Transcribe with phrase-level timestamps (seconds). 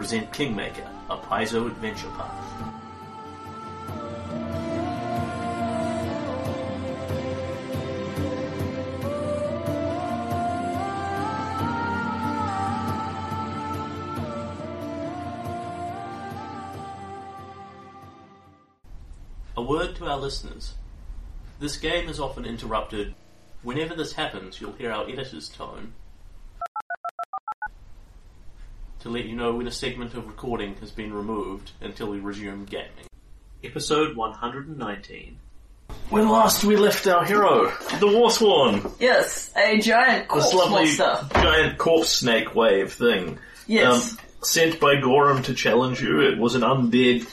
[0.00, 2.34] present Kingmaker, a Paizo adventure path.
[19.58, 20.72] A word to our listeners.
[21.58, 23.14] This game is often interrupted.
[23.62, 25.92] Whenever this happens, you'll hear our editor's tone
[29.00, 32.64] to let you know when a segment of recording has been removed until we resume
[32.64, 33.06] gaming.
[33.64, 35.38] Episode 119.
[36.10, 37.66] When last we left our hero,
[37.98, 41.28] the Warsworn, Yes, a giant corpse this lovely monster.
[41.34, 44.12] giant corpse snake wave thing, Yes.
[44.12, 46.20] um, sent by Gorham to challenge you.
[46.20, 47.26] It was an undead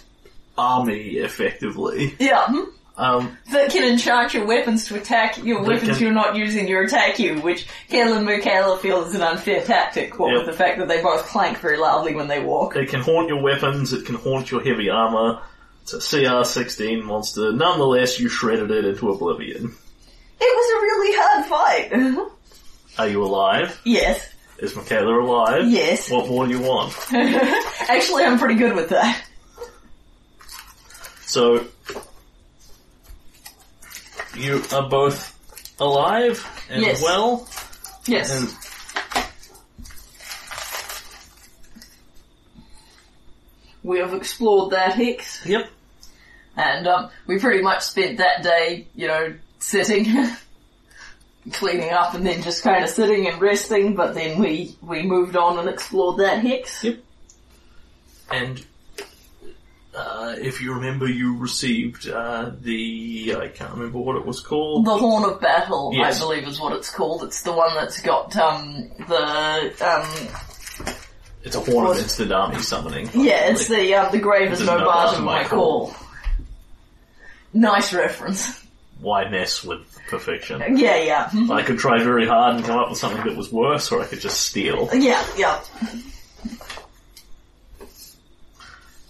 [0.57, 2.15] army, effectively.
[2.19, 2.45] yeah.
[2.47, 2.63] hmm.
[2.97, 6.79] Um, That can enchant your weapons to attack your weapons can- you're not using to
[6.79, 10.79] attack you, which Kayla and Michaela feel is an unfair tactic, what with the fact
[10.79, 12.75] that they both clank very loudly when they walk.
[12.75, 15.39] It can haunt your weapons, it can haunt your heavy armor.
[15.83, 17.51] It's a CR-16 monster.
[17.53, 19.75] Nonetheless, you shredded it into oblivion.
[20.39, 22.27] It was a really hard fight.
[22.99, 23.79] Are you alive?
[23.83, 24.33] yes.
[24.57, 25.67] Is Michaela alive?
[25.69, 26.09] Yes.
[26.09, 26.91] What more do you want?
[27.13, 29.23] Actually, I'm pretty good with that.
[31.27, 31.65] So,
[34.37, 35.33] you are both
[35.79, 37.01] alive and Yes.
[37.01, 37.47] well,
[38.07, 38.31] Yes.
[38.31, 38.47] and
[43.83, 45.69] we have explored that hex, yep,
[46.55, 50.05] and um, we pretty much spent that day, you know, sitting,
[51.53, 53.95] cleaning up, and then just kind of sitting and resting.
[53.95, 56.83] But then we we moved on and explored that hex.
[56.83, 56.99] Yep.
[58.31, 58.65] and
[59.97, 64.85] uh, if you remember, you received uh, the I can't remember what it was called.
[64.85, 66.17] The Horn of Battle, Yes.
[66.17, 67.23] I believe, is what it's called.
[67.23, 70.87] It's the one that's got um the um
[71.43, 73.09] It's a horn of instant army summoning.
[73.13, 75.93] yeah, it's the um, the grave is no bar to my my call.
[77.53, 78.63] Nice reference.
[78.99, 80.77] Why mess with perfection?
[80.77, 81.29] Yeah, yeah.
[81.51, 84.05] I could try very hard and come up with something that was worse, or I
[84.05, 84.89] could just steal.
[84.93, 85.61] yeah, yeah.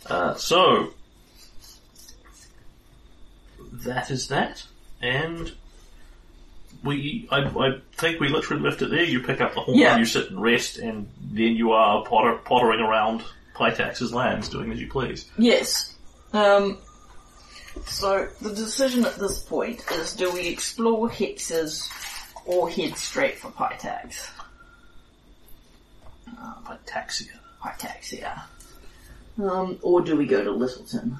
[0.10, 0.94] Uh, so
[3.74, 4.64] that is that,
[5.02, 5.52] and
[6.84, 7.28] we.
[7.32, 9.04] I, I think we literally left it there.
[9.04, 9.98] You pick up the horn, Yeah.
[9.98, 13.24] you sit and rest, and then you are potter, pottering around
[13.56, 15.30] Pitax's lands, doing as you please.
[15.38, 15.94] Yes.
[16.34, 16.78] Um.
[17.86, 21.88] So the decision at this point is: do we explore hexes
[22.46, 24.30] or head straight for Pitax?
[26.40, 27.28] Uh, Pytaxia.
[27.64, 28.42] Pitax, yeah.
[29.40, 31.20] Um, or do we go to Littleton?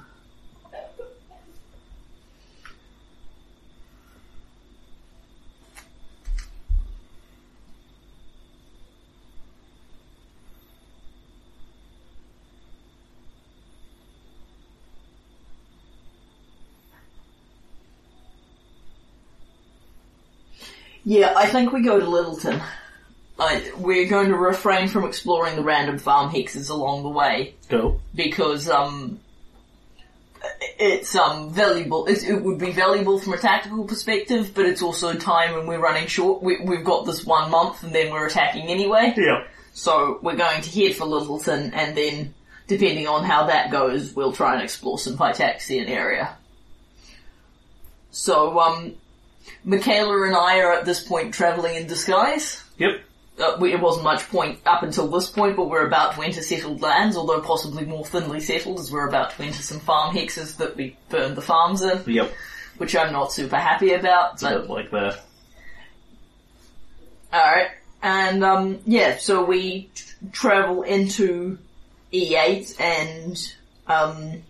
[21.04, 22.60] Yeah, I think we go to Littleton.
[23.76, 28.00] We're going to refrain from exploring the random farm hexes along the way Go.
[28.14, 29.20] because um,
[30.78, 32.06] it's um valuable.
[32.06, 35.80] It, it would be valuable from a tactical perspective, but it's also time and we're
[35.80, 36.42] running short.
[36.42, 39.14] We, we've got this one month and then we're attacking anyway.
[39.16, 39.44] Yeah.
[39.72, 42.34] So we're going to head for Littleton and then,
[42.66, 46.36] depending on how that goes, we'll try and explore some Pytaxian area.
[48.10, 48.94] So, um,
[49.62, 52.64] Michaela and I are at this point travelling in disguise.
[52.78, 53.00] Yep.
[53.40, 56.82] Uh, it wasn't much point up until this point, but we're about to enter settled
[56.82, 60.76] lands, although possibly more thinly settled, as we're about to enter some farm hexes that
[60.76, 62.32] we burned the farms in, Yep.
[62.78, 64.34] which I'm not super happy about.
[64.34, 65.20] It's But like that.
[67.32, 67.68] Alright,
[68.02, 71.58] and um, yeah, so we t- travel into
[72.12, 73.54] E8 and
[73.86, 74.42] um,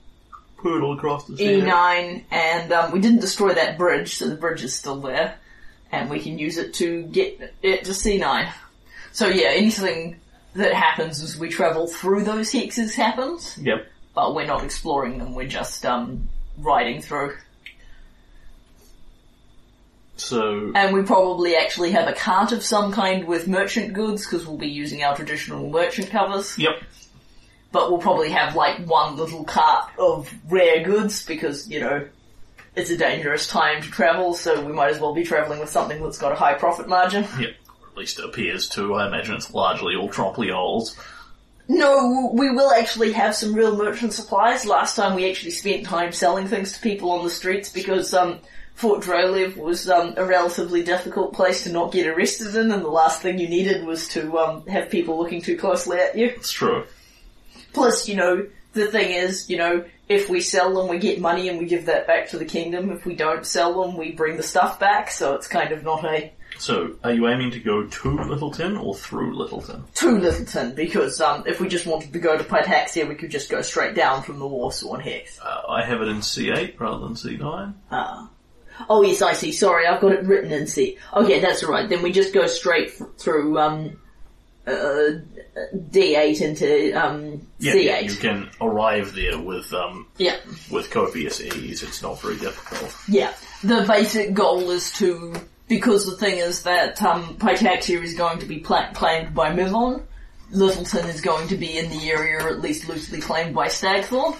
[0.62, 1.60] hurdle across the sea.
[1.60, 5.34] E9, and um, we didn't destroy that bridge, so the bridge is still there,
[5.90, 8.50] and we can use it to get it to C9.
[9.18, 10.14] So yeah, anything
[10.54, 13.84] that happens as we travel through those hexes happens, Yep.
[14.14, 17.36] but we're not exploring them, we're just um, riding through.
[20.18, 24.46] So And we probably actually have a cart of some kind with merchant goods, because
[24.46, 26.56] we'll be using our traditional merchant covers.
[26.56, 26.80] yep.
[27.72, 32.06] but we'll probably have like one little cart of rare goods because, you know,
[32.76, 36.00] it's a dangerous time to travel, so we might as well be travelling with something
[36.04, 37.26] that's got a high profit margin.
[37.40, 37.50] Yep.
[37.98, 38.94] Least it appears to.
[38.94, 40.96] I imagine it's largely all trompliols.
[41.66, 44.64] No, we will actually have some real merchant supplies.
[44.64, 48.38] Last time we actually spent time selling things to people on the streets because, um,
[48.74, 52.88] Fort Drelev was um, a relatively difficult place to not get arrested in, and the
[52.88, 56.26] last thing you needed was to um, have people looking too closely at you.
[56.26, 56.86] It's true.
[57.72, 61.48] Plus, you know, the thing is, you know, if we sell them, we get money
[61.48, 62.92] and we give that back to the kingdom.
[62.92, 65.10] If we don't sell them, we bring the stuff back.
[65.10, 68.94] So it's kind of not a So, are you aiming to go to Littleton or
[68.94, 69.84] through Littleton?
[69.94, 73.48] to Littleton because um, if we just wanted to go to Pytaxia, we could just
[73.50, 75.38] go straight down from the Warsaw and Hex.
[75.40, 77.74] Uh, I have it in C8 rather than C9.
[77.90, 78.28] Ah.
[78.88, 79.50] Oh yes, I see.
[79.52, 80.98] Sorry, I've got it written in C.
[81.14, 81.88] Okay, that's all right.
[81.88, 83.98] Then we just go straight f- through um,
[84.66, 85.18] uh,
[85.74, 88.04] D8 into um, Yeah, C8.
[88.04, 90.36] you can arrive there with um, yeah.
[90.70, 91.82] with copious ease.
[91.82, 92.94] It's not very difficult.
[93.08, 93.32] Yeah.
[93.64, 95.34] The basic goal is to,
[95.68, 100.02] because the thing is that um, Pytaxia is going to be pla- claimed by Mivon,
[100.50, 104.36] Littleton is going to be in the area, or at least loosely claimed by Stagthorn,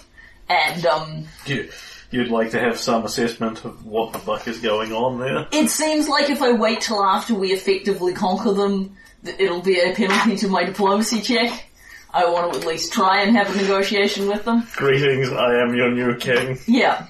[0.49, 1.71] and um, You,
[2.11, 5.47] you'd like to have some assessment of what the fuck is going on there.
[5.53, 9.95] it seems like if I wait till after we effectively conquer them, it'll be a
[9.95, 11.67] penalty to my diplomacy check.
[12.11, 14.67] I want to at least try and have a negotiation with them.
[14.77, 16.59] Greetings, I am your new king.
[16.67, 17.07] Yeah.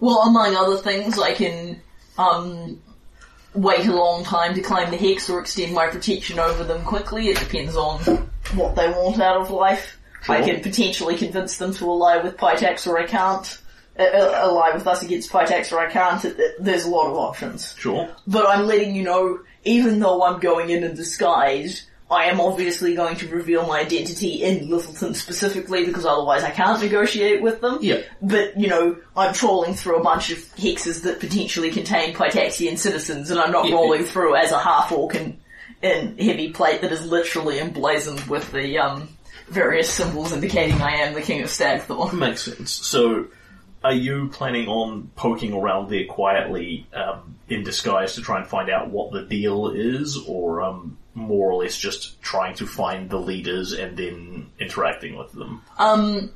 [0.00, 1.80] Well, among other things, I can
[2.18, 2.80] um,
[3.54, 7.28] wait a long time to climb the hex or extend my protection over them quickly.
[7.28, 7.98] It depends on
[8.54, 9.98] what they want out of life.
[10.28, 13.62] I can potentially convince them to ally with Pitax or I can't.
[13.98, 16.22] Uh, uh, ally with us against Pitax or I can't.
[16.24, 17.74] It, it- there's a lot of options.
[17.78, 18.08] Sure.
[18.26, 22.94] But I'm letting you know, even though I'm going in in disguise, I am obviously
[22.94, 27.78] going to reveal my identity in Littleton specifically because otherwise I can't negotiate with them.
[27.80, 28.02] Yeah.
[28.22, 33.30] But, you know, I'm trawling through a bunch of hexes that potentially contain Pytaxian citizens
[33.30, 33.74] and I'm not Yeah.
[33.74, 35.38] rolling through as a half-orc in,
[35.82, 39.08] in heavy plate that is literally emblazoned with the, um,
[39.48, 42.12] various symbols indicating I am the King of Stagthorn.
[42.18, 42.70] Makes sense.
[42.70, 43.26] So,
[43.84, 48.70] are you planning on poking around there quietly um, in disguise to try and find
[48.70, 53.16] out what the deal is, or um, more or less just trying to find the
[53.16, 55.62] leaders and then interacting with them?
[55.78, 56.30] Um,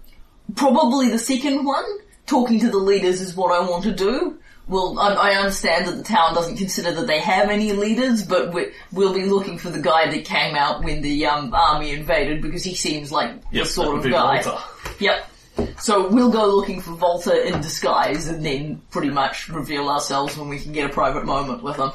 [0.57, 1.85] probably the second one.
[2.27, 4.39] Talking to the leaders is what I want to do.
[4.69, 8.55] Well, I, I understand that the town doesn't consider that they have any leaders, but
[8.55, 12.41] we, we'll be looking for the guy that came out when the um, army invaded
[12.41, 14.43] because he seems like Yep, the sort of guy.
[14.43, 14.63] Volta.
[15.01, 15.27] Yep.
[15.81, 20.49] So we'll go looking for Volta in disguise and then pretty much reveal ourselves when
[20.49, 21.91] we can get a private moment with him.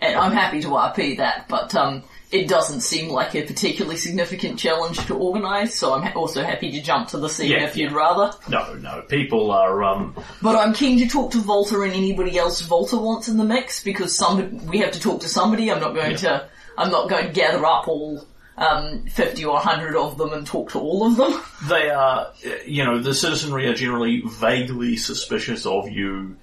[0.00, 2.02] And I'm happy to RP that, but um,
[2.32, 6.70] it doesn't seem like a particularly significant challenge to organise, so I'm ha- also happy
[6.72, 7.96] to jump to the scene Yeah, if you'd yeah.
[7.96, 8.30] rather.
[8.48, 9.02] No, no.
[9.02, 13.28] People are um, But I'm keen to talk to Volta and anybody else Volta wants
[13.28, 15.70] in the mix because somebody, we have to talk to somebody.
[15.70, 16.16] I'm not going Yeah.
[16.16, 18.26] to, I'm not going to gather up all
[18.58, 21.40] um, 50 or 100 of them and talk to all of them.
[21.68, 22.32] they are,
[22.66, 26.36] you know, the citizenry are generally vaguely suspicious of you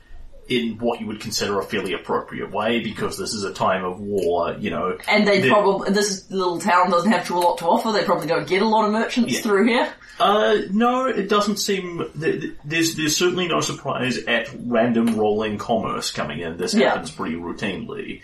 [0.50, 4.00] in what you would consider a fairly appropriate way because this is a time of
[4.00, 4.98] war, you know.
[5.08, 7.92] And they probably, this little town doesn't have too a lot to offer.
[7.92, 9.40] They probably don't get a lot of merchants Yeah.
[9.42, 9.90] through here.
[10.20, 12.06] Uh, no, it doesn't seem.
[12.20, 16.58] th- th- There's there's certainly no surprise at random rolling commerce coming in.
[16.58, 16.90] This Yeah.
[16.90, 18.22] happens pretty routinely.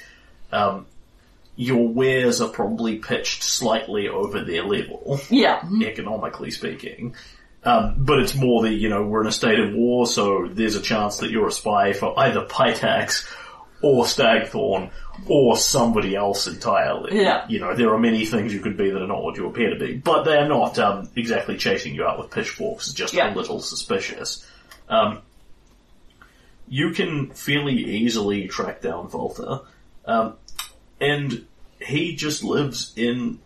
[0.52, 0.86] Um,
[1.56, 5.62] your wares are probably pitched slightly over their level, Yeah.
[5.82, 7.16] economically speaking.
[7.64, 10.76] Um, but it's more that, you know, we're in a state of war, so there's
[10.76, 13.30] a chance that you're a spy for either Pitax
[13.82, 14.92] or Stagthorn
[15.28, 17.18] or somebody else entirely.
[17.22, 17.46] Yeah.
[17.50, 19.72] You know, there are many things you could be that are not what you appear
[19.72, 23.34] to be, but they're not um, exactly chasing you out with pitchforks, just Yeah.
[23.34, 24.46] a little suspicious.
[24.88, 25.20] Um,
[26.68, 29.62] you can fairly easily track down Volta,
[30.06, 30.36] um,
[31.02, 31.46] and
[31.82, 33.40] he just lives in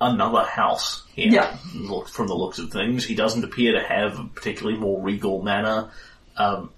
[0.00, 1.30] another house here.
[1.30, 1.56] Yeah.
[1.74, 5.42] Look, from the looks of things, he doesn't appear to have a particularly more regal
[5.42, 5.90] manner.
[6.36, 6.70] Um,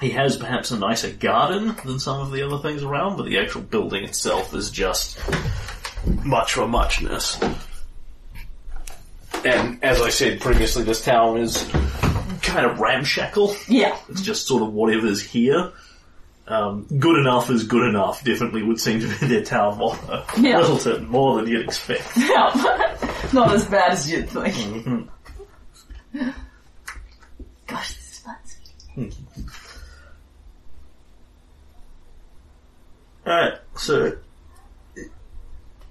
[0.00, 3.38] he has perhaps a nicer garden than some of the other things around, but the
[3.38, 5.18] actual building itself is just
[6.24, 7.38] much for muchness.
[9.44, 11.66] And as I said previously, this town is
[12.42, 13.56] kind of ramshackle.
[13.68, 13.96] Yeah.
[14.08, 15.72] It's just sort of whatever's here.
[16.50, 18.24] Um, good enough is good enough.
[18.24, 20.24] Definitely would seem to be their town motto.
[20.36, 20.58] Yeah.
[20.58, 22.08] Littleton, more than you'd expect.
[22.16, 22.96] Yeah.
[23.32, 24.54] Not as bad as you'd think.
[24.54, 26.30] Mm-hmm.
[27.68, 29.16] Gosh, this is fancy.
[33.24, 34.16] Alright, so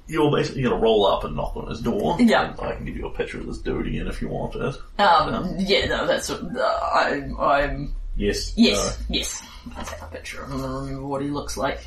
[0.07, 2.17] you're basically going to roll up and knock on his door.
[2.19, 2.53] Yeah.
[2.59, 4.75] I can give you a picture of this dude again if you want it.
[4.99, 8.51] Um, yeah, no, that's, uh, I'm, I'm, Yes.
[8.57, 9.41] yes, yes.
[9.77, 11.79] I'll take a picture of him and remember what he looks like.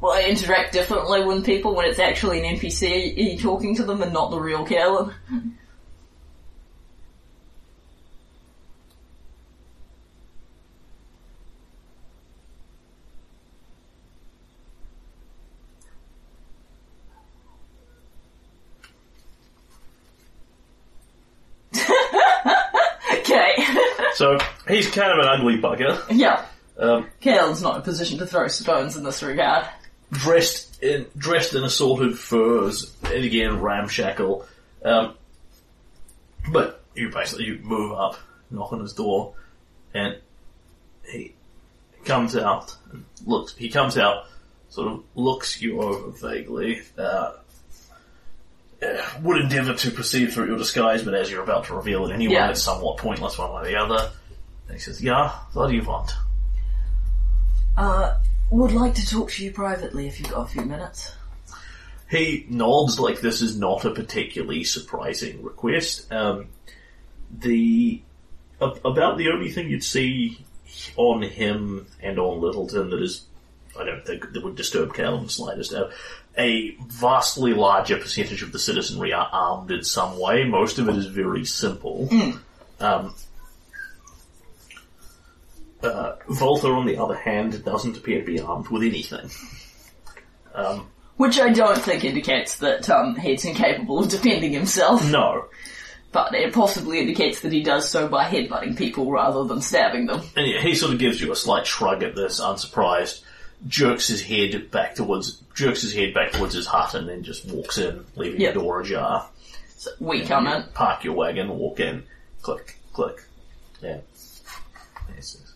[0.00, 4.12] Well, I interact differently with people when it's actually an NPC talking to them and
[4.12, 5.14] not the real Kalen.
[23.12, 23.54] Okay.
[24.14, 24.38] So
[24.84, 26.02] he's kind of an ugly bugger.
[26.10, 26.44] yeah.
[26.78, 27.08] Um,
[27.62, 29.66] not in a position to throw stones in this regard.
[30.12, 34.46] dressed in dressed in assorted furs, and again ramshackle.
[34.84, 35.14] Um,
[36.50, 38.16] but you basically you move up,
[38.50, 39.34] knock on his door,
[39.92, 40.16] and
[41.06, 41.34] he
[42.06, 43.54] comes out and looks.
[43.54, 44.24] He comes out,
[44.70, 46.80] sort of looks you over vaguely.
[46.96, 47.32] Uh,
[48.82, 52.14] uh, would endeavour to proceed through your disguise, but as you're about to reveal it
[52.14, 52.48] anyway, Yeah.
[52.50, 54.10] it's somewhat pointless one way or the other.
[54.70, 56.12] And he says, "Yeah, what do you want?"
[57.76, 58.14] Uh,
[58.50, 61.12] would like to talk to you privately if you've got a few minutes.
[62.08, 66.12] He nods like this is not a particularly surprising request.
[66.12, 66.46] Um,
[67.36, 68.00] the
[68.62, 70.44] ab- about the only thing you'd see
[70.94, 73.24] on him and on Littleton that is,
[73.76, 75.74] I don't think that would disturb Cal in the slightest.
[75.74, 75.90] Uh,
[76.38, 80.44] a vastly larger percentage of the citizenry are armed in some way.
[80.44, 82.08] Most of it is very simple.
[82.78, 83.16] Um,
[85.82, 89.30] uh, Volta, on the other hand, doesn't appear to be armed with anything.
[90.54, 95.46] Um, Which I don't think indicates that um, he's incapable of defending himself, no.
[96.12, 100.22] but it possibly indicates that he does so by headbutting people rather than stabbing them.
[100.36, 103.22] And he- he sort of gives you a slight shrug at this, unsurprised,
[103.68, 107.46] jerks his head back towards, jerks his head back towards his hut and then just
[107.46, 108.52] walks in, leaving Yeah.
[108.52, 109.28] the door ajar.
[109.76, 110.64] So we come in.
[110.74, 112.02] Park your wagon, walk in,
[112.42, 113.22] click, click.
[113.82, 113.98] Yeah.
[115.14, 115.54] Yes, yes.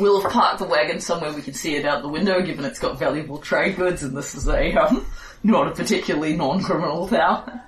[0.00, 2.78] We'll have parked the wagon somewhere we can see it out the window, given it's
[2.78, 5.06] got valuable trade goods, and this is a um,
[5.42, 7.60] not a particularly non-criminal town.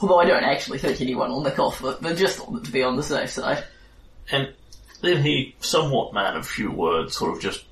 [0.00, 2.96] Although I don't actually think anyone will nick off it, but just to be on
[2.96, 3.64] the safe side.
[4.30, 4.54] And
[5.02, 7.64] then he, somewhat man of few words, sort of just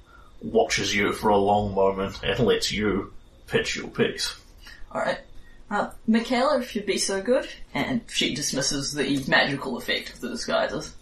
[0.42, 3.12] watches you for a long moment and lets you
[3.46, 4.37] pitch your piece.
[4.94, 5.20] Alright.
[5.70, 7.48] Uh, Michaela, if you'd be so good.
[7.75, 10.94] And she dismisses the magical effect of the disguises.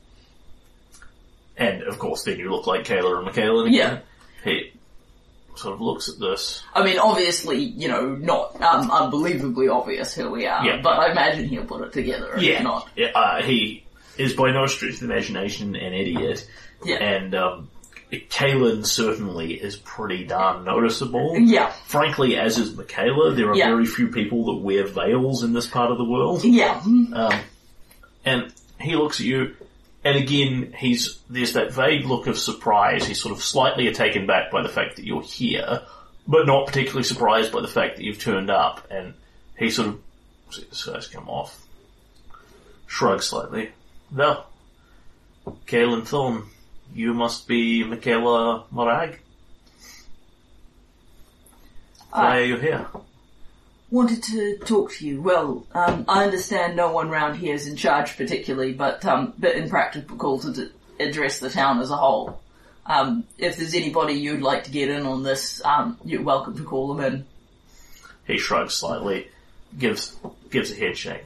[1.56, 4.02] And of course, then you look like Kayla and Michaela again.
[4.44, 4.72] He
[5.56, 6.62] sort of looks at this.
[6.75, 10.80] I mean, obviously, you know, not um, unbelievably obvious who we are, Yeah.
[10.82, 12.88] but I imagine he'll put it together if Yeah, not.
[12.94, 13.84] Yeah, uh, he
[14.18, 16.46] is by no stretch of the imagination an idiot,
[16.84, 16.96] Yeah.
[16.96, 17.70] and um,
[18.12, 21.36] Kalen certainly is pretty darn noticeable.
[21.38, 23.68] Yeah, Frankly, as is Michaela, there are Yeah.
[23.70, 26.44] very few people that wear veils in this part of the world.
[26.44, 27.40] yeah, Um,
[28.26, 29.56] and he looks at you,
[30.06, 33.04] and again, he's there's that vague look of surprise.
[33.04, 35.82] He's sort of slightly taken back by the fact that you're here,
[36.28, 38.86] but not particularly surprised by the fact that you've turned up.
[38.88, 39.14] And
[39.58, 40.00] he sort of
[40.50, 41.60] see this guy's come off,
[42.86, 43.70] shrugs slightly.
[44.12, 44.44] No,
[45.66, 46.44] Kalen Thorne,
[46.94, 49.18] you must be Michaela Morag.
[52.12, 52.86] Why are you here?
[53.90, 55.23] Wanted to talk to you.
[55.23, 59.57] Well, um, I understand no one round here is in charge particularly, but um, bit
[59.57, 62.40] impractical to d- address the town as a whole.
[62.85, 66.64] Um, if there's anybody you'd like to get in on this, um, you're welcome to
[66.64, 67.26] call them in.
[68.26, 69.28] He shrugs slightly,
[69.78, 70.16] gives
[70.50, 71.25] gives a head shake.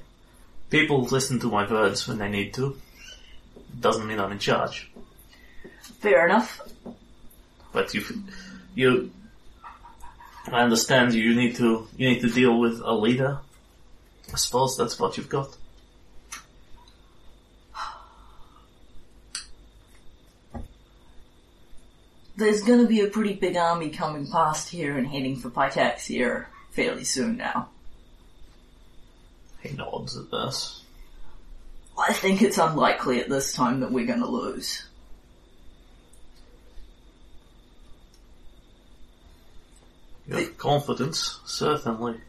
[0.69, 2.76] People listen to my words when they need to.
[3.79, 4.90] Doesn't mean I'm in charge.
[6.00, 6.61] Fair enough.
[7.73, 8.05] But you,
[8.75, 9.11] you,
[10.47, 13.38] I understand you need to you need to deal with a leader.
[14.32, 15.56] I suppose that's what you've got.
[22.37, 27.04] There's gonna be a pretty big army coming past here and heading for Pytaxia fairly
[27.04, 27.68] soon now.
[29.62, 30.82] He nods at this.
[31.99, 34.85] I think it's unlikely at this time that we're gonna lose.
[40.56, 42.20] Confidence, certainly.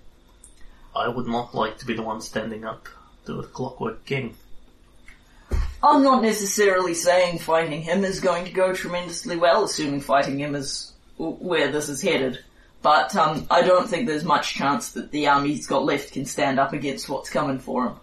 [0.96, 2.88] I would not like to be the one standing up
[3.26, 4.36] to the Clockwork King.
[5.84, 10.56] I'm not necessarily saying fighting him is going to go tremendously well, assuming fighting him
[10.56, 12.40] is where this is headed.
[12.82, 16.26] But um, I don't think there's much chance that the army he's got left can
[16.26, 17.96] stand up against what's coming for him.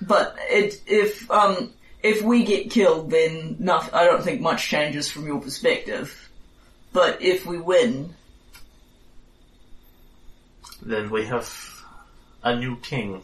[0.00, 5.10] But it, if um, if we get killed, then noth- I don't think much changes
[5.10, 6.21] from your perspective.
[6.92, 8.14] But if we win,
[10.84, 11.48] Then we have
[12.42, 13.22] a new king,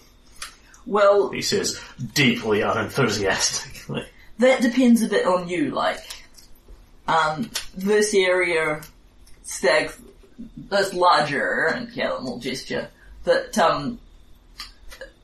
[0.86, 1.80] well, he says,
[2.14, 4.06] deeply unenthusiastically.
[4.38, 5.98] That depends a bit on you, like,
[7.08, 8.80] um, this area,
[9.42, 9.90] stag,
[10.56, 12.88] this larger, and Callum will gesture,
[13.24, 13.98] that, um,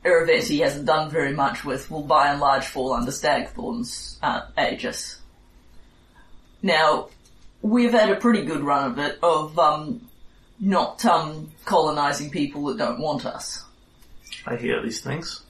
[0.03, 5.19] Irovetti hasn't done very much with will by and large fall under Stagthorn's, uh, aegis.
[6.61, 7.07] Now,
[7.65, 10.07] we've had a pretty good run of it, of, um,
[10.59, 13.63] not, um, colonizing people that don't want us.
[14.45, 15.41] I hear these things.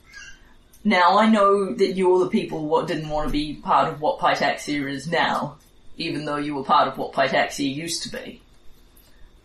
[0.84, 4.20] Now I know that you're the people what didn't want to be part of what
[4.20, 5.58] Pytaxia is now,
[5.98, 8.42] even though you were part of what Pytaxia used to be.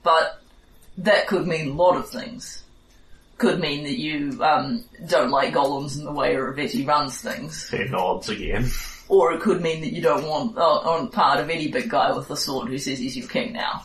[0.02, 0.40] But
[0.98, 2.62] that could mean a lot of things.
[3.38, 7.84] Could mean that you um, don't like golems and the way Ravetti runs things, He
[7.84, 8.70] nods again.
[9.10, 12.12] or it could mean that you don't want uh, on part of any big guy
[12.12, 13.84] with a sword who says he's your king now.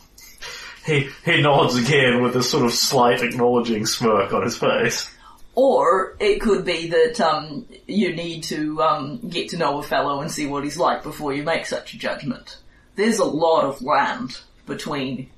[0.86, 5.12] He, he nods again with a sort of slight acknowledging smirk on his face.
[5.56, 10.22] Or it could be that um, you need to um, get to know a fellow
[10.22, 12.58] and see what he's like before you make such a judgment.
[12.96, 15.32] There's a lot of land between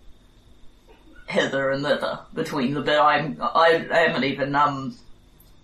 [1.27, 4.97] hither and thither, between the bit I'm, I haven't even, um,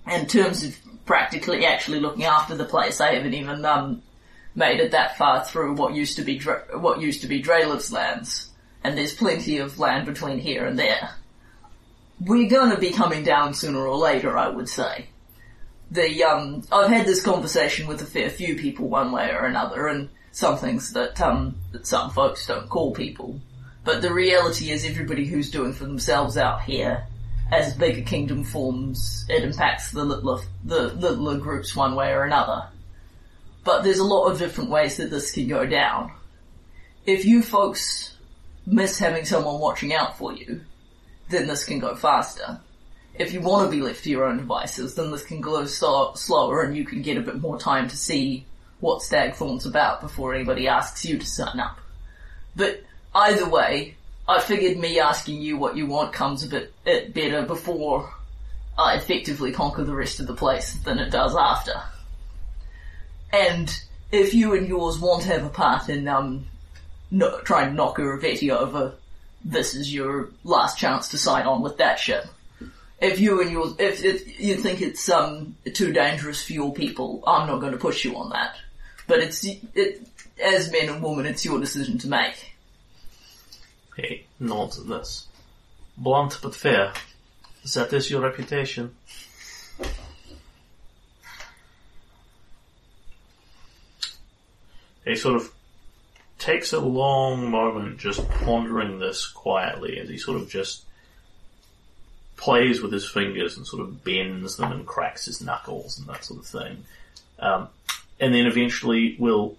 [0.10, 4.02] in terms of practically actually looking after the place, I haven't even um,
[4.56, 7.92] made it that far through what used to be Dra- what used to be Drelev's
[7.92, 8.50] lands,
[8.84, 11.16] and there's plenty of land between here and there
[12.26, 15.08] we're gonna be coming down sooner or later, I would say.
[15.92, 19.88] The, um, I've had this conversation with a fair few people one way or another,
[19.88, 23.40] and some things that, um, that some folks don't call people.
[23.84, 27.06] But the reality is everybody who's doing for themselves out here,
[27.52, 32.68] as bigger kingdom forms, it impacts the littler, the littler groups one way or another.
[33.64, 36.12] But there's a lot of different ways that this can go down.
[37.06, 38.16] If you folks
[38.66, 40.62] miss having someone watching out for you,
[41.30, 42.60] then this can go faster.
[43.16, 46.14] If you want to be left to your own devices, then this can go slow,
[46.16, 48.46] slower and you can get a bit more time to see
[48.80, 51.80] what Stagthorn's about before anybody asks you to sign up.
[52.56, 53.96] But either way,
[54.28, 58.14] I figured me asking you what you want comes a bit better before
[58.78, 61.82] I effectively conquer the rest of the place than it does after.
[63.34, 63.76] And
[64.12, 66.46] if you and yours want to have a part in um,
[67.10, 68.94] no, trying to knock Irovetti over,
[69.44, 72.26] this is your last chance to sign on with that shit.
[73.02, 77.24] If you and your, if, if you think it's um too dangerous for your people,
[77.28, 78.56] I'm not going to push you on that.
[79.08, 80.08] But it's it,
[80.42, 82.54] as men and women, it's your decision to make.
[83.98, 85.28] He nods at this.
[85.98, 86.94] Blunt but fair.
[87.74, 88.96] That is your reputation.
[95.06, 95.52] He sort of
[96.40, 100.84] takes a long moment just pondering this quietly as he sort of just
[102.38, 106.26] plays with his fingers and sort of bends them and cracks his knuckles and that
[106.26, 106.84] sort of thing.
[107.40, 107.70] Um,
[108.20, 109.56] and then eventually will,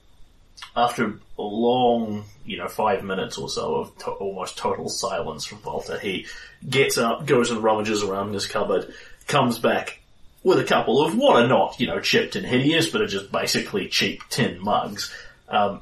[0.77, 5.63] after a long, you know, five minutes or so of to- almost total silence from
[5.63, 6.27] Walter, he
[6.69, 8.93] gets up, goes and rummages around in his cupboard,
[9.27, 10.01] comes back
[10.43, 13.33] with a couple of what are not, you know, chipped and hideous, but are just
[13.33, 15.11] basically cheap tin mugs.
[15.55, 15.81] Um,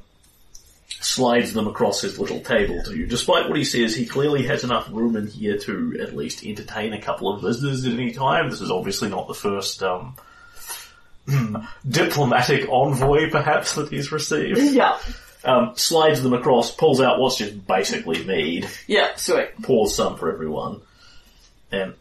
[1.01, 3.07] slides them across his little table to you.
[3.07, 6.93] Despite what he says, he clearly has enough room in here to at least entertain
[6.93, 8.51] a couple of visitors at any time.
[8.51, 10.15] This is obviously not the first um,
[11.89, 14.59] diplomatic envoy, perhaps, that he's received.
[14.59, 14.99] Yeah.
[15.45, 19.61] Um, slides them across, pulls out what's just basically mead, Yeah, sweet.
[19.63, 20.83] pours some for everyone,
[21.73, 21.95] and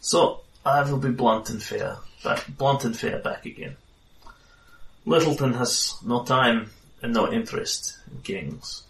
[0.00, 3.76] so I will be blunt and fair, but blunt and fair back again.
[5.04, 6.70] Littleton has no time
[7.02, 8.82] and no interest in kings.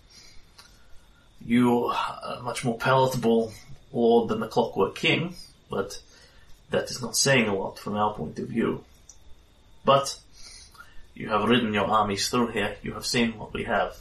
[1.45, 3.53] You are much more palatable
[3.93, 5.35] lord than the Clockwork King,
[5.69, 6.01] but
[6.71, 8.85] that is not saying a lot from our point of view.
[9.85, 10.17] But
[11.15, 12.77] you have ridden your armies through here.
[12.83, 13.97] You have seen what we have.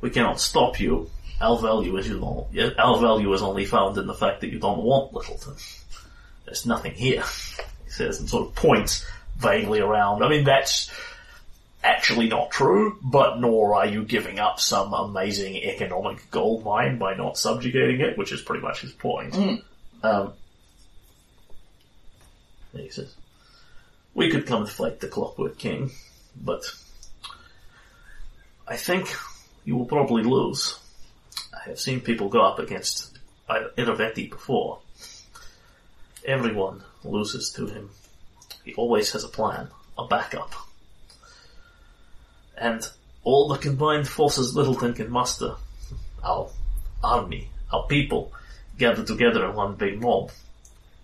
[0.00, 1.10] We cannot stop you.
[1.40, 2.22] Our value is you
[2.78, 5.54] our value is only found in the fact that you don't want Littleton.
[6.44, 7.24] There's nothing here.
[7.86, 9.06] He says and sort of points
[9.38, 10.22] vaguely around.
[10.22, 10.90] I mean, that's
[11.82, 17.14] actually not true, but nor are you giving up some amazing economic gold mine by
[17.14, 19.34] not subjugating it, which is pretty much his point.
[20.02, 20.32] Um,
[22.72, 23.14] he says,
[24.14, 25.90] we could come and fight the Clockwork King,
[26.42, 26.64] but
[28.66, 29.14] I think
[29.64, 30.78] you will probably lose.
[31.54, 33.18] I have seen people go up against
[33.48, 34.80] Irovetti before.
[36.24, 37.90] Everyone loses to him.
[38.64, 40.54] He always has a plan, a backup.
[42.56, 42.88] And
[43.22, 45.56] all the combined forces Littleton can muster,
[46.22, 46.48] our
[47.02, 48.32] army, our people,
[48.78, 50.30] gathered together in one big mob,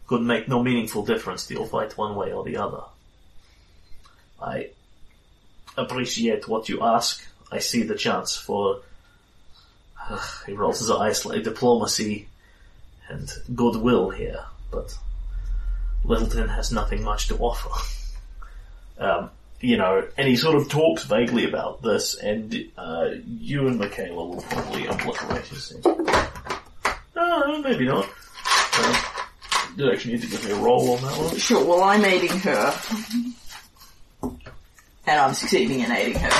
[0.06, 2.82] could make no meaningful difference to your fight one way or the other.
[4.40, 4.70] I
[5.76, 7.24] appreciate what you ask.
[7.50, 8.82] I see the chance for,
[10.08, 12.28] uh, he rolls his eyes like diplomacy
[13.08, 14.96] and goodwill here, but
[16.04, 17.70] Littleton has nothing much to offer.
[18.98, 23.78] Um, you know, and he sort of talks vaguely about this, and uh, you and
[23.78, 25.72] Michaela will probably obliterate his.
[25.84, 28.04] No, maybe not.
[28.04, 28.96] Um,
[29.76, 31.36] you actually need to give me a roll on that one.
[31.38, 32.74] Sure, well I'm aiding her.
[35.06, 36.30] And I'm succeeding in aiding her.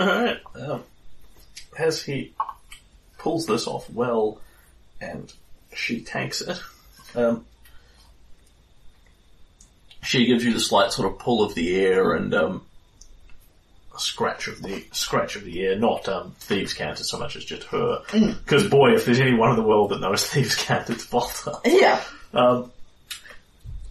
[0.00, 0.82] Alright, um,
[2.02, 2.34] he
[3.18, 4.40] pulls this off well,
[5.00, 5.32] and
[5.74, 6.60] she tanks it,
[7.14, 7.44] um,
[10.02, 12.62] she gives you the slight sort of pull of the air and, um,
[13.94, 17.44] a scratch of the, scratch of the air, not, um, Thieves' Cant so much as
[17.44, 18.02] just her.
[18.10, 21.60] Because boy, if there's anyone in the world that knows Thieves' Cant, it's Volta.
[21.64, 22.02] Yeah.
[22.32, 22.72] Um,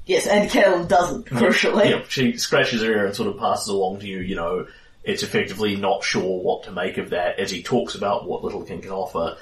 [0.06, 1.90] Yes, and Caleb doesn't, crucially.
[1.92, 4.68] Yeah, she scratches her ear and sort of passes along to you, you know,
[5.04, 8.82] it's effectively not sure what to make of that as he talks about what Littleton
[8.82, 9.38] can offer.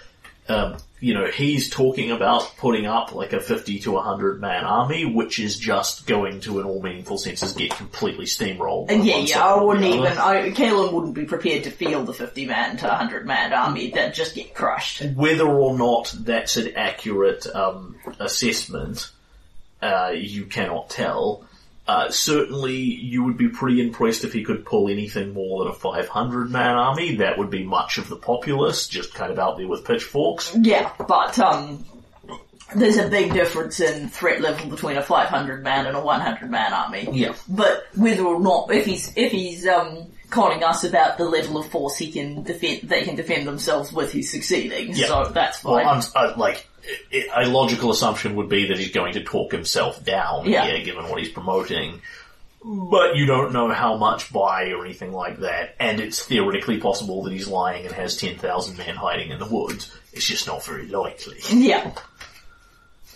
[0.47, 5.05] Um, you know, he's talking about putting up like a 50 to 100 man army,
[5.05, 8.89] which is just going to, in all meaningful senses, get completely steamrolled.
[8.89, 12.47] And yeah, yeah, I wouldn't even, I, Caleb wouldn't be prepared to field the 50
[12.47, 15.03] man to 100 man army, that'd just get crushed.
[15.15, 19.11] Whether or not that's an accurate um, assessment,
[19.81, 21.45] uh, you cannot tell.
[21.89, 25.75] Uh, certainly, you would be pretty impressed if he could pull anything more than a
[25.75, 27.15] 500 man army.
[27.15, 30.55] That would be much of the populace, just kind of out there with pitchforks.
[30.55, 31.83] Yeah, but, um,
[32.75, 36.73] there's a big difference in threat level between a 500 man and a 100 man
[36.73, 37.09] army.
[37.11, 37.33] Yeah.
[37.47, 41.65] But whether or not, if he's, if he's, um, conning us about the level of
[41.71, 44.93] force he can defend, they can defend themselves with, he's succeeding.
[44.95, 45.07] Yeah.
[45.07, 45.85] So that's fine.
[45.87, 46.68] Well, I'm, uh, like, i- i-
[47.35, 50.65] a logical assumption would be that he's going to talk himself down Yeah.
[50.65, 52.01] here, given what he's promoting.
[52.63, 57.23] But you don't know how much by or anything like that, and it's theoretically possible
[57.23, 59.95] that he's lying and has 10,000 men hiding in the woods.
[60.11, 61.37] It's just not very likely.
[61.53, 61.91] yeah.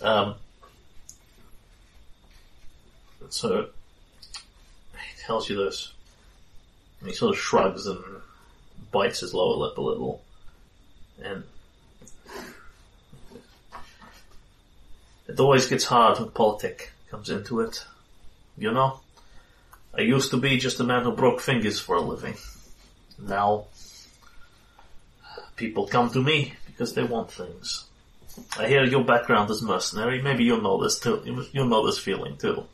[0.01, 0.35] Um,
[3.29, 3.67] so,
[4.93, 5.91] he tells you this.
[6.99, 7.99] And he sort of shrugs and
[8.91, 10.21] bites his lower lip a little.
[11.21, 11.43] And
[15.27, 17.85] it always gets hard when politic comes into it.
[18.57, 18.99] You know?
[19.95, 22.35] I used to be just a man who broke fingers for a living.
[23.19, 23.65] Now,
[25.55, 27.85] people come to me because they want things.
[28.57, 30.21] I hear your background is mercenary.
[30.21, 31.21] Maybe you'll know this too.
[31.51, 32.65] You'll know this feeling too.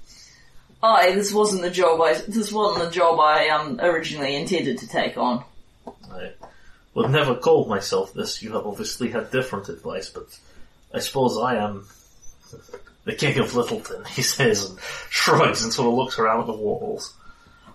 [0.82, 4.88] I, this wasn't the job I, this wasn't the job I, um, originally intended to
[4.88, 5.44] take on.
[6.10, 6.32] I
[6.94, 8.42] would never call myself this.
[8.42, 10.40] You have obviously had different advice, but
[10.94, 11.86] I suppose I am
[13.06, 16.54] the king of Littleton, he says, and shrugs and sort of looks around at the
[16.54, 17.14] walls.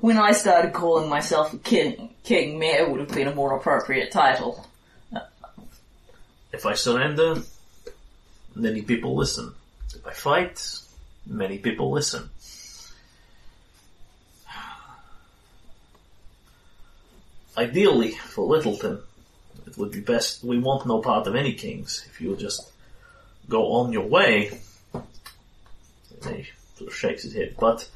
[0.01, 4.13] When I started calling myself a king, king, mayor would have been a more appropriate
[4.13, 4.67] title.
[6.53, 7.43] If I surrender,
[8.55, 9.55] many people listen.
[9.95, 10.79] If I fight,
[11.27, 12.29] many people listen.
[17.57, 19.01] Ideally, for Littleton,
[19.67, 22.05] it would be best, we want no part of any kings.
[22.11, 22.71] If you just
[23.49, 24.59] go on your way,
[24.93, 27.89] and he sort of shakes his head, but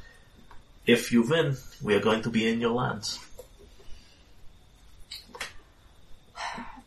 [0.87, 3.19] if you win, we are going to be in your lands.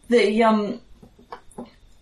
[0.09, 0.81] The, um,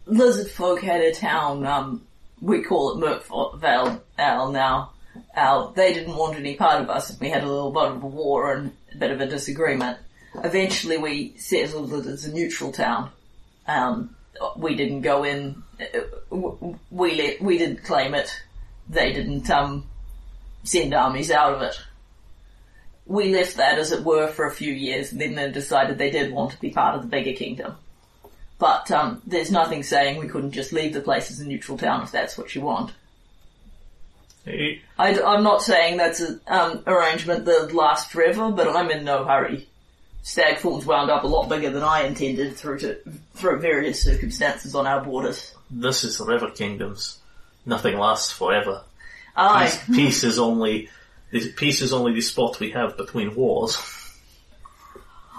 [0.06, 2.02] lizard folk had a town, um,
[2.42, 4.92] we call it Merkvale Al now.
[5.36, 8.04] Al, they didn't want any part of us and we had a little bit of
[8.04, 9.98] a war and a bit of a disagreement.
[10.36, 13.12] Eventually we settled it as a neutral town.
[13.68, 14.16] Um,
[14.58, 15.64] we didn't go in,
[16.90, 18.32] we let, we didn't claim it.
[18.90, 19.86] They didn't, um,
[20.64, 21.80] send armies out of it.
[23.06, 26.12] We left that as it were for a few years and then they decided they
[26.12, 27.76] did want to be part of the bigger kingdom.
[28.60, 32.04] But um, there's nothing saying we couldn't just leave the place as a neutral town
[32.04, 32.92] if that's what you want.
[34.46, 39.06] He, I, am not saying that's an um, arrangement that lasts forever, but I'm in
[39.06, 39.69] no hurry.
[40.30, 43.00] Stagfall's wound up a lot bigger than I intended through to,
[43.34, 45.56] through various circumstances on our borders.
[45.72, 47.18] this is the River Kingdoms.
[47.66, 48.84] Nothing lasts forever.
[49.36, 49.66] Aye.
[49.66, 50.90] Peace, peace is only
[51.58, 53.76] peace is only the spot we have between wars.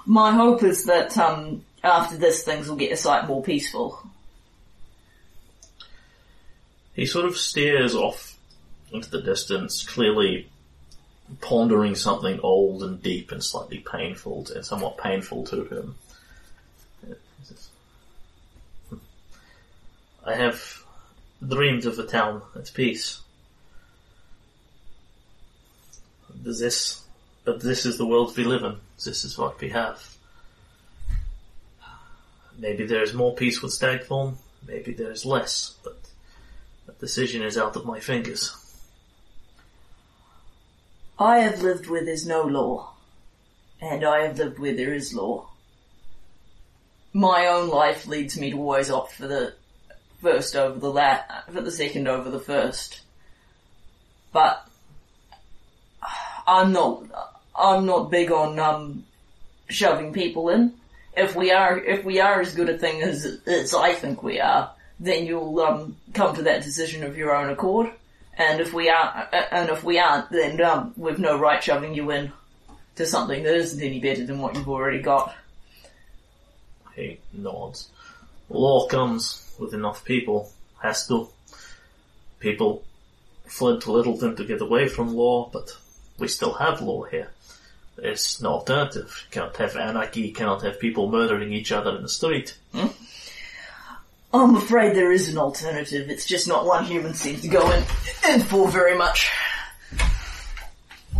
[0.06, 4.02] My hope is that um, after this things will get a sight more peaceful.
[6.94, 8.36] He sort of stares off
[8.90, 10.49] into the distance, clearly
[11.40, 15.94] pondering something old and deep and slightly painful, to, somewhat painful to him.
[20.24, 20.84] I have
[21.46, 23.20] dreamed of a town at peace.
[26.34, 27.02] This,
[27.44, 28.76] but this is the world we live in.
[29.04, 30.16] This is what we have.
[32.58, 35.98] Maybe there is more peace with Stagthorn, maybe there is less, but
[36.86, 38.54] that decision is out of my fingers.
[41.20, 42.94] I have lived where there's no law,
[43.78, 45.50] and I have lived where there is law.
[47.12, 49.52] My own life leads me to always opt for the
[50.22, 53.02] first over the la- for the second over the first.
[54.32, 54.66] But
[56.46, 57.04] I'm not
[57.54, 59.04] I'm not big on um
[59.68, 60.72] shoving people in.
[61.14, 64.40] If we are if we are as good a thing as as I think we
[64.40, 67.92] are, then you'll um come to that decision of your own accord.
[68.36, 72.10] And if we are, and if we aren't, then um, we've no right shoving you
[72.10, 72.32] in
[72.96, 75.34] to something that isn't any better than what you've already got.
[76.94, 77.88] He nods.
[78.48, 80.50] Law comes with enough people.
[80.82, 81.28] Has to.
[82.38, 82.82] People
[83.46, 85.76] fled to Littleton to get away from law, but
[86.18, 87.30] we still have law here.
[87.96, 89.26] There's no alternative.
[89.30, 92.56] Cannot have anarchy, cannot have people murdering each other in the street.
[94.32, 96.08] I'm afraid there is an alternative.
[96.08, 97.82] It's just not one human seem to go in,
[98.28, 99.28] in for very much.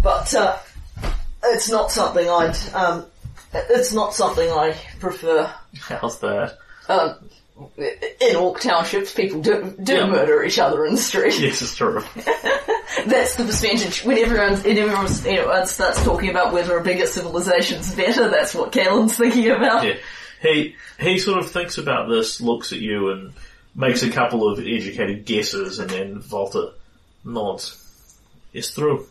[0.03, 0.57] But uh,
[1.44, 2.57] it's not something I'd.
[2.75, 3.07] Um,
[3.53, 5.53] it's not something I prefer.
[5.81, 6.57] How's that?
[6.88, 7.16] Um,
[8.20, 10.07] in Orc townships, people do do Yeah.
[10.07, 11.38] murder each other in the street.
[11.38, 12.03] Yes, it's true.
[13.07, 14.05] That's the percentage.
[14.05, 18.73] When everyone's, when everyone everyone starts talking about whether a bigger civilization's better, that's what
[18.73, 19.85] Kalen's thinking about.
[19.87, 19.94] Yeah.
[20.40, 23.33] He he sort of thinks about this, looks at you, and
[23.74, 26.72] makes a couple of educated guesses, and then Volta
[27.24, 27.76] nods.
[28.53, 29.07] It's true,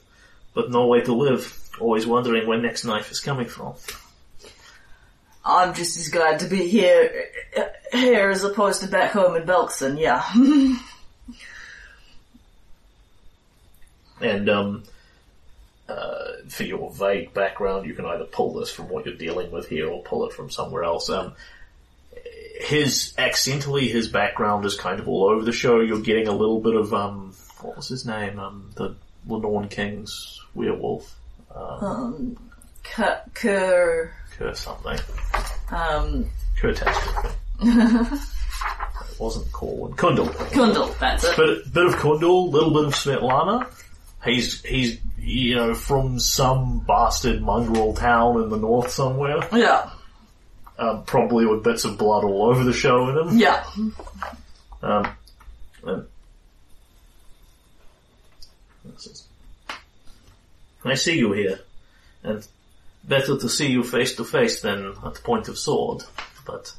[0.53, 1.55] but no way to live.
[1.79, 3.75] Always wondering where next knife is coming from.
[5.45, 7.27] I'm just as glad to be here,
[7.93, 10.23] here as opposed to back home in Belkzen, yeah.
[14.21, 14.83] And um,
[15.89, 19.67] uh, for your vague background, you can either pull this from what you're dealing with
[19.67, 21.09] here, or pull it from somewhere else.
[21.09, 21.33] Um,
[22.59, 25.79] his accentally, his background is kind of all over the show.
[25.79, 28.37] You're getting a little bit of um, what was his name?
[28.39, 28.95] Um, the
[29.27, 31.15] Lenorn King's werewolf.
[31.55, 32.37] um,
[32.83, 34.97] K- Ker, Cur something.
[35.71, 37.29] um, Catastrophe.
[37.61, 39.93] it wasn't Corwin.
[39.95, 40.27] Kundal.
[40.51, 41.37] Kundal, that's it.
[41.37, 43.67] Bit, bit of Kundal, little bit of Svetlana.
[44.23, 49.47] He's, he's, you know, from some bastard mongrel town in the north somewhere.
[49.53, 49.89] Yeah,
[50.77, 53.37] Um, probably with bits of blood all over the show in him.
[53.37, 53.63] yeah.
[54.81, 55.11] Um,
[55.83, 56.05] and
[60.85, 61.59] I see you here,
[62.23, 62.45] and
[63.03, 66.03] better to see you face to face than at the point of sword,
[66.45, 66.73] but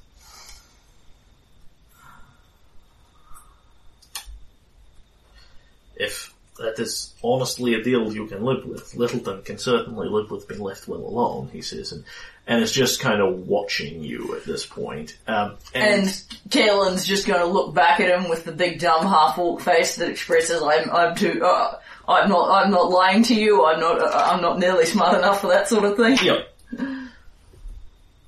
[5.96, 6.29] if
[6.60, 10.60] that is honestly a deal you can live with, Littleton can certainly live with being
[10.60, 12.04] left well alone, he says, and,
[12.46, 15.16] and is just kind of watching you at this point.
[15.26, 16.06] Um, And
[16.50, 20.08] Kalen's just gonna look back at him with the big dumb half orc face that
[20.10, 24.30] expresses I'm, I'm too, uh, I'm not, I'm not lying to you, I'm not, uh,
[24.32, 26.18] I'm not nearly smart enough for that sort of thing.
[26.22, 26.46] Yep.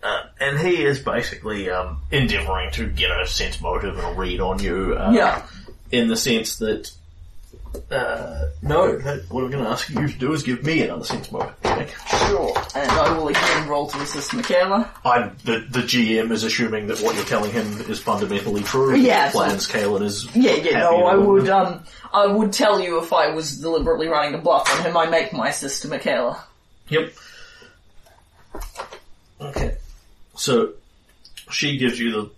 [0.03, 4.41] Uh, and he is basically um, endeavouring to get a sense motive and a read
[4.41, 4.95] on you.
[4.95, 5.47] Uh, Yeah.
[5.93, 6.91] In the sense that,
[7.91, 11.05] uh, no, that, what I'm going to ask you to do is give me another
[11.05, 11.89] sense motive check.
[12.29, 12.55] Sure.
[12.75, 14.91] And I will again roll to assist Michaela.
[15.05, 18.97] I'm the the GM is assuming that what you're telling him is fundamentally true.
[18.97, 23.13] Yeah, Plans Kalen is Yeah, yeah, no, I would, um, I would tell you if
[23.13, 26.45] I was deliberately running a bluff on him, I make my sister Michaela.
[26.89, 27.13] Yep.
[29.41, 29.77] Okay.
[30.37, 30.73] So
[31.51, 32.31] she gives you the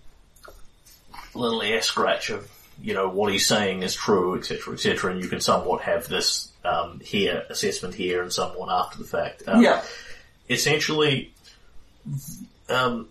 [1.33, 2.49] little air scratch of
[2.81, 6.51] you know, what he's saying is true, etc., etc., and you can somewhat have this
[6.63, 9.43] um, here assessment here and somewhat after the fact.
[9.47, 9.81] Um, Yeah.
[10.49, 11.33] essentially,
[12.69, 13.07] um,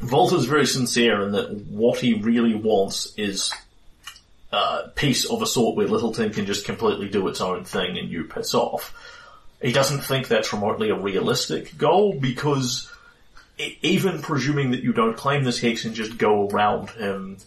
[0.00, 3.52] Volta's very sincere in that what he really wants is
[4.52, 8.08] uh, peace of a sort where Littleton can just completely do its own thing and
[8.08, 8.94] you piss off.
[9.60, 12.90] He doesn't think that's remotely a realistic goal because
[13.82, 17.38] even presuming that you don't claim this hex and just go around him,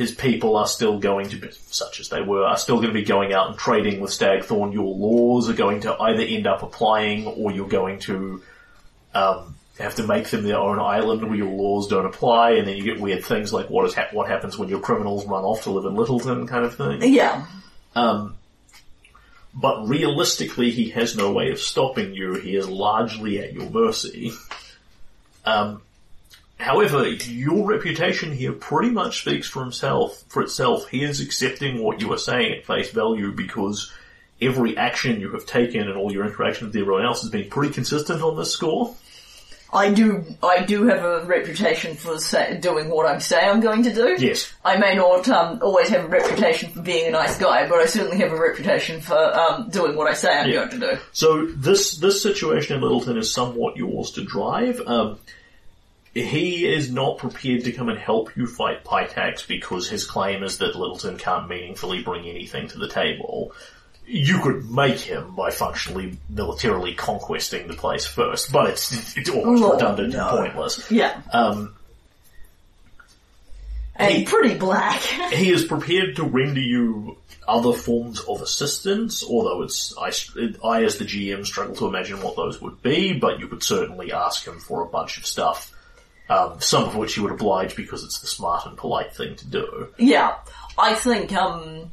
[0.00, 2.94] his people are still going to be, such as they were, are still going to
[2.94, 4.72] be going out and trading with Stagthorn.
[4.72, 8.42] Your laws are going to either end up applying or you're going to
[9.14, 12.78] um, have to make them their own island where your laws don't apply, and then
[12.78, 15.64] you get weird things like what is hap what happens when your criminals run off
[15.64, 17.12] to live in Littleton, kind of thing.
[17.12, 17.44] Yeah.
[17.94, 18.36] Um,
[19.52, 22.36] but realistically, he has no way of stopping you.
[22.36, 24.32] He is largely at your mercy.
[25.44, 25.82] Um,
[26.60, 30.22] however, your reputation here pretty much speaks for himself.
[30.28, 33.92] For itself, he is accepting what you are saying at face value because
[34.40, 37.72] every action you have taken and all your interaction with everyone else has been pretty
[37.72, 38.94] consistent on this score.
[39.72, 43.84] I do, I do have a reputation for say, doing what I say I'm going
[43.84, 44.16] to do.
[44.18, 44.52] Yes.
[44.64, 47.86] I may not um, always have a reputation for being a nice guy, but I
[47.86, 50.66] certainly have a reputation for um, doing what I say I'm Yeah.
[50.66, 50.98] going to do.
[51.12, 54.80] So this this situation in Littleton is somewhat yours to drive.
[54.84, 55.20] Um,
[56.12, 60.58] he is not prepared to come and help you fight Pitax because his claim is
[60.58, 63.52] that Littleton can't meaningfully bring anything to the table.
[64.06, 69.72] You could make him by functionally militarily conquesting the place first, but it's it's almost
[69.74, 70.28] redundant no.
[70.28, 70.90] and pointless.
[70.90, 71.20] Yeah.
[71.32, 71.76] Um,
[73.94, 75.00] And He- pretty black.
[75.32, 80.10] he is prepared to render you other forms of assistance, although it's I,
[80.66, 84.12] I as the GM struggle to imagine what those would be, but you could certainly
[84.12, 85.72] ask him for a bunch of stuff,
[86.30, 89.46] um, some of which you would oblige because it's the smart and polite thing to
[89.46, 89.88] do.
[89.98, 90.36] yeah.
[90.78, 91.90] I think, um,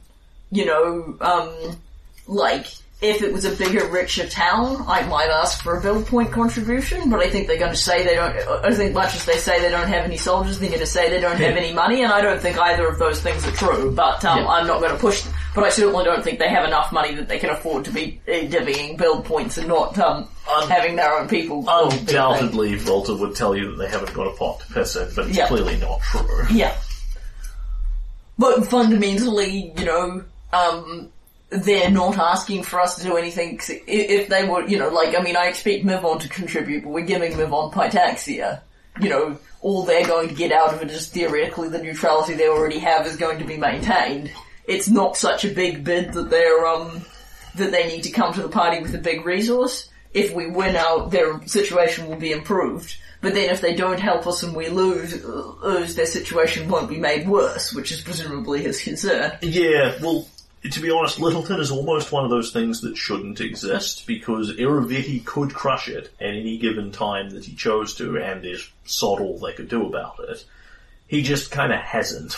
[0.51, 1.77] you know, um,
[2.27, 2.67] like,
[2.99, 7.11] if it was a bigger, richer town, I might ask for a build point contribution,
[7.11, 9.61] but I think they're going to say they don't, I think much as they say
[9.61, 12.11] they don't have any soldiers, they're going to say they don't have any money, and
[12.11, 14.47] I don't think either of those things are true, but um, Yeah.
[14.47, 15.33] I'm not going to push them.
[15.53, 18.19] But I certainly don't think they have enough money that they can afford to be
[18.27, 21.61] uh, divvying build points and not um, Un- having their own people.
[21.63, 22.09] build big things.
[22.11, 25.27] Undoubtedly, Volta would tell you that they haven't got a pot to piss in, but
[25.27, 25.47] it's Yeah.
[25.47, 26.45] clearly not true.
[26.51, 26.75] Yeah.
[28.39, 31.11] But fundamentally, you know, um,
[31.49, 33.59] they're not asking for us to do anything.
[33.87, 37.05] If they were, you know, like, I mean, I expect Mivon to contribute, but we're
[37.05, 38.61] giving Mivon Pitaxia.
[38.99, 42.49] You know, all they're going to get out of it is theoretically the neutrality they
[42.49, 44.31] already have is going to be maintained.
[44.65, 47.05] It's not such a big bid that they're, um,
[47.55, 49.89] that they need to come to the party with a big resource.
[50.13, 52.95] If we win out, their situation will be improved.
[53.21, 56.89] But then if they don't help us and we lose, uh, lose their situation won't
[56.89, 59.37] be made worse, which is presumably his concern.
[59.41, 60.27] Yeah, well,
[60.63, 65.23] to be honest, Littleton is almost one of those things that shouldn't exist because Irovetti
[65.23, 69.37] could crush it at any given time that he chose to, and there's sod all
[69.37, 70.43] they could do about it.
[71.07, 72.35] He just kind of hasn't.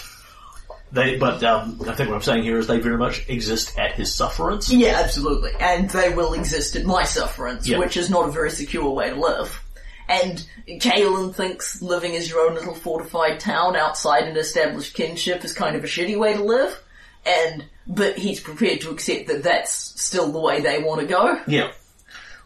[0.91, 3.93] They, but um, I think what I'm saying here is they very much exist at
[3.93, 4.71] his sufferance.
[4.71, 5.51] Yeah, absolutely.
[5.59, 7.77] And they will exist at my sufferance, Yeah.
[7.77, 9.61] which is not a very secure way to live.
[10.07, 15.53] And Kalen thinks living as your own little fortified town outside an established kinship is
[15.53, 16.81] kind of a shitty way to live.
[17.23, 21.41] And, but he's prepared to accept that that's still the way they want to go.
[21.47, 21.71] Yeah.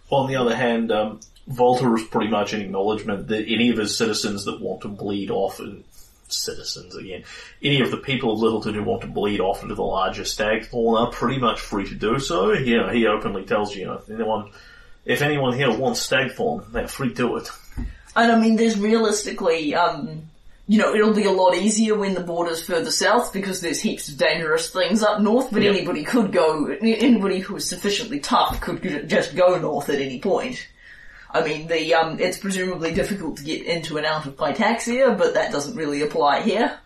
[0.10, 3.98] On the other hand, um, Volta is pretty much an acknowledgement that any of his
[3.98, 5.84] citizens that want to bleed off, and
[6.30, 7.24] citizens again,
[7.62, 11.00] any of the people of Littleton who want to bleed off into the larger Stagthorn
[11.00, 12.54] are pretty much free to do so.
[12.54, 14.52] You know, he openly tells you, you know, if anyone,
[15.06, 17.50] if anyone here wants Stagthorn, they're free to it.
[18.16, 20.30] And I mean, there's realistically, um,
[20.68, 24.08] you know, it'll be a lot easier when the border's further south because there's heaps
[24.08, 25.76] of dangerous things up north, but Yep.
[25.76, 30.66] anybody could go, anybody who is sufficiently tough could just go north at any point.
[31.30, 35.34] I mean, the, um, it's presumably difficult to get into and out of Pitaxia, but
[35.34, 36.80] that doesn't really apply here.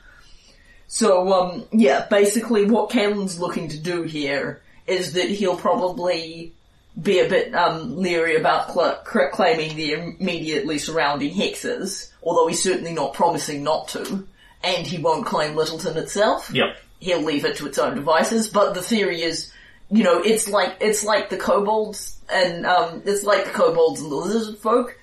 [0.88, 6.55] So, um, yeah, basically what Kalen's looking to do here is that he'll probably
[7.02, 12.62] be a bit um, leery about cl- cl- claiming the immediately surrounding hexes, although he's
[12.62, 14.26] certainly not promising not to,
[14.64, 16.50] and he won't claim Littleton itself.
[16.52, 16.78] Yep.
[17.00, 19.54] He'll leave it to its own devices, but the theory is,
[19.91, 24.12] you know, it's like, it's like the kobolds, and, um, it's like the kobolds and
[24.12, 24.98] the lizard folk,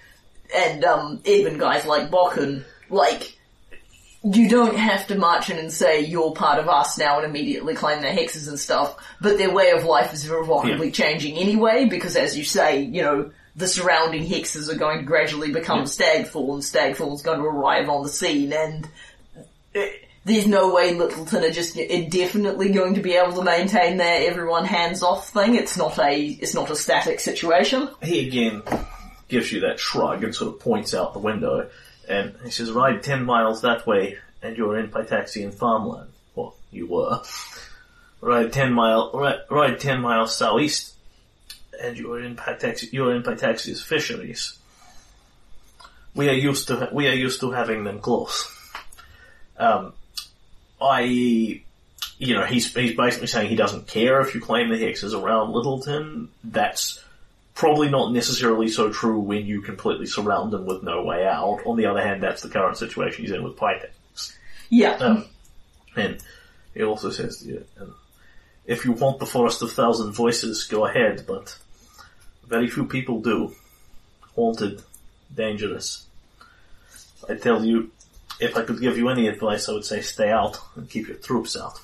[0.54, 3.38] and, um, even guys like Bokken, like,
[4.24, 7.74] you don't have to march in and say you're part of us now and immediately
[7.74, 10.92] claim their hexes and stuff, but their way of life is irrevocably Yeah.
[10.92, 15.52] changing anyway, because as you say, you know, the surrounding hexes are going to gradually
[15.52, 15.84] become Yeah.
[15.84, 18.88] Stagfall, and Stagfall's going to arrive on the scene, and
[19.76, 19.80] uh,
[20.24, 24.64] there's no way Littleton are just indefinitely going to be able to maintain their everyone
[24.64, 25.54] hands off thing.
[25.54, 27.90] It's not a, it's not a static situation.
[28.02, 28.62] He again
[29.28, 31.68] gives you that shrug and sort of points out the window,
[32.08, 36.10] and he says, "Ride ten miles that way, and you're in Pitaxian farmland.
[36.34, 37.22] Well, you were.
[38.20, 40.94] Ride ten mile, ride, ride ten miles southeast,
[41.80, 44.58] and you're in Pitaxi, you're in Pitaxia's fisheries.
[46.14, 48.50] We are used to we are used to having them close.
[49.58, 49.92] Um,
[50.80, 51.62] I."
[52.16, 55.14] You know, he's he's basically saying he doesn't care if you claim the hex is
[55.14, 56.28] around Littleton.
[56.44, 57.02] That's
[57.54, 61.60] probably not necessarily so true when you completely surround them with no way out.
[61.66, 64.36] On the other hand, that's the current situation he's in with Pitax.
[64.70, 64.94] Yeah.
[64.96, 65.26] Um,
[65.96, 66.18] and
[66.74, 67.94] he also says, you, um,
[68.66, 71.56] if you want the Forest of Thousand Voices, go ahead, but
[72.46, 73.54] very few people do.
[74.34, 74.82] Haunted,
[75.32, 76.06] dangerous.
[77.28, 77.92] I tell you,
[78.40, 81.18] if I could give you any advice, I would say stay out and keep your
[81.18, 81.78] troops out.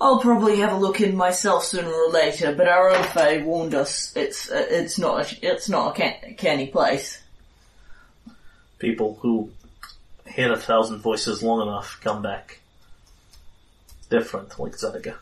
[0.00, 3.74] I'll probably have a look in myself sooner or later, but our own Fae warned
[3.74, 7.18] us it's uh, it's not a, it's not a can- canny place.
[8.78, 9.50] People who
[10.26, 12.60] hear a thousand voices long enough come back
[14.10, 15.14] different, like Zerga.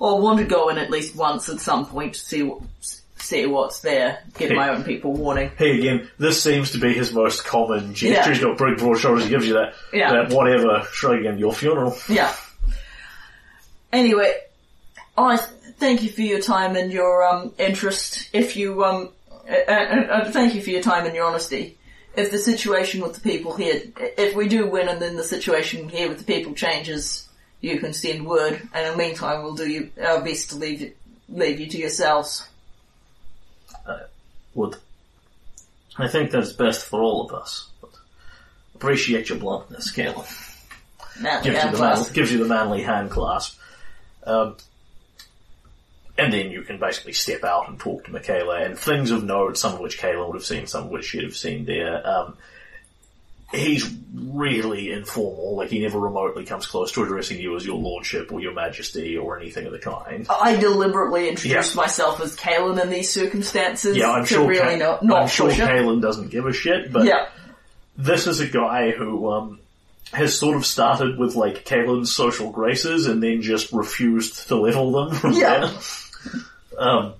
[0.00, 2.62] I want to go in at least once at some point to see what,
[3.24, 4.22] see what's there.
[4.38, 5.50] Give my own people warning.
[5.56, 8.14] Hey again, this seems to be his most common gesture.
[8.14, 8.28] Yeah.
[8.28, 10.12] He's got big broad shoulders, he gives you that, Yeah.
[10.12, 11.96] that whatever shrug again, your funeral.
[12.08, 12.34] Yeah.
[13.92, 14.34] Anyway,
[15.16, 18.28] I thank you for your time and your um, interest.
[18.32, 19.10] If you um,
[19.48, 21.78] uh, uh, uh, thank you for your time and your honesty.
[22.16, 25.88] If the situation with the people here, if we do win and then the situation
[25.88, 27.28] here with the people changes,
[27.60, 28.60] you can send word.
[28.72, 30.92] And in the meantime, we'll do our best to leave
[31.28, 32.48] leave you to yourselves.
[34.54, 34.76] Would.
[35.98, 37.68] I think that's best for all of us.
[37.80, 37.90] But
[38.74, 40.26] appreciate your bluntness, Caleb.
[41.20, 43.58] Manly Gives you, the man, gives you the manly hand clasp.
[44.24, 44.56] Um,
[46.16, 49.58] and then you can basically step out and talk to Michaela and things of note,
[49.58, 52.06] some of which Kayla would have seen, some of which she'd have seen there.
[52.06, 52.36] Um,
[53.54, 58.32] he's really informal, like he never remotely comes close to addressing you as your lordship
[58.32, 60.26] or your majesty or anything of the kind.
[60.28, 61.80] I deliberately introduced Yeah.
[61.80, 65.50] myself as Kalen in these circumstances Yeah, I'm sure, really Ka- not, not I'm sure.
[65.50, 67.26] Kalen doesn't give a shit, but Yeah.
[67.96, 69.60] this is a guy who um,
[70.12, 74.92] has sort of started with like Kalen's social graces and then just refused to level
[74.92, 75.60] them from Yeah.
[75.60, 76.40] there.
[76.78, 77.12] Um,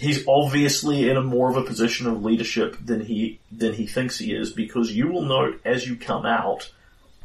[0.00, 4.18] he's obviously in a more of a position of leadership than he than he thinks
[4.18, 6.70] he is because you will note as you come out,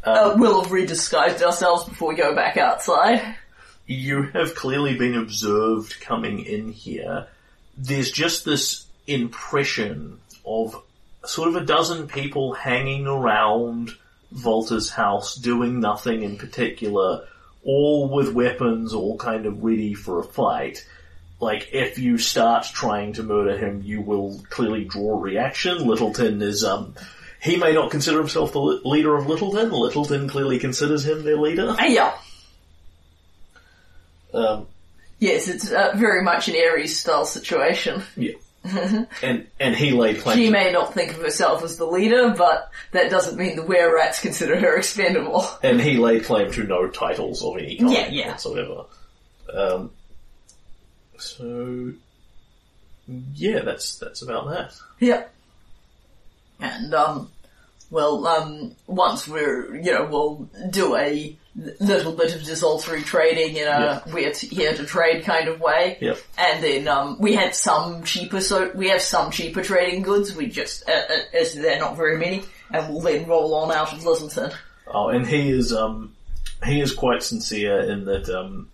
[0.04, 3.36] Uh, we'll have redisguised ourselves before we go back outside.
[3.88, 7.28] you have clearly been observed coming in here.
[7.78, 10.76] There's just this impression of
[11.26, 13.92] sort of a dozen people hanging around
[14.34, 17.26] Volta's house doing nothing in particular,
[17.64, 20.86] all with weapons, all kind of ready for a fight.
[21.40, 25.86] Like, if you start trying to murder him, you will clearly draw reaction.
[25.86, 26.96] Littleton is, um,
[27.42, 29.72] he may not consider himself the leader of Littleton.
[29.72, 31.70] Littleton clearly considers him their leader.
[31.72, 32.14] Uh, yeah.
[34.34, 34.68] Um,
[35.18, 38.04] Yes, it's uh, very much an Aries style situation.
[38.18, 38.34] Yeah.
[39.22, 40.38] and and he laid claim.
[40.38, 43.96] She may not think of herself as the leader, but that doesn't mean the were
[43.96, 45.48] rats consider her expendable.
[45.64, 48.28] and he laid claim to no titles of any kind Yeah, yeah.
[48.32, 48.86] whatsoever.
[49.54, 49.92] Um,
[51.18, 51.92] so
[53.36, 54.76] yeah, that's that's about that.
[55.00, 55.32] Yep.
[56.60, 57.30] And, um,
[57.92, 61.38] well, um, once we're, you know, we'll do a
[61.80, 65.98] little bit of desultory trading in a we're t- here to trade kind of way.
[66.02, 66.18] Yep.
[66.38, 70.48] And then, um, we had some cheaper, so we have some cheaper trading goods, we
[70.48, 74.06] just, uh, uh, as they're not very many, and we'll then roll on out of
[74.06, 74.52] Littleton.
[74.88, 76.16] Oh, and he is um
[76.66, 78.70] he is quite sincere in that um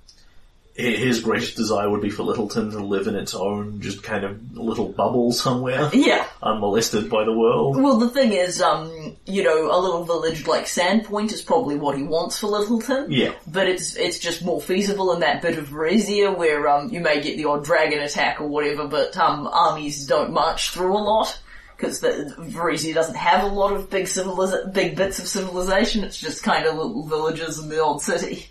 [0.73, 4.39] his greatest desire would be for Littleton to live in its own just kind of
[4.57, 6.25] little bubble somewhere, Yeah.
[6.41, 7.81] unmolested by the world.
[7.81, 11.97] Well, the thing is, um, you know, a little village like Sandpoint is probably what
[11.97, 13.11] he wants for Littleton.
[13.11, 13.33] Yeah.
[13.47, 17.21] But it's it's just more feasible in that bit of Varisia where um you may
[17.21, 21.37] get the odd dragon attack or whatever, but um armies don't march through a lot
[21.75, 26.03] because the Varisia doesn't have a lot of big civiliz- big bits of civilization.
[26.03, 28.47] It's just kind of little villages in the old city.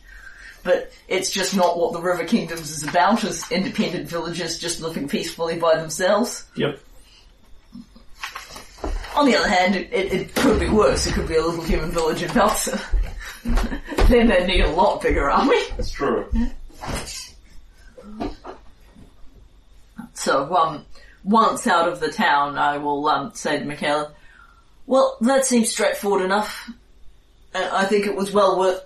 [0.63, 5.09] But it's just not what the River Kingdoms is about, as independent villages just living
[5.09, 6.47] peacefully by themselves.
[6.57, 6.81] Yep.
[9.17, 11.07] On the other hand, it, it, could be worse.
[11.07, 12.81] It could be a little human village in Belsa.
[14.09, 15.61] then they need a lot bigger army.
[15.77, 16.27] That's true.
[20.15, 20.85] So, um,
[21.25, 24.13] once out of the town, I will um, say to Michaela,
[24.87, 26.71] Well, that seems straightforward enough.
[27.55, 28.85] I think it was well worth.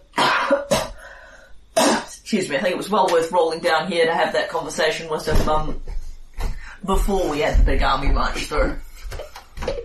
[2.25, 2.57] Excuse me.
[2.57, 5.47] I think it was well worth rolling down here to have that conversation with him
[5.47, 5.83] um,
[6.83, 8.77] before we had the big army march through.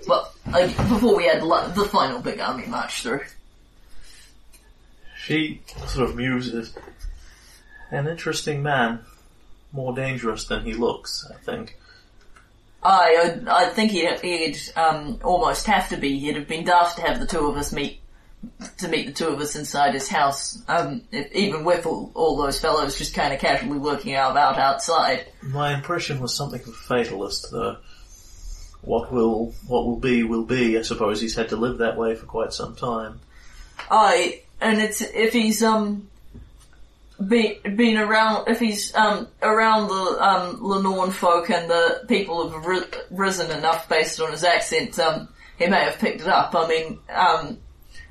[0.07, 3.25] Well, like, before we had the, the final big army march through.
[5.17, 6.73] She sort of muses.
[7.91, 9.01] An interesting man.
[9.73, 11.77] More dangerous than he looks, I think.
[12.81, 16.17] I, I, I think he'd, he'd um, almost have to be.
[16.19, 17.99] He'd have been daft to have the two of us meet,
[18.77, 22.37] to meet the two of us inside his house, um, if, even with all, all
[22.37, 25.25] those fellows just kind of casually working out about outside.
[25.41, 27.77] My impression was something of a fatalist, though.
[28.81, 30.77] What will what will be will be.
[30.77, 33.19] I suppose he's had to live that way for quite some time.
[33.91, 36.07] I, and it's, if he's, um,
[37.25, 42.65] been, been around, if he's, um, around the, um, Lenorn folk and the people have
[42.65, 45.27] ri- risen enough based on his accent, um,
[45.57, 46.55] he may have picked it up.
[46.55, 47.57] I mean, um,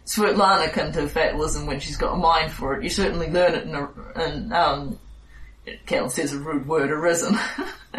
[0.08, 2.82] Svetlana can do fatalism when she's got a mind for it.
[2.82, 3.90] You certainly learn it in, a,
[4.24, 4.98] in um,
[5.66, 7.38] a rude word, arisen.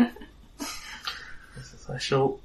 [1.89, 2.39] I shall.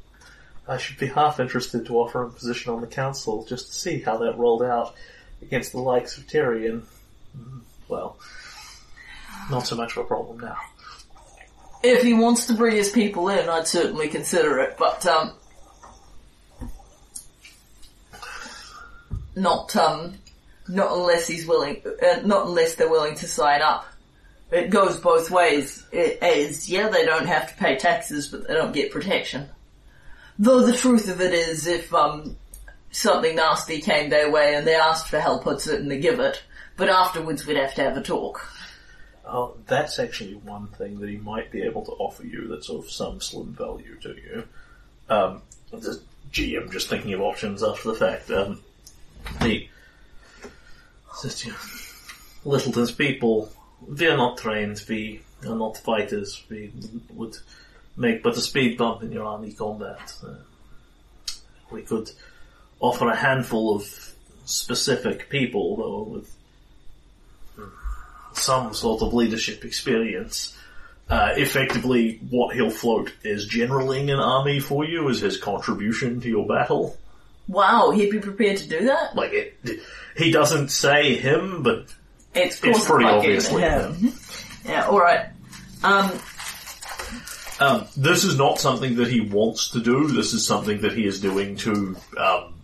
[0.66, 4.00] I should be half interested to offer a position on the council just to see
[4.00, 4.94] how that rolled out
[5.42, 6.82] against the likes of Terry and,
[7.38, 8.16] mm, well,
[9.50, 10.56] not so much of a problem now.
[11.82, 15.34] if he wants to bring his people in, I'd certainly consider it, but um,
[19.37, 20.14] not um,
[20.68, 23.87] not unless he's willing, uh, not unless they're willing to sign up.
[24.51, 25.85] It goes both ways.
[25.93, 29.49] It is yeah, they don't have to pay taxes, but they don't get protection.
[30.39, 32.37] Though the truth of it is, if um,
[32.91, 36.43] something nasty came their way and they asked for help, I'd certainly give it.
[36.76, 38.49] But afterwards, we'd have to have a talk.
[39.26, 42.91] Oh, that's actually one thing that he might be able to offer you that's of
[42.91, 44.45] some slim value to you.
[45.09, 46.01] Um, the
[46.32, 48.30] GM just thinking of options after the fact.
[48.30, 48.61] Um,
[49.40, 49.68] the
[51.46, 51.54] you
[52.44, 53.50] Littleton's people,
[53.86, 56.72] we are not trained, we are not fighters, we
[57.10, 57.36] would
[57.96, 60.14] make but a speed bump in your army combat.
[60.22, 60.34] Uh,
[61.70, 62.10] we could
[62.80, 64.14] offer a handful of
[64.44, 66.34] specific people, though, with
[68.34, 70.56] some sort of leadership experience.
[71.08, 76.28] Uh, effectively, what he'll float is generaling an army for you as his contribution to
[76.28, 76.96] your battle.
[77.49, 79.14] Wow, he'd be prepared to do that?
[79.14, 79.80] Like it,
[80.16, 81.86] he doesn't say him, but
[82.34, 83.95] It's, it's pretty obviously him.
[83.95, 84.12] him.
[84.66, 85.26] Yeah, alright.
[85.82, 86.11] Um,
[87.61, 90.09] Um, this is not something that he wants to do.
[90.09, 92.55] This is something that he is doing to um,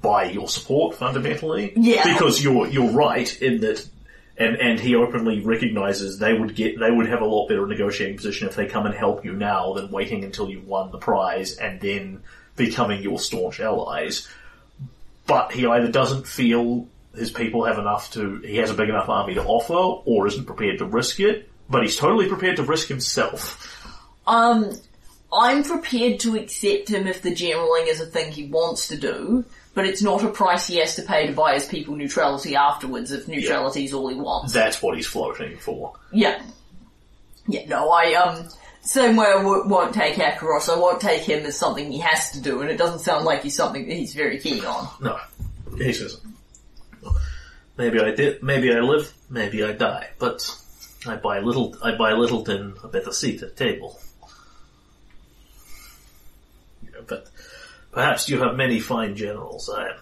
[0.00, 1.72] buy your support fundamentally.
[1.74, 2.04] Yeah.
[2.12, 3.84] Because you're you're right in that,
[4.36, 8.16] and and he openly recognizes they would get they would have a lot better negotiating
[8.16, 11.56] position if they come and help you now than waiting until you've won the prize
[11.56, 12.22] and then
[12.56, 14.28] becoming your staunch allies.
[15.26, 19.08] But he either doesn't feel his people have enough to he has a big enough
[19.08, 21.48] army to offer, or isn't prepared to risk it.
[21.68, 23.72] But he's totally prepared to risk himself.
[24.26, 24.72] Um,
[25.32, 29.44] I'm prepared to accept him if the generaling is a thing he wants to do,
[29.74, 33.10] but it's not a price he has to pay to buy his people neutrality afterwards
[33.10, 34.52] if neutrality is all he wants.
[34.52, 35.94] That's what he's floating for.
[36.12, 36.42] Yeah.
[37.48, 38.48] Yeah, no, I, um,
[38.86, 42.30] same way I w- won't take Akiros, I won't take him as something he has
[42.32, 44.88] to do, and it doesn't sound like he's something that he's very keen on.
[45.00, 45.18] No,
[45.76, 46.20] he says,
[47.76, 50.48] maybe I did, maybe I live, maybe I die, but
[51.06, 53.98] I buy little, I buy Littleton a better seat at table.
[56.84, 57.28] Yeah, but
[57.92, 59.68] perhaps you have many fine generals.
[59.68, 59.96] I am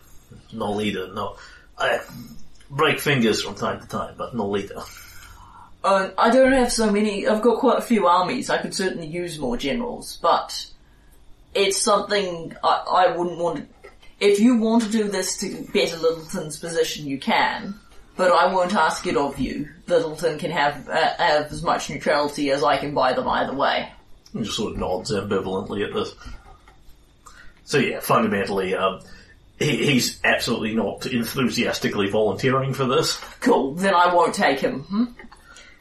[0.53, 1.13] no leader.
[1.13, 1.37] No,
[1.79, 2.01] I
[2.71, 4.83] break fingers from time to time, but no leader.
[5.85, 9.07] Uh, I don't have so many, I've got quite a few armies, I could certainly
[9.07, 10.67] use more generals, but
[11.55, 15.99] it's something I, I wouldn't want to, if you want to do this to better
[15.99, 17.75] Littleton's position, you can,
[18.17, 19.69] but I won't ask it of you.
[19.87, 23.93] Littleton can have, uh, have as much neutrality as I can buy them either way.
[24.33, 26.15] He just sort of nods ambivalently at this.
[27.65, 29.01] So yeah, fundamentally, um,
[29.59, 33.17] he, he's absolutely not enthusiastically volunteering for this.
[33.41, 34.81] Cool, then I won't take him.
[34.85, 35.05] Hmm?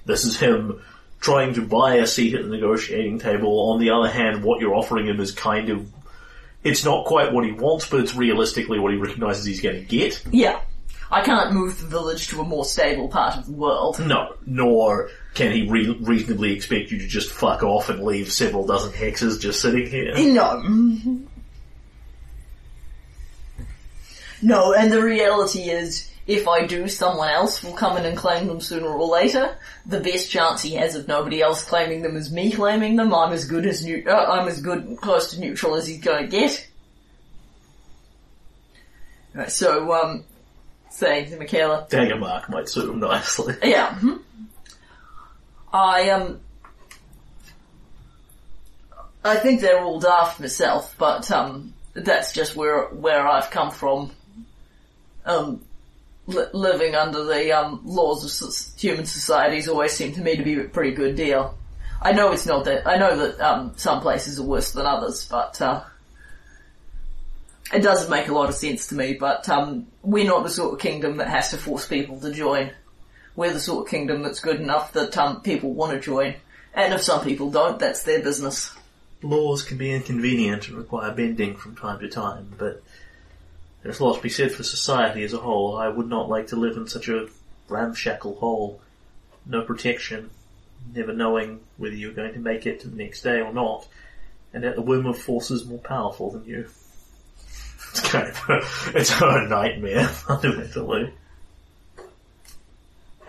[0.05, 0.81] This is him
[1.19, 3.71] trying to buy a seat at the negotiating table.
[3.71, 5.89] On the other hand, what you're offering him is kind of,
[6.63, 9.85] it's not quite what he wants, but it's realistically what he recognizes he's going to
[9.85, 10.21] get.
[10.31, 10.59] Yeah.
[11.09, 13.99] I can't move the village to a more stable part of the world.
[13.99, 18.65] No, nor can he re- reasonably expect you to just fuck off and leave several
[18.65, 20.13] dozen hexes just sitting here.
[20.15, 20.61] No.
[24.41, 28.47] No, and the reality is, if I do, someone else will come in and claim
[28.47, 29.57] them sooner or later.
[29.85, 33.13] The best chance he has of nobody else claiming them is me claiming them.
[33.13, 36.23] I'm as good as new, uh, I'm as good close to neutral as he's going
[36.23, 36.67] to get.
[39.33, 40.23] Right, so, um,
[40.91, 43.55] saying to Michaela, Daggermark might suit him nicely.
[43.63, 44.21] yeah, mhm.
[45.73, 46.39] I, um,
[49.25, 54.11] I think they're all daft myself, but, um, that's just where, where I've come from.
[55.25, 55.63] Um,
[56.27, 60.43] li- living under the, um, laws of s- human societies always seemed to me to
[60.43, 61.57] be a pretty good deal.
[62.01, 65.25] I know it's not that, I know that, um, some places are worse than others,
[65.29, 65.83] but, uh,
[67.73, 70.73] it doesn't make a lot of sense to me, but, um, we're not the sort
[70.73, 72.71] of kingdom that has to force people to join.
[73.35, 76.35] We're the sort of kingdom that's good enough that, um, people want to join.
[76.73, 78.71] And if some people don't, that's their business.
[79.21, 82.83] Laws can be inconvenient and require bending from time to time, but
[83.83, 85.77] there's a lot to be said for society as a whole.
[85.77, 87.27] I would not like to live in such a
[87.67, 88.81] ramshackle hole.
[89.45, 90.29] No protection,
[90.95, 93.85] never knowing whether you're going to make it to the next day or not,
[94.53, 96.69] and at the whim of forces more powerful than you.
[97.91, 101.13] It's kind of a, it's a nightmare, fundamentally.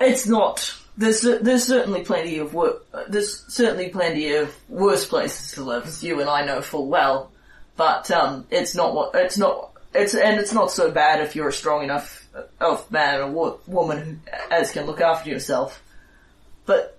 [0.01, 0.75] It's not.
[0.97, 2.87] There's there's certainly plenty of work.
[3.09, 7.33] There's certainly plenty of worse places to live, as you and I know full well.
[7.77, 9.73] But um, it's not what it's not.
[9.95, 12.29] It's and it's not so bad if you're a strong enough
[12.61, 15.83] of man or wo- woman who as can look after yourself.
[16.67, 16.99] But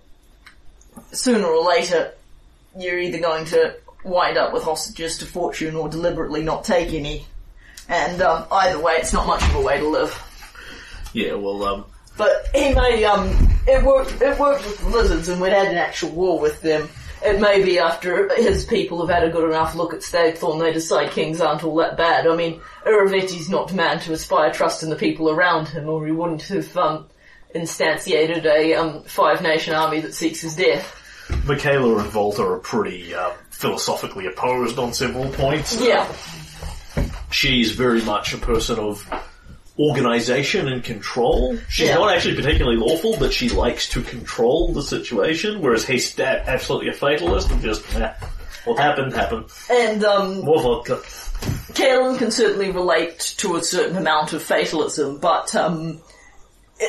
[1.12, 2.12] sooner or later,
[2.78, 7.26] you're either going to wind up with hostages to fortune or deliberately not take any.
[7.88, 10.22] And um, either way, it's not much of a way to live.
[11.12, 11.84] Yeah, well, um,
[12.16, 13.30] But he may, um,
[13.66, 16.88] it worked, it worked with the lizards and we'd had an actual war with them.
[17.26, 20.72] It may be after his people have had a good enough look at Stagthorn they
[20.72, 22.26] decide kings aren't all that bad.
[22.28, 26.06] I mean, Irovetti's not the man to inspire trust in the people around him or
[26.06, 27.08] he wouldn't have, um,
[27.52, 31.02] instantiated a, um, five nation army that seeks his death.
[31.44, 35.80] Michaela and Volta are pretty uh, philosophically opposed on several points.
[35.80, 36.06] Yeah.
[37.30, 39.04] she's very much a person of
[39.78, 41.56] organization and control.
[41.68, 41.96] She's Yeah.
[41.96, 46.94] not actually particularly lawful, but she likes to control the situation, whereas he's absolutely a
[46.94, 48.10] fatalist and just, eh,
[48.64, 49.44] what happened, happened.
[49.70, 51.00] And, um, More vodka.
[51.72, 56.00] Kalen can certainly relate to a certain amount of fatalism, but um,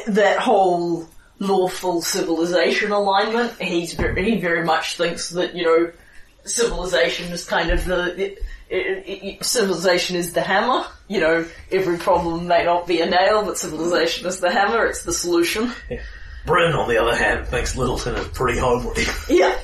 [0.08, 1.08] that whole
[1.40, 5.92] lawful civilization alignment, he's very, he very much thinks that you know
[6.46, 10.86] civilization is kind of the it, it, it, civilization is the hammer.
[11.08, 14.86] You know, every problem may not be a nail, but civilization is the hammer.
[14.86, 15.72] It's the solution.
[16.46, 19.04] Bryn, on the other hand, thinks Littleton is pretty homely.
[19.30, 19.58] Yeah.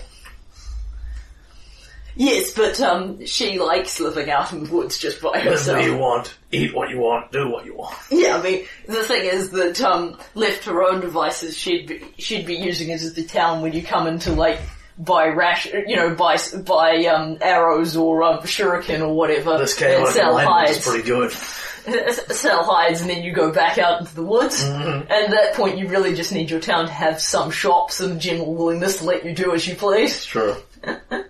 [2.15, 5.79] Yes, but um, she likes living out in the woods just by Live herself.
[5.79, 7.97] what you want, eat what you want, do what you want.
[8.11, 12.03] Yeah, I mean, the thing is that, um, left to her own devices, she'd be,
[12.19, 14.59] she'd be using it as the town when you come into, like,
[14.97, 19.57] buy rash, you know, by buy, um, arrows or, um, shuriken or whatever.
[19.57, 20.87] This game and sell is hides.
[20.87, 21.31] pretty good.
[22.31, 24.63] sell hides and then you go back out into the woods.
[24.63, 25.11] Mm-hmm.
[25.11, 28.21] And at that point you really just need your town to have some shops and
[28.21, 30.23] general willingness to let you do as you please.
[30.23, 30.57] Sure.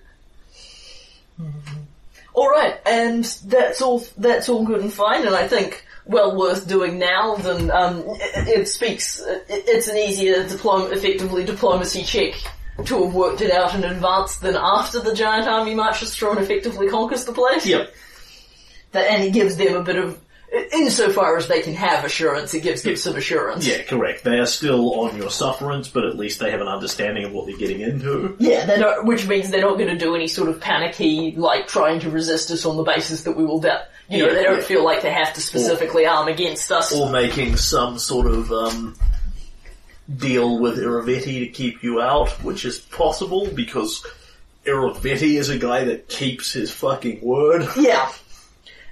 [2.35, 6.97] Alright, and that's all, that's all good and fine, and I think well worth doing
[6.97, 12.33] now than, um, it, it speaks, it, it's an easier diplom- effectively diplomacy check
[12.85, 16.39] to have worked it out in advance than after the giant army marches through and
[16.39, 17.65] effectively conquers the place.
[17.65, 17.93] Yep.
[18.93, 20.19] That, and it gives them a bit of,
[20.71, 23.65] insofar as they can have assurance, it gives them some assurance.
[23.67, 24.23] Yeah, correct.
[24.23, 27.47] They are still on your sufferance, but at least they have an understanding of what
[27.47, 28.35] they're getting into.
[28.39, 31.67] Yeah, they're not, which means they're not going to do any sort of panicky, like
[31.67, 34.43] trying to resist us on the basis that we will, da- you know, Yeah, they
[34.43, 34.63] don't yeah.
[34.63, 36.93] feel like they have to specifically arm against us.
[36.93, 38.95] Or making some sort of, um,
[40.17, 44.05] deal with Irovetti to keep you out, which is possible because
[44.65, 47.67] Irovetti is a guy that keeps his fucking word.
[47.77, 48.11] Yeah.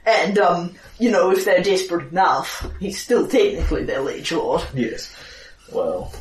[0.03, 5.15] And, um, you know, if they're desperate enough, he's still technically their liege lord, Yes.
[5.71, 6.11] Well,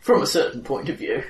[0.00, 1.24] from a certain point of view.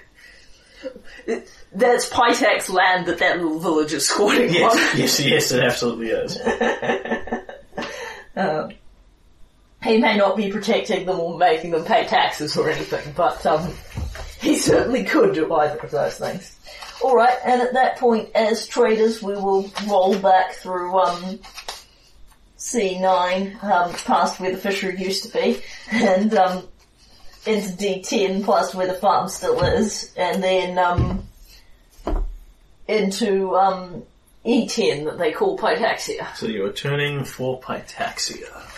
[1.26, 4.76] It- That's Pitax's land that that little village is squatting on.
[4.76, 6.38] yes, yes, yes, it absolutely is.
[8.36, 8.72] Um,
[9.84, 13.72] he may not be protecting them or making them pay taxes or anything, but um,
[14.40, 16.56] he certainly could do either of those things.
[17.02, 21.38] Alright, and at that point, as traders, we will roll back through um,
[22.58, 25.60] C9, um, past where the fishery used to be,
[25.92, 26.66] and um,
[27.44, 31.26] into D10, past where the farm still is, and then um,
[32.88, 34.02] into um,
[34.46, 36.34] E10 that they call Pitaxia.
[36.36, 38.73] So you are turning for Pitaxia.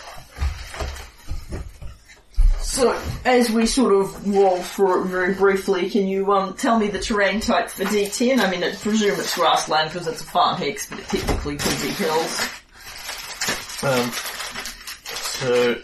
[2.67, 6.89] So, as we sort of roll through it very briefly, can you um, tell me
[6.89, 8.39] the terrain type for D10?
[8.39, 11.81] I mean, I presume it's grassland because it's a farm hex, but it technically could
[11.81, 12.49] be hills.
[13.83, 14.11] Um,
[15.39, 15.77] So.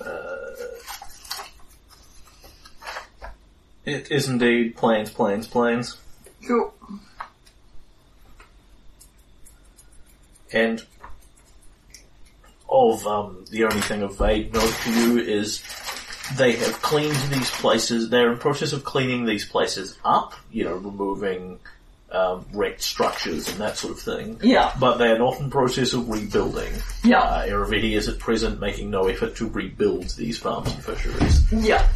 [0.00, 0.46] uh,
[3.84, 5.96] It is indeed plains, plains, plains.
[6.46, 6.72] Cool.
[10.52, 10.84] And
[12.68, 15.62] of um, the only thing of vague note to you is
[16.36, 18.10] they have cleaned these places.
[18.10, 20.34] They're in process of cleaning these places up.
[20.50, 21.58] You know, removing
[22.10, 24.38] um, wrecked structures and that sort of thing.
[24.42, 24.72] Yeah.
[24.78, 26.72] But they are not in process of rebuilding.
[27.04, 27.20] Yeah.
[27.20, 31.52] Uh, is at present making no effort to rebuild these farms and fisheries.
[31.52, 31.86] Yeah.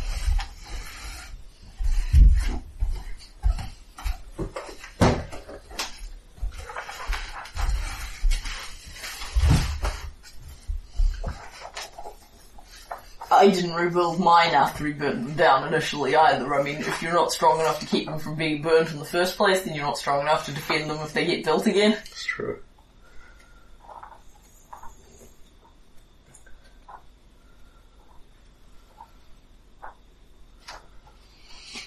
[13.41, 16.55] I didn't rebuild mine after we burnt them down initially either.
[16.55, 19.05] I mean, if you're not strong enough to keep them from being burnt in the
[19.07, 21.93] first place, then you're not strong enough to defend them if they get built again.
[21.93, 22.59] It's true.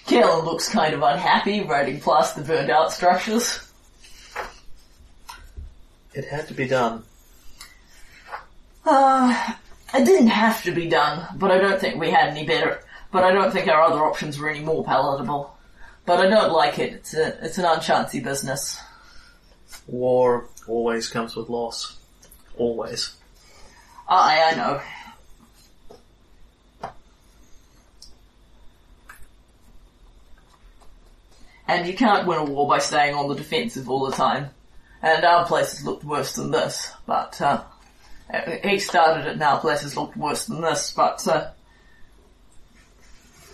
[0.06, 3.60] Kalen looks kind of unhappy riding past the burned out structures.
[6.14, 7.04] It had to be done.
[8.84, 9.54] Uh,
[9.94, 12.80] it didn't have to be done, but I don't think we had any better.
[13.10, 15.56] But I don't think our other options were any more palatable.
[16.04, 16.92] But I don't like it.
[16.92, 18.80] It's a, it's an unchancy business.
[19.86, 21.96] War always comes with loss.
[22.56, 23.14] Always.
[24.08, 24.82] Aye, I know.
[31.66, 34.50] And you can't win a war by staying on the defensive all the time.
[35.02, 37.62] And our places looked worse than this, but, uh,
[38.62, 41.50] he started it now, places looked worse than this, but, uh,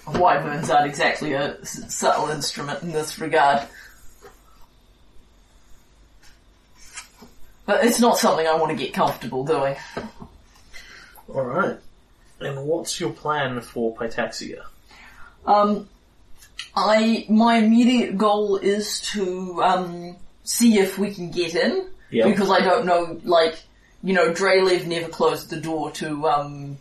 [0.07, 3.67] wyverns aren't exactly a subtle instrument in this regard.
[7.67, 9.77] But it's not something I want to get comfortable doing.
[11.29, 11.79] Alright.
[12.41, 14.65] And what's your plan for Pitaxia?
[15.47, 15.89] Um,
[16.75, 22.27] I my immediate goal is to um see if we can get in Yeah.
[22.29, 23.21] because I don't know.
[23.25, 23.63] Like
[24.03, 26.79] you know, Drelev never closed the door to um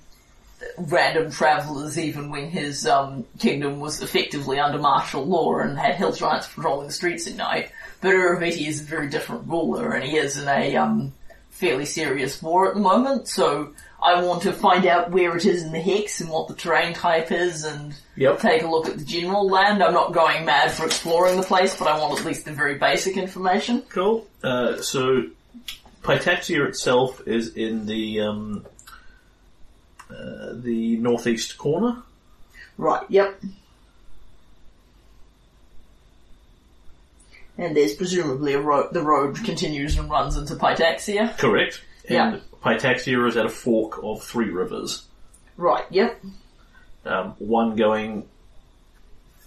[0.78, 6.12] random travellers, even when his um kingdom was effectively under martial law and had hill
[6.12, 7.72] giants patrolling the streets at night.
[8.02, 11.14] But Irovetti is a very different ruler, and he is in a um
[11.50, 13.28] fairly serious war at the moment.
[13.28, 16.54] So I want to find out where it is in the hex and what the
[16.56, 18.40] terrain type is and Yep.
[18.40, 19.84] take a look at the general land.
[19.84, 22.76] I'm not going mad for exploring the place, but I want at least the very
[22.76, 23.82] basic information.
[23.90, 24.26] Cool.
[24.42, 25.24] Uh, so,
[26.10, 28.66] Pitaxia itself is in the, um,
[30.10, 32.02] uh, the northeast corner.
[32.78, 33.40] Right, yep.
[37.58, 41.38] And there's presumably a road, the road continues and runs into Pitaxia.
[41.38, 41.84] Correct.
[42.10, 42.34] Yeah.
[42.34, 45.06] And Pitaxia is at a fork of three rivers.
[45.58, 46.24] Right, yep.
[47.06, 48.28] Um, one going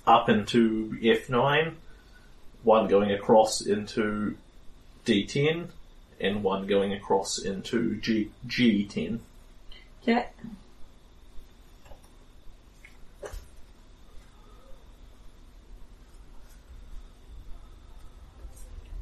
[0.07, 1.75] up into F9,
[2.63, 4.37] one going across into
[5.07, 5.69] D10,
[6.23, 9.19] and one going across into G, G10.
[10.03, 10.29] Okay.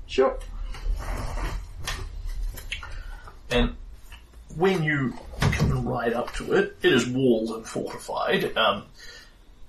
[0.06, 0.36] Sure.
[3.50, 3.76] And
[4.56, 8.56] when you can ride up to it, it is walled and fortified.
[8.56, 8.84] Um,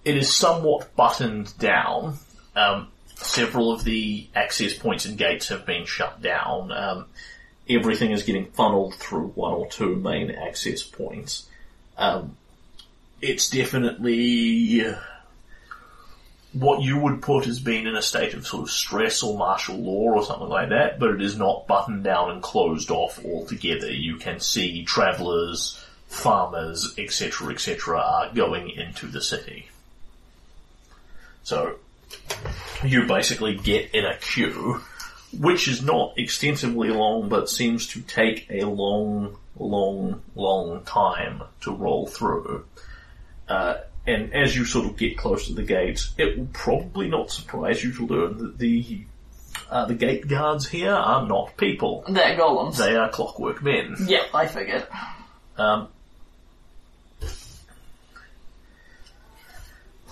[0.04, 2.18] it is somewhat buttoned down.
[2.56, 6.72] Um, several of the access points and gates have been shut down.
[6.72, 7.06] Um,
[7.76, 11.47] everything is getting funneled through one or two main access points.
[11.97, 12.38] Um,
[13.22, 14.95] it's definitely uh,
[16.53, 19.78] what you would put as being in a state of sort of stress or martial
[19.78, 23.91] law or something like that, but it is not buttoned down and closed off altogether.
[23.91, 29.69] You can see travellers, farmers, etc., etc., are going into the city.
[31.43, 31.76] So,
[32.84, 34.82] you basically get in a queue,
[35.40, 41.72] which is not extensively long, but seems to take a long, long, long time to
[41.72, 42.66] roll through.
[43.48, 43.76] Uh,
[44.08, 47.84] and as you sort of get close to the gates, it will probably not surprise
[47.84, 49.02] you to learn that the
[49.70, 52.78] uh, the gate guards here are not people; They're golems.
[52.78, 53.96] they are clockwork men.
[54.06, 54.88] Yep, I figured.
[55.58, 55.88] Um,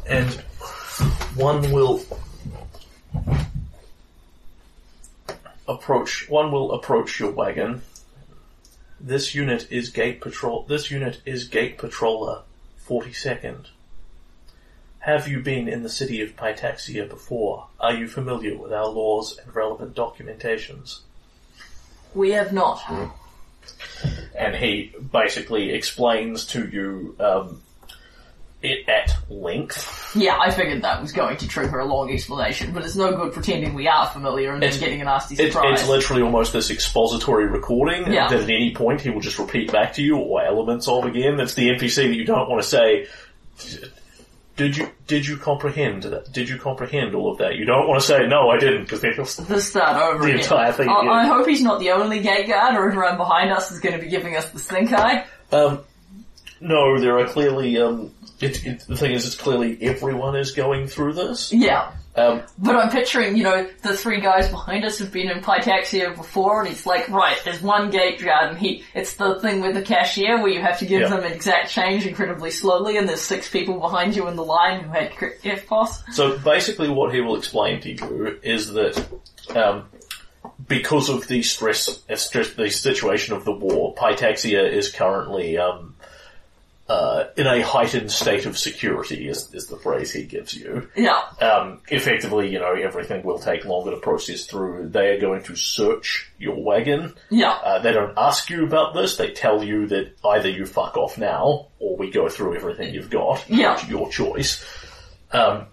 [0.07, 0.29] and
[1.35, 2.01] one will
[5.69, 6.27] approach.
[6.29, 7.81] One will approach your wagon.
[8.99, 10.63] This unit is gate patrol.
[10.67, 12.41] This unit is gate patroller,
[12.77, 13.69] forty second.
[14.99, 17.67] Have you been in the city of Pitaxia before?
[17.79, 20.99] Are you familiar with our laws and relevant documentations?
[22.13, 22.81] We have not.
[24.35, 27.61] and he basically explains to you um,
[28.61, 30.13] it at length.
[30.15, 33.31] Yeah, I figured that was going to trigger a long explanation, but it's no good
[33.31, 35.79] pretending we are familiar and then It's- getting a nasty surprise.
[35.79, 38.27] it's literally almost this expository recording Yeah.
[38.27, 41.37] that at any point he will just repeat back to you or elements of again.
[41.37, 43.07] That's the NPC that you don't want to say.
[44.57, 46.33] Did you did you comprehend that?
[46.33, 47.55] Did you comprehend all of that?
[47.55, 49.25] You don't want to say no, I didn't, because then he'll.
[49.47, 50.39] Let's start over The again.
[50.41, 50.93] entire thing I.
[50.95, 54.03] I hope he's not the only gate guard, or everyone behind us is going to
[54.03, 55.23] be giving us the stink eye.
[55.53, 55.79] Um,
[56.59, 57.77] no, there are clearly.
[57.79, 58.11] Um,
[58.41, 61.51] it, it, the thing is, it's clearly everyone is going through this.
[61.53, 61.91] Yeah.
[62.15, 66.15] Um, But I'm picturing, you know, the three guys behind us have been in Pitaxia
[66.15, 69.75] before, and he's like, right, there's one gate guard, and he, it's the thing with
[69.75, 71.09] the cashier where you have to give Yeah.
[71.09, 74.89] them exact change incredibly slowly, and there's six people behind you in the line who
[74.91, 76.11] had FPOS.
[76.13, 79.05] So basically, what he will explain to you is that
[79.55, 79.85] um,
[80.67, 85.95] because of the stress, uh, stress, the situation of the war, Pitaxia is currently um,
[86.89, 89.29] uh, in a heightened state of security.
[89.29, 90.89] Is, is the phrase he gives you?
[90.95, 91.21] Yeah.
[91.39, 94.89] Um, effectively, you know, everything will take longer to process through.
[94.89, 97.13] They are going to search your wagon.
[97.29, 97.51] Yeah.
[97.51, 99.17] Uh, they don't ask you about this.
[99.17, 103.11] They tell you that either you fuck off now, or we go through everything you've
[103.11, 103.47] got.
[103.47, 103.73] Yeah.
[103.73, 104.65] It's your choice.
[105.31, 105.67] Um,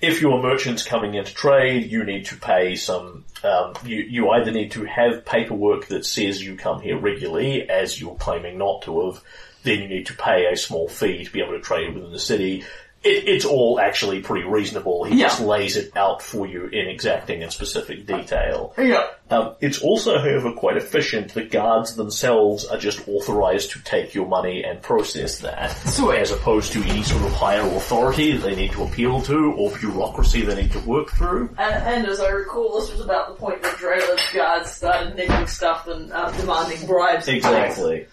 [0.00, 3.24] if you're merchants coming into trade, you need to pay some.
[3.42, 8.00] Um, you you either need to have paperwork that says you come here regularly, as
[8.00, 9.22] you're claiming not to have.
[9.62, 12.18] Then you need to pay a small fee to be able to trade within the
[12.18, 12.64] city.
[13.04, 15.02] It, it's all actually pretty reasonable.
[15.02, 15.26] He Yeah.
[15.26, 18.74] just lays it out for you in exacting and specific detail.
[18.78, 19.06] Yeah.
[19.28, 21.34] Um, it's also, however, quite efficient.
[21.34, 26.18] The guards themselves are just authorized to take your money and process that, Sweet.
[26.18, 29.70] as opposed to any sort of higher authority that they need to appeal to or
[29.78, 31.48] bureaucracy they need to work through.
[31.58, 35.46] And, and as I recall, this was about the point where Drelev's guards started nicking
[35.48, 37.26] stuff and uh, demanding bribes.
[37.26, 37.36] and.
[37.38, 38.06] Exactly.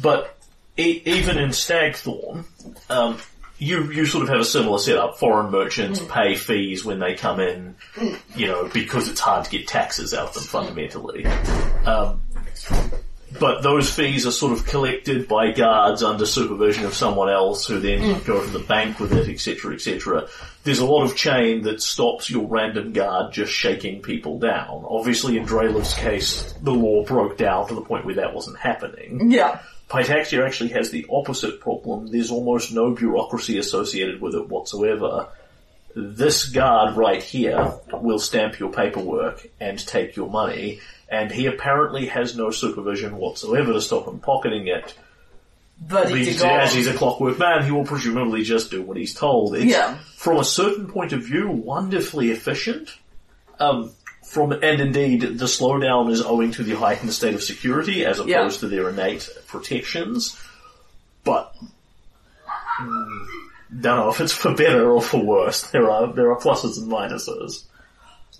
[0.00, 0.36] But
[0.76, 2.44] e- even in Stagthorn,
[2.88, 3.18] um,
[3.58, 5.18] you you sort of have a similar setup.
[5.18, 7.74] Foreign merchants pay fees when they come in,
[8.34, 11.26] you know, because it's hard to get taxes out of them fundamentally.
[11.84, 12.22] Um,
[13.38, 17.78] but those fees are sort of collected by guards under supervision of someone else who
[17.78, 20.26] then go to the bank with it, etc., etc.
[20.64, 24.84] There's a lot of chain that stops your random guard just shaking people down.
[24.88, 29.30] Obviously, in Drelev's case, the law broke down to the point where that wasn't happening.
[29.30, 29.60] Yeah.
[29.90, 32.06] Pitaxia actually has the opposite problem.
[32.06, 35.26] There's almost no bureaucracy associated with it whatsoever.
[35.96, 40.78] This guard right here will stamp your paperwork and take your money,
[41.08, 44.94] and he apparently has no supervision whatsoever to stop him pocketing it.
[45.82, 49.56] But He's- as he's a clockwork man, he will presumably just do what he's told.
[49.56, 49.96] It's, Yeah.
[50.14, 52.90] From a certain point of view, wonderfully efficient.
[53.58, 53.90] Um,
[54.30, 58.28] from and indeed, the slowdown is owing to the heightened state of security as opposed
[58.56, 58.60] Yeah.
[58.60, 60.38] to their innate protections.
[61.24, 61.52] But
[62.80, 63.26] mm,
[63.80, 65.62] don't know if it's for better or for worse.
[65.62, 67.64] There are there are pluses and minuses.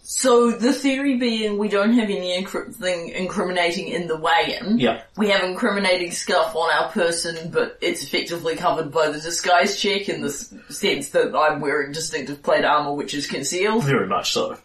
[0.02, 4.78] So the theory being we don't have any incri- thing incriminating in the wagon.
[4.78, 5.02] Yeah.
[5.16, 10.08] We have incriminating stuff on our person, but it's effectively covered by the disguise check
[10.08, 13.84] in the s- sense that I'm wearing distinctive plate armor which is concealed.
[13.84, 14.56] Very much so.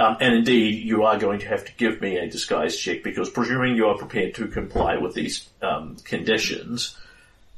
[0.00, 3.28] Um, and indeed, you are going to have to give me a disguise check because
[3.28, 6.96] presuming you are prepared to comply with these um, conditions,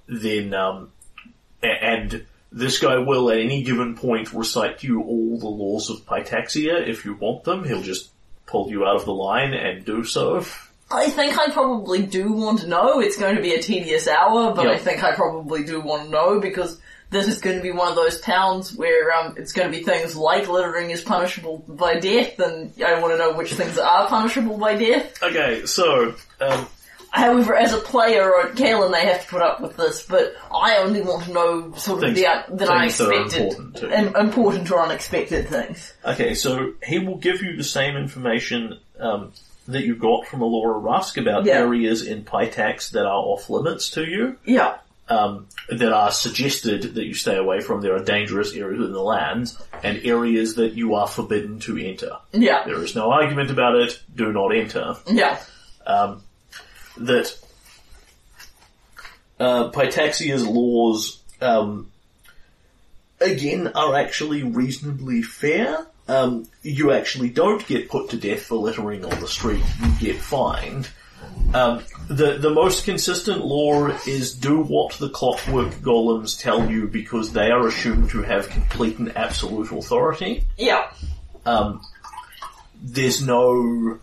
[0.09, 0.90] then um,
[1.62, 6.05] and this guy will at any given point recite to you all the laws of
[6.05, 7.62] Pitaxia if you want them.
[7.62, 8.11] He'll just
[8.47, 10.45] pull you out of the line and do so.
[10.90, 12.99] I think I probably do want to know.
[12.99, 14.72] It's going to be a tedious hour, but Yeah.
[14.72, 16.80] I think I probably do want to know because
[17.12, 19.84] this is going to be one of those towns where um, it's going to be
[19.84, 24.08] things like littering is punishable by death, and I want to know which things are
[24.08, 25.22] punishable by death.
[25.22, 26.66] Okay, so um,
[27.10, 30.78] However, as a player or Kalen, they have to put up with this, but I
[30.78, 34.70] only want to know sort of Things- the un- that are unexpected, important im- important
[34.70, 35.92] or unexpected things.
[36.06, 39.32] Okay, so he will give you the same information um,
[39.68, 41.58] that you got from Alora Rusk about Yeah.
[41.58, 44.78] areas in Pitax that are off limits to you, Yeah.
[45.12, 47.82] Um, that are suggested that you stay away from.
[47.82, 49.52] There are dangerous areas within the land,
[49.82, 52.12] and areas that you are forbidden to enter.
[52.32, 52.64] Yeah.
[52.64, 54.00] There is no argument about it.
[54.14, 54.96] Do not enter.
[55.10, 55.38] Yeah.
[55.86, 56.22] Um,
[56.96, 57.36] that
[59.38, 61.90] uh, Pitaxia's laws, um,
[63.20, 65.86] again, are actually reasonably fair.
[66.08, 69.62] Um, you actually don't get put to death for littering on the street.
[69.82, 70.88] You get fined.
[71.55, 77.33] Um, the the most consistent law is do what the clockwork golems tell you because
[77.33, 80.91] they are assumed to have complete and absolute authority Yeah.
[81.47, 81.80] um,
[82.83, 83.99] there's no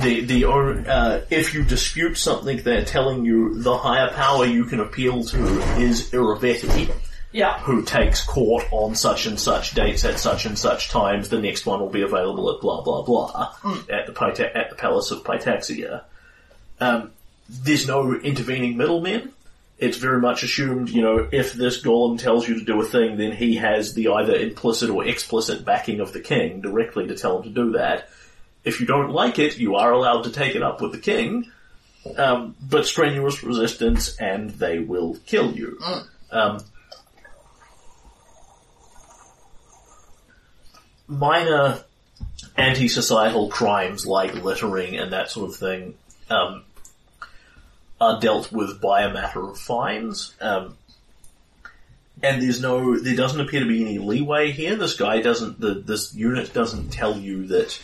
[0.00, 4.80] the the uh, if you dispute something, they're telling you the higher power you can
[4.80, 5.38] appeal to
[5.80, 6.90] is Irovetti,
[7.32, 7.58] Yeah.
[7.60, 11.28] who takes court on such and such dates at such and such times.
[11.28, 13.52] The next one will be available at blah blah blah
[13.90, 16.02] at the at the Palace of Pitaxia.
[16.80, 17.12] Um,
[17.48, 19.32] there's no intervening middlemen.
[19.78, 23.16] It's very much assumed, you know, if this golem tells you to do a thing,
[23.16, 27.38] then he has the either implicit or explicit backing of the king directly to tell
[27.38, 28.08] him to do that.
[28.64, 31.50] If you don't like it, you are allowed to take it up with the king,
[32.16, 35.80] um, but strenuous resistance and they will kill you.
[36.30, 36.60] Um,
[41.08, 41.82] minor
[42.56, 45.94] anti-societal crimes like littering and that sort of thing
[46.32, 46.64] um,
[48.00, 50.34] are dealt with by a matter of fines.
[50.40, 50.76] Um,
[52.22, 54.76] and there's no, there doesn't appear to be any leeway here.
[54.76, 57.80] This guy doesn't, the, this unit doesn't tell you that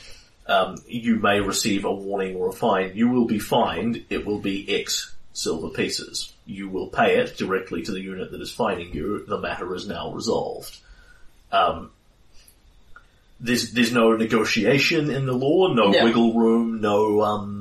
[0.47, 2.93] um, you may receive a warning or a fine.
[2.95, 4.05] You will be fined.
[4.11, 6.33] It will be X silver pieces.
[6.47, 9.25] You will pay it directly to the unit that is fining you.
[9.27, 10.77] The matter is now resolved.
[11.53, 11.91] Um,
[13.41, 16.05] there's there's no negotiation in the law, no Yeah.
[16.05, 17.58] wiggle room, no um,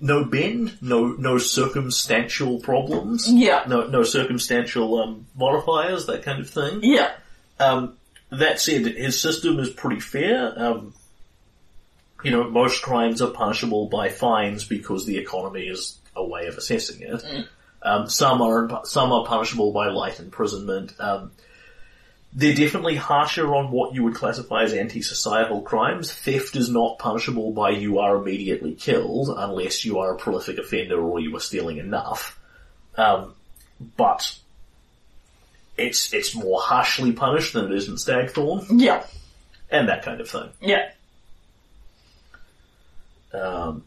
[0.00, 3.64] no bend, no no circumstantial problems, Yeah.
[3.68, 6.80] no no circumstantial um, modifiers, that kind of thing.
[6.82, 7.12] Yeah.
[7.58, 7.96] Um,
[8.30, 10.52] that said, his system is pretty fair.
[10.56, 10.94] Um,
[12.22, 16.56] you know, most crimes are punishable by fines because the economy is a way of
[16.56, 17.24] assessing it.
[17.82, 20.92] Um, some are some are punishable by light imprisonment.
[22.32, 26.12] They're definitely harsher on what you would classify as anti-societal crimes.
[26.12, 31.00] Theft is not punishable by you are immediately killed unless you are a prolific offender
[31.00, 32.38] or you are stealing enough.
[32.96, 33.34] Um,
[33.96, 34.32] but
[35.76, 39.04] it's it's more harshly punished than it is in Stagthorn, Yeah.
[39.70, 40.50] and that kind of thing.
[40.60, 40.90] Yeah.
[43.32, 43.84] Um,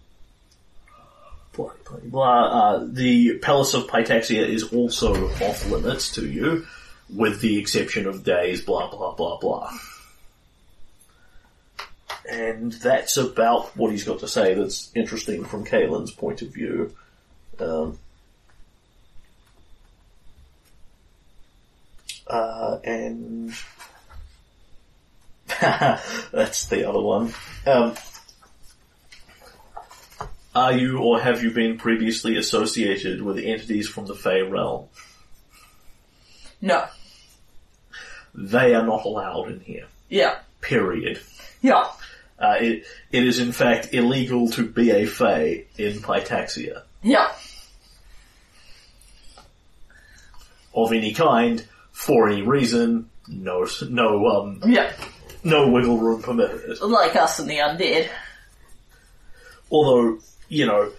[1.53, 2.43] blah, blah, blah.
[2.45, 6.65] Uh, the Palace of Pitaxia is also off limits to you,
[7.15, 9.71] with the exception of days, blah, blah, blah, blah.
[12.29, 16.95] And that's about what he's got to say that's interesting from Kalen's point of view.
[17.59, 17.99] Um,
[22.27, 23.53] uh, and
[25.59, 27.33] that's the other one.
[27.67, 27.95] Um,
[30.55, 34.87] are you or have you been previously associated with entities from the Fey realm?
[36.61, 36.85] No.
[38.35, 39.85] They are not allowed in here.
[40.09, 40.39] Yeah.
[40.61, 41.19] Period.
[41.61, 41.87] Yeah.
[42.39, 47.31] Uh, it, it is in fact illegal to be a Fey in Pitaxia Yeah.
[50.75, 53.09] of any kind for any reason.
[53.27, 54.91] No, no, um, Yeah.
[55.43, 56.81] no wiggle room permitted.
[56.81, 58.09] Like us and the undead.
[59.71, 60.19] Although,
[60.49, 60.91] you know,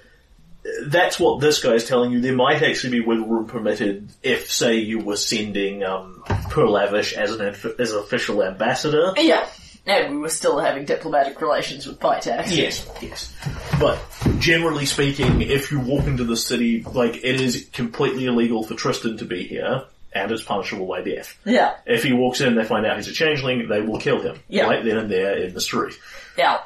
[0.86, 2.20] that's what this guy is telling you.
[2.20, 7.32] There might actually be wiggle room permitted if, say, you were sending um, Perlivash as
[7.32, 9.12] an inf- as an official ambassador.
[9.16, 9.48] Yeah.
[9.86, 12.56] And we were still having diplomatic relations with Pitax.
[12.56, 13.34] Yes, yes.
[13.78, 13.98] But
[14.38, 19.18] generally speaking, if you walk into the city, like it is completely illegal for Tristan
[19.18, 19.84] to be here,
[20.14, 21.38] and it's punishable by death.
[21.44, 21.74] Yeah.
[21.84, 24.64] If he walks in, they find out he's a changeling, they will kill him Yeah.
[24.68, 25.92] right then and there in the street.
[26.38, 26.60] Yeah.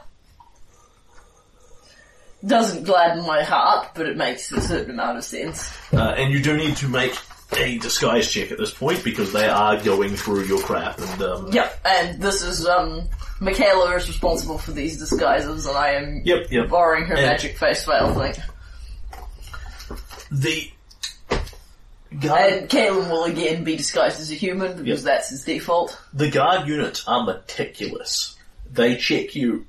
[2.46, 5.70] Doesn't gladden my heart, but it makes a certain amount of sense.
[5.92, 7.12] Uh, and you do need to make
[7.56, 11.50] a disguise check at this point because they are going through your crap and um,
[11.52, 13.08] Yep, and this is, um,
[13.40, 16.68] Michaela is responsible for these disguises, and I am Yep, yep.
[16.68, 18.34] borrowing her And- magic face veil thing.
[20.30, 20.70] the
[22.20, 25.04] guard, And Caleb will again be disguised as a human, because Yep.
[25.04, 25.98] that's his default.
[26.12, 28.36] the guard units are meticulous.
[28.70, 29.66] They check you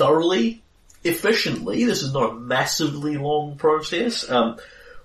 [0.00, 0.62] thoroughly,
[1.04, 1.84] efficiently.
[1.84, 4.28] This is not a massively long process.
[4.28, 4.56] Um,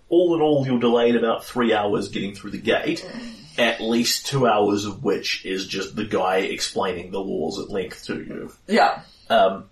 [0.07, 3.05] all in all, you're delayed about three hours getting through the gate.
[3.57, 8.05] At least two hours of which is just the guy explaining the laws at length
[8.05, 8.53] to you.
[8.67, 9.01] Yeah.
[9.29, 9.65] Um,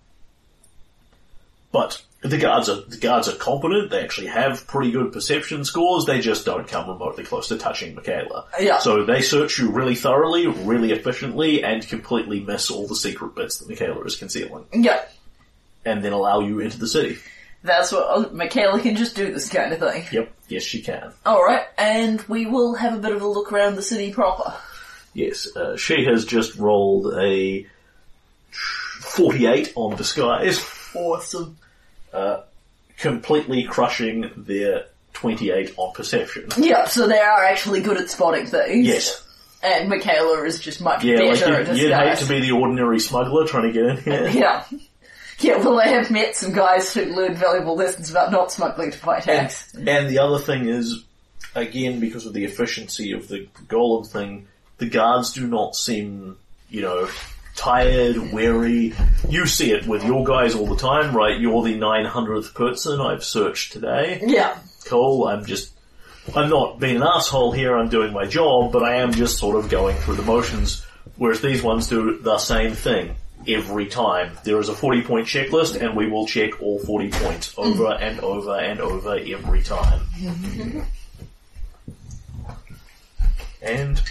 [1.72, 3.90] but the guards are the guards are competent.
[3.90, 6.06] They actually have pretty good perception scores.
[6.06, 8.46] They just don't come remotely close to touching Michaela.
[8.58, 8.78] Yeah.
[8.78, 13.58] So they search you really thoroughly, really efficiently, and completely miss all the secret bits
[13.58, 15.04] that Michaela is concealing, Yeah.
[15.84, 17.18] and then allow you into the city.
[17.62, 20.04] That's what, oh, Michaela can just do this kind of thing.
[20.12, 20.32] Yep.
[20.48, 21.12] Yes, she can.
[21.24, 24.52] Alright, and we will have a bit of a look around the city proper.
[25.14, 27.66] Yes, uh, she has just rolled a
[29.00, 30.60] forty-eight on disguise,
[30.94, 31.56] Awesome.
[32.14, 32.42] Uh,
[32.96, 36.48] completely crushing their twenty-eight on perception.
[36.56, 38.86] Yeah, so they are actually good at spotting things.
[38.86, 39.26] Yes.
[39.62, 42.52] and Michaela is just much Yeah, like better you'd, at you'd hate to be the
[42.52, 44.28] ordinary smuggler trying to get in here.
[44.32, 44.64] Yeah.
[45.40, 48.98] Yeah, well I have met some guys who learned valuable lessons about not smuggling to
[48.98, 49.52] fight And,
[49.88, 51.02] and the other thing is,
[51.56, 54.46] again, because of the efficiency of the golem thing,
[54.78, 56.36] the guards do not seem,
[56.70, 57.08] you know,
[57.56, 58.94] tired, weary.
[59.28, 61.38] You see it with your guys all the time, right?
[61.38, 64.20] You're the 900th person I've searched today.
[64.24, 64.58] Yeah.
[64.86, 65.72] Cool, I'm just,
[66.34, 69.56] I'm not being an asshole here, I'm doing my job, but I am just sort
[69.56, 70.84] of going through the motions,
[71.16, 73.16] whereas these ones do the same thing.
[73.46, 74.38] Every time.
[74.42, 77.78] There is a 40 point checklist and we will check all 40 points mm-hmm.
[77.78, 80.00] over and over and over every time.
[80.16, 80.80] Mm-hmm.
[83.60, 84.02] and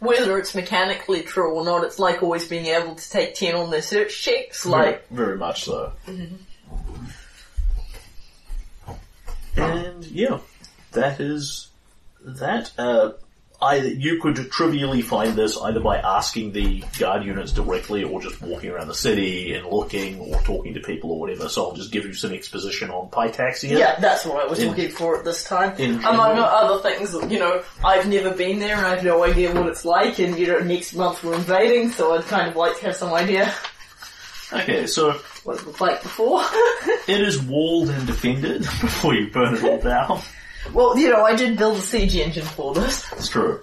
[0.00, 3.70] Whether it's mechanically true or not, it's like always being able to take 10 on
[3.70, 5.92] their search checks, like, very, very much so.
[9.56, 10.38] And yeah,
[10.92, 11.68] that is
[12.22, 12.72] that.
[12.78, 13.12] Uh,
[13.62, 18.40] either you could trivially find this either by asking the guard units directly, or just
[18.40, 21.48] walking around the city and looking, or talking to people or whatever.
[21.48, 23.78] So I'll just give you some exposition on Pitaxia.
[23.78, 25.74] Yeah, that's what I was In- looking for at this time.
[25.78, 29.66] Among other things, you know, I've never been there and I have no idea what
[29.66, 32.86] it's like and, you know, next month we're invading, so I'd kind of like to
[32.86, 33.52] have some idea
[34.52, 35.12] Okay, so
[35.44, 36.42] what it looked like before.
[37.06, 40.20] it is walled and defended before you burn it all down.
[40.72, 43.10] Well, you know, I did build a siege engine for this.
[43.12, 43.60] It's true.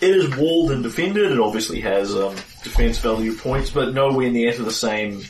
[0.00, 1.32] It is walled and defended.
[1.32, 5.22] It obviously has um, defense value points, but nowhere near to the same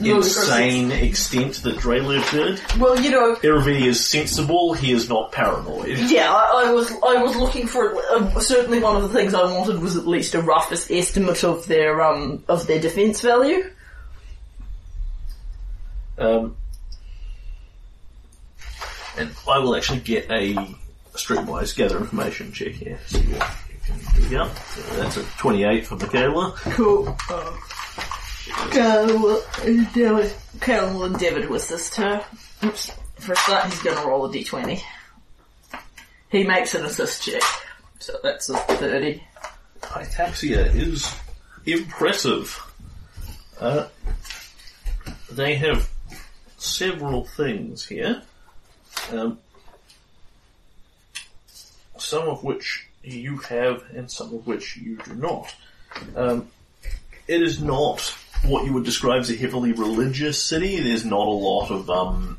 [0.00, 2.80] insane extent that Drelev did.
[2.80, 4.74] Well, you know, Irovetti is sensible.
[4.74, 5.98] He is not paranoid.
[6.10, 9.42] yeah, I, I was I was looking for uh, certainly one of the things I
[9.42, 13.70] wanted was at least a roughest estimate of their um of their defense value.
[16.18, 16.56] Um,
[19.18, 20.54] and I will actually get a
[21.14, 22.98] streetwise gather information check here.
[23.06, 24.56] See what you can dig up.
[24.56, 26.54] So that's a 28 for Michaela.
[26.56, 27.16] Cool.
[27.28, 27.56] Uh,
[28.70, 32.24] Cal, endeavour, Cal will endeavour to assist her.
[32.64, 32.92] Oops.
[33.16, 34.80] For a start, he's going to roll a d20.
[36.30, 37.42] He makes an assist check.
[37.98, 39.22] So that's a 30.
[39.80, 41.12] Pytaxia is
[41.66, 42.60] impressive.
[43.60, 43.88] Uh,
[45.30, 45.88] they have
[46.58, 48.22] several things here,
[49.12, 49.38] um,
[51.98, 55.54] some of which you have and some of which you do not.
[56.16, 56.48] Um,
[57.26, 58.00] it is not
[58.44, 60.80] what you would describe as a heavily religious city.
[60.80, 62.38] There's not a lot of um,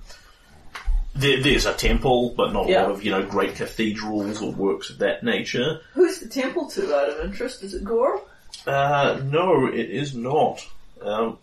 [1.16, 2.82] there, there's a temple, but not a Yeah.
[2.84, 5.82] lot of you know great cathedrals or works of that nature.
[5.94, 7.64] Who's the temple to out of interest?
[7.64, 8.22] Is it Gore?
[8.66, 10.66] Uh, no, it is not.
[11.02, 11.38] Um,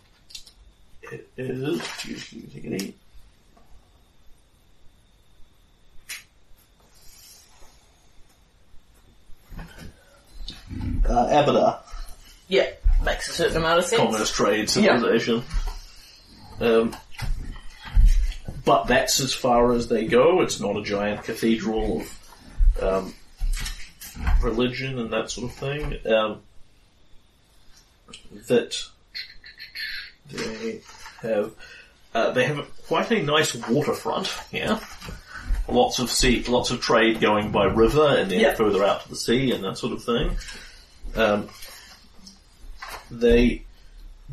[1.03, 1.79] it is.
[1.79, 2.95] Excuse me, take it easy.
[11.07, 11.79] Uh, Abadar,
[12.47, 12.69] Yeah,
[13.03, 14.01] makes a certain amount of sense.
[14.01, 15.43] Commerce, trade civilization.
[16.59, 16.95] Um,
[18.65, 20.41] but that's as far as they go.
[20.41, 23.13] It's not a giant cathedral of um,
[24.41, 25.97] religion and that sort of thing.
[26.05, 26.41] Um,
[28.47, 28.77] that
[30.31, 30.81] they
[31.21, 31.51] have,
[32.13, 34.79] uh, they have quite a nice waterfront here.
[35.69, 38.55] Lots of sea, lots of trade going by river and then Yeah.
[38.55, 40.37] further out to the sea and that sort of thing.
[41.15, 41.49] Um,
[43.11, 43.63] they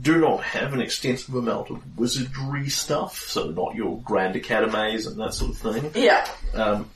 [0.00, 5.18] do not have an extensive amount of wizardry stuff, so not your grand academies and
[5.20, 5.90] that sort of thing.
[5.94, 6.28] Yeah.
[6.54, 6.90] Um,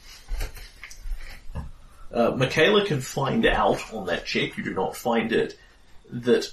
[2.12, 5.58] uh, Michaela can find out on that check, you do not find it,
[6.10, 6.50] that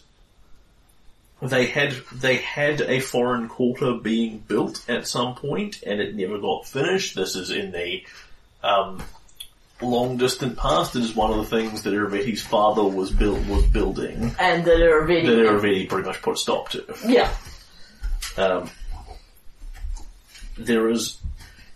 [1.49, 6.37] they had they had a foreign quarter being built at some point and it never
[6.39, 7.15] got finished.
[7.15, 8.03] This is in the
[8.63, 9.01] um,
[9.81, 10.95] long distant past.
[10.95, 14.81] It is one of the things that Irovetti's father was build was building And that
[14.81, 15.25] already.
[15.27, 16.83] that Irovetti pretty much put a stop to.
[17.07, 17.31] yeah.
[18.37, 18.69] Um,
[20.57, 21.17] there is,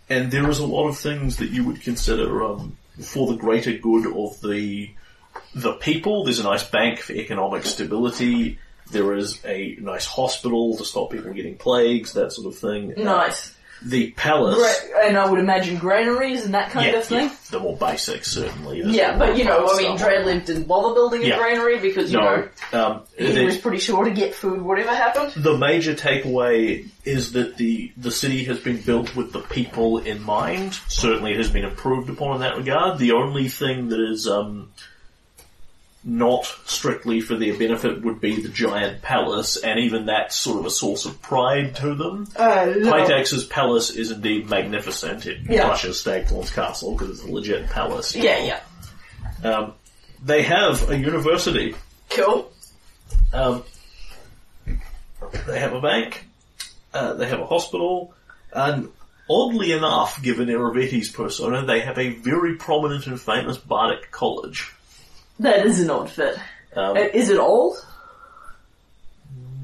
[0.10, 3.74] and there is a lot of things that you would consider um, for the greater
[3.74, 4.92] good of the
[5.56, 6.24] the people.
[6.24, 8.60] There's a nice bank for economic stability.
[8.92, 12.94] There is a nice hospital to stop people getting plagues, that sort of thing.
[12.98, 13.56] Nice.
[13.82, 17.28] The palace, Gra- and I would imagine granaries and that kind yeah, of thing.
[17.30, 18.82] yeah, the more basic certainly.
[18.82, 20.26] There's Yeah, but you know, I mean, stuff.
[20.26, 21.38] lived didn't bother building a Yeah.
[21.38, 24.90] granary because, you No, know, um, he the- was pretty sure to get food whatever
[24.94, 25.32] happened.
[25.42, 30.22] The major takeaway is that the the city has been built with the people in
[30.24, 30.78] mind.
[30.90, 32.98] Certainly, it has been improved upon in that regard.
[33.00, 34.72] The only thing that is um,
[36.04, 40.66] not strictly for their benefit would be the giant palace, and even that's sort of
[40.66, 42.26] a source of pride to them.
[42.36, 45.26] Uh, Pitax's palace is indeed magnificent.
[45.26, 45.66] It Yeah.
[45.66, 46.02] crushes
[46.52, 48.16] castle because it's a legit palace.
[48.16, 48.40] Yeah,
[49.44, 49.50] yeah.
[49.50, 49.74] Um,
[50.24, 51.76] they have a university.
[52.10, 52.52] Cool.
[53.34, 53.64] Um,
[55.48, 56.26] they have a bank.
[56.94, 58.14] Uh, they have a hospital.
[58.54, 58.90] And
[59.30, 64.72] oddly enough, given Irovetti's persona, they have a very prominent and famous bardic college.
[65.40, 66.38] That is an odd fit.
[66.76, 67.78] Um, Uh, Is it old?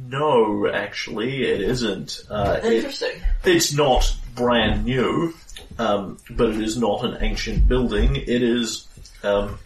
[0.08, 2.24] no, actually, it isn't.
[2.30, 3.22] Uh, it- Interesting.
[3.44, 5.34] It's not brand new,
[5.80, 8.16] um, but it is not an ancient building.
[8.16, 8.86] It is,
[9.24, 9.58] um,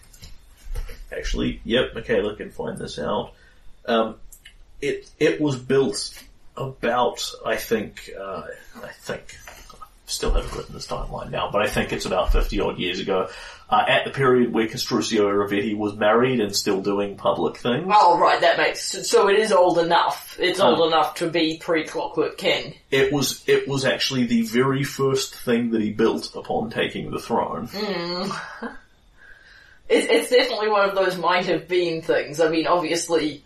[1.11, 3.33] actually, yep, Michaela can find this out.
[3.85, 4.15] Um,
[4.81, 6.13] it it was built
[6.55, 8.43] about, I think, uh,
[8.83, 9.37] I think,
[10.05, 13.29] still haven't written this timeline now, but I think it's about fifty odd years ago.
[13.71, 17.87] Uh, at the period where Castruccio Irovetti was married and still doing public things.
[17.93, 20.35] Oh, right, that makes so it is old enough.
[20.39, 20.75] It's Oh.
[20.75, 22.73] old enough to be pre-Clockwork King.
[22.89, 27.19] It was it was actually the very first thing that he built upon taking the
[27.19, 27.69] throne.
[29.91, 32.39] It's, it's definitely one of those might have been things.
[32.39, 33.43] I mean, obviously,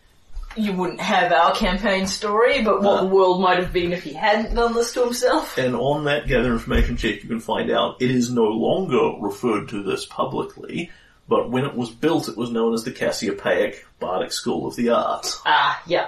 [0.56, 4.14] you wouldn't have our campaign story, but what the world might have been if he
[4.14, 5.58] hadn't done this to himself.
[5.58, 9.70] And on that gather information check, you can find out it is no longer referred
[9.70, 10.92] to this publicly,
[11.28, 14.90] but when it was built, it was known as the Cassiopeaic Bardic School of the
[14.90, 15.42] Arts.
[15.46, 16.08] Ah, yeah.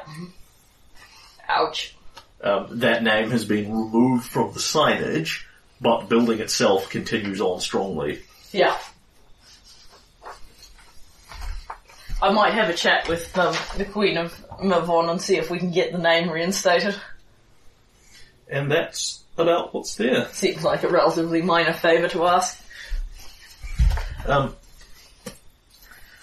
[1.47, 1.95] Ouch.
[2.41, 5.43] Um, that name has been removed from the signage,
[5.81, 8.22] but building itself continues on strongly.
[8.51, 8.77] Yeah.
[12.26, 15.60] I might have a chat with um, the Queen of Mivon and see if we
[15.60, 16.95] can get the name reinstated.
[18.49, 20.27] And that's about what's there.
[20.30, 22.60] Seems like a relatively minor favour to ask.
[24.26, 24.56] Um,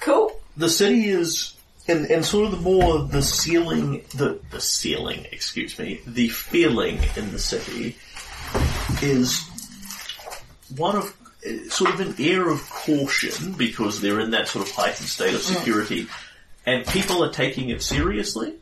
[0.01, 0.33] Cool.
[0.57, 1.55] the city is
[1.87, 6.99] and and sort of the more the ceiling the the ceiling excuse me the feeling
[7.17, 7.97] in the city
[9.01, 9.41] is
[10.77, 11.17] one of
[11.69, 15.43] sort of an air of caution because they're in that sort of heightened state of
[15.43, 16.07] security
[16.67, 18.55] and people are taking it seriously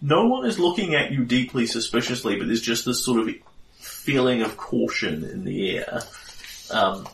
[0.00, 3.34] no one is looking at you deeply suspiciously but there's just this sort of
[3.78, 6.02] feeling of caution in the air
[6.70, 7.06] um,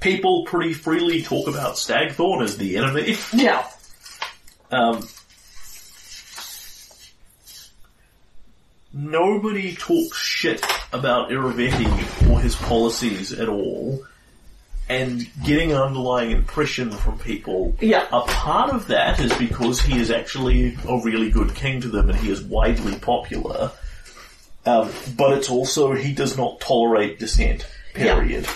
[0.00, 3.16] people pretty freely talk about Stagthorn as the enemy.
[3.32, 3.68] Yeah.
[4.70, 5.06] Um,
[8.92, 14.04] nobody talks shit about Irovetti or his policies at all.
[14.88, 18.06] And getting an underlying impression from people, Yeah.
[18.10, 22.10] a part of that is because he is actually a really good king to them
[22.10, 23.70] and he is widely popular.
[24.66, 27.66] Um, but it's also he does not tolerate dissent.
[27.94, 28.46] Period.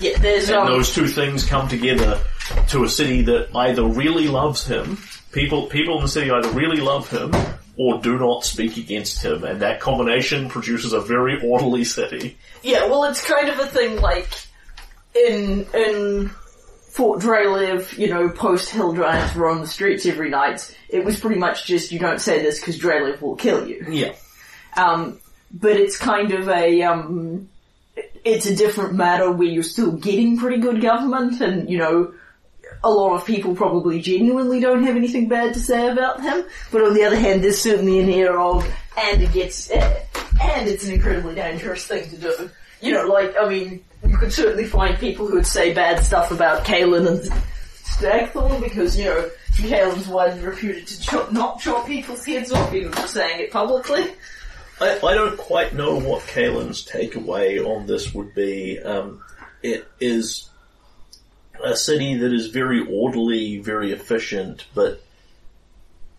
[0.00, 2.20] Yeah, there's And um, those two things come together
[2.70, 4.98] to a city that either really loves him,
[5.30, 7.30] people people in the city either really love him
[7.76, 12.36] or do not speak against him, and that combination produces a very orderly city.
[12.62, 14.28] Yeah, well, it's kind of a thing like
[15.14, 16.30] in in
[16.90, 20.76] Fort Drelev, you know, post Hill Giants roam the streets every night.
[20.90, 23.86] It was pretty much just you don't say this because Drelev will kill you.
[23.88, 24.14] Yeah.
[24.76, 25.18] Um,
[25.50, 27.48] but it's kind of a um,
[28.24, 32.12] it's a different matter where you're still getting pretty good government, and you know.
[32.84, 36.82] A lot of people probably genuinely don't have anything bad to say about him, but
[36.82, 38.66] on the other hand, there's certainly an air of,
[38.98, 40.04] and it gets, eh,
[40.40, 42.50] and it's an incredibly dangerous thing to do.
[42.80, 46.32] You know, like, I mean, you could certainly find people who would say bad stuff
[46.32, 47.42] about Kalen and
[47.84, 52.90] Stagthorn because, you know, Kalen's widely reputed to chop, not chop people's heads off even
[52.90, 54.10] for saying it publicly.
[54.80, 58.80] I, I don't quite know what Kalen's takeaway on this would be.
[58.80, 59.22] Um,
[59.62, 60.48] it is
[61.62, 65.02] a city that is very orderly, very efficient, but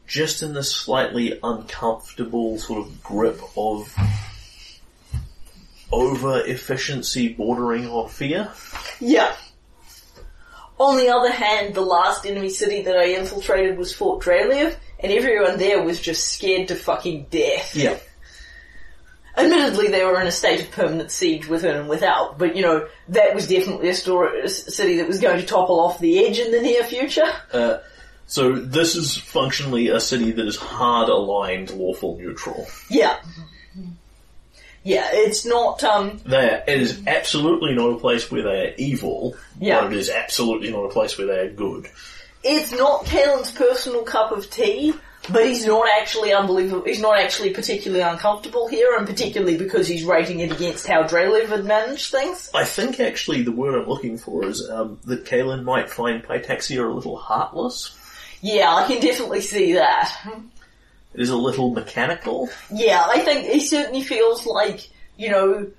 [0.07, 3.95] just in this slightly uncomfortable sort of grip of
[5.91, 8.51] over efficiency bordering on fear.
[8.99, 9.35] Yeah.
[10.79, 15.11] On the other hand, the last enemy city that I infiltrated was Fort Drelev, and
[15.11, 17.75] everyone there was just scared to fucking death.
[17.75, 17.97] Yeah.
[19.35, 22.87] Admittedly, they were in a state of permanent siege within and without, but you know,
[23.09, 26.37] that was definitely a, story, a city that was going to topple off the edge
[26.39, 27.25] in the near future.
[27.51, 27.77] Uh,
[28.27, 32.67] so this is functionally a city that is hard aligned lawful neutral.
[32.89, 33.17] Yeah.
[34.85, 39.35] Yeah, it's not, um, There, it is absolutely not a place where they are evil,
[39.59, 39.81] Yeah.
[39.81, 41.89] but it is absolutely not a place where they are good.
[42.43, 44.93] it's not Kalen's personal cup of tea,
[45.29, 50.03] but he's not actually unbelievable, he's not actually particularly uncomfortable here, and particularly because he's
[50.03, 52.49] rating it against how Drelev had managed things.
[52.53, 56.89] I think actually the word I'm looking for is um, that Kalen might find Pitaxia
[56.89, 57.97] a little heartless.
[58.41, 60.13] Yeah, I can definitely see that.
[61.13, 62.49] It is a little mechanical.
[62.73, 65.71] Yeah, I think he certainly feels like, you know,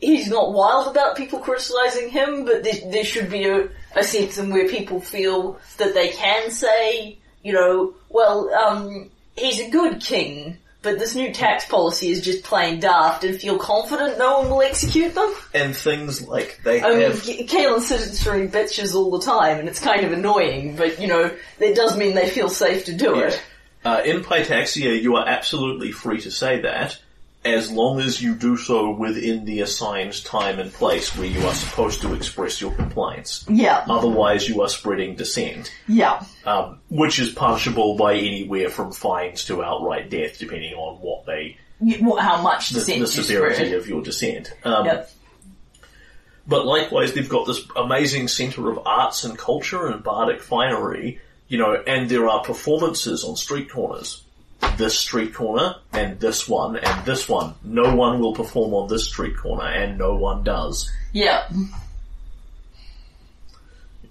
[0.00, 4.36] he's not wild about people criticizing him, but there, there should be a, a sense
[4.36, 10.00] in where people feel that they can say, you know, well, um, he's a good
[10.00, 14.50] king, but this new tax policy is just plain daft, and feel confident no one
[14.50, 15.32] will execute them.
[15.54, 17.22] And things like they I mean, have.
[17.22, 21.06] K- Kalen sits through bitches all the time, and it's kind of annoying, but you
[21.06, 21.30] know,
[21.60, 23.40] it does mean they feel safe to do it.
[23.84, 26.98] Uh, in Pitaxia, you are absolutely free to say that,
[27.44, 31.52] as long as you do so within the assigned time and place where you are
[31.54, 33.44] supposed to express your complaints.
[33.48, 39.44] Yeah, Otherwise, you are spreading dissent, yeah, um, which is punishable by anywhere from fines
[39.46, 41.58] to outright death, depending on what they
[42.00, 43.72] what- how much the, dissent the severity spread.
[43.74, 44.52] of your dissent.
[44.64, 45.10] Um, Yep.
[46.46, 51.56] But likewise, they've got this amazing centre of arts and culture and bardic finery, you
[51.58, 54.23] know, and there are performances on street corners.
[54.76, 57.54] This street corner, and this one, and this one.
[57.62, 60.90] No one will perform on this street corner, and no one does.
[61.12, 61.48] Yeah,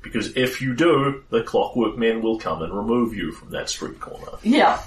[0.02, 4.00] Because if you do, the clockwork men will come and remove you from that street
[4.00, 4.38] corner.
[4.44, 4.82] yeah.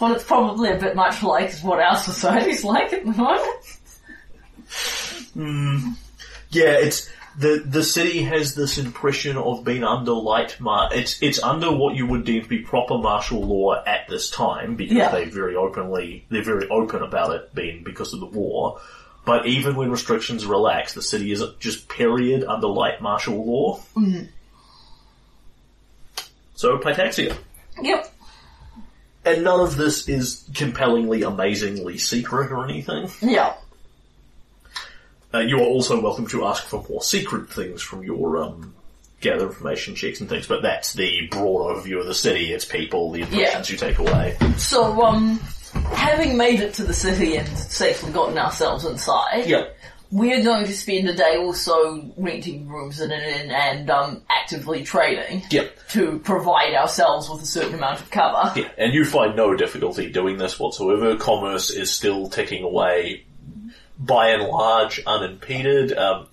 [0.00, 3.64] Well, it's probably a bit much like what our society's like at the moment.
[5.34, 5.92] Hmm.
[6.50, 7.08] Yeah, it's
[7.40, 10.90] the the city has this impression of being under light mar.
[10.92, 14.76] It's it's under what you would deem to be proper martial law at this time
[14.76, 15.10] because Yeah.
[15.10, 18.80] they very openly they're very open about it being because of the war.
[19.24, 23.80] But even when restrictions relax, the city is just period under light martial law.
[23.96, 24.24] Mm-hmm.
[26.54, 27.36] So Pitaxia.
[27.80, 28.12] Yep.
[29.24, 33.10] And none of this is compellingly, amazingly secret or anything.
[33.22, 33.54] Yeah.
[35.32, 38.74] Uh, you are also welcome to ask for more secret things from your um,
[39.20, 43.12] gather information checks and things, but that's the broad overview of the city, its people,
[43.12, 44.36] the impressions you take away.
[44.56, 45.38] So, um,
[45.92, 49.76] having made it to the city and safely gotten ourselves inside, Yep.
[50.10, 54.22] we're going to spend a day or so renting rooms in an inn and um,
[54.30, 55.88] actively trading Yep.
[55.90, 58.52] to provide ourselves with a certain amount of cover.
[58.58, 61.14] Yeah, and you find no difficulty doing this whatsoever.
[61.16, 63.26] Commerce is still ticking away,
[64.00, 65.96] by and large, unimpeded.
[65.96, 66.26] Um,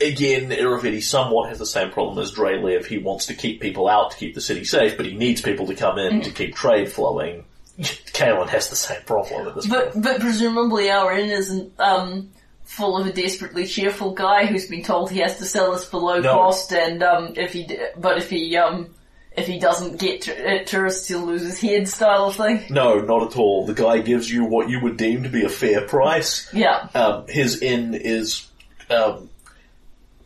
[0.00, 2.86] again, Irovetti somewhat has the same problem as Drelev.
[2.86, 5.66] He wants to keep people out to keep the city safe, but he needs people
[5.66, 7.44] to come in to keep trade flowing.
[7.78, 9.92] Kalen has the same problem at this point.
[9.94, 12.30] But but presumably our inn isn't um,
[12.64, 16.18] full of a desperately cheerful guy who's been told he has to sell us below
[16.20, 16.32] No.
[16.34, 18.94] cost, and um, if he d- but if he um,
[19.38, 22.64] if he doesn't get uh, tourists, he'll lose his head, style of thing.
[22.70, 23.66] No, not at all.
[23.66, 26.52] The guy gives you what you would deem to be a fair price.
[26.52, 28.46] Yeah, Um, his inn is
[28.90, 29.28] um,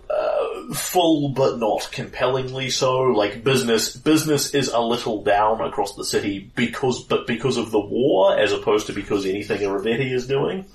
[0.08, 2.98] uh, full, but not compellingly so.
[3.00, 7.80] Like business, business is a little down across the city because, but because of the
[7.80, 10.66] war, as opposed to because anything Irovetti is doing.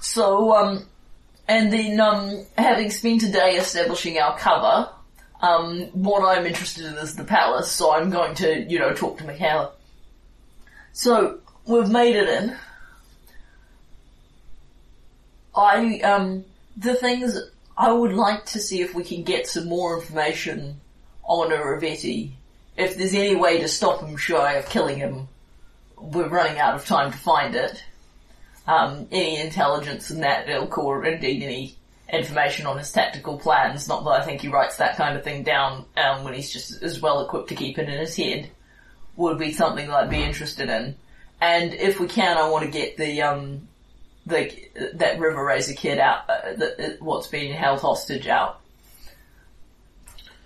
[0.00, 0.86] So, um,
[1.48, 4.90] and then, um, having spent a day establishing our cover,
[5.40, 9.18] um, what I'm interested in is the palace, so I'm going to, you know, talk
[9.18, 9.72] to Michaela.
[10.92, 12.56] So, we've made it in.
[15.54, 16.44] I, um,
[16.76, 17.38] the things,
[17.76, 20.80] I would like to see if we can get some more information
[21.24, 22.30] on Irovetti.
[22.76, 25.28] If there's any way to stop him shy of killing him,
[25.96, 27.82] we're running out of time to find it
[28.68, 31.74] um, any intelligence in that ilk or indeed any
[32.10, 33.88] information on his tactical plans.
[33.88, 36.82] Not that I think he writes that kind of thing down um, when he's just
[36.82, 38.50] as well equipped to keep it in his head.
[39.16, 40.94] Would be something that I'd be interested in.
[41.40, 43.68] And if we can, I want to get the um,
[44.26, 44.52] the
[44.94, 46.28] that River Razor kid out.
[46.28, 48.60] Uh, the, what's being held hostage out.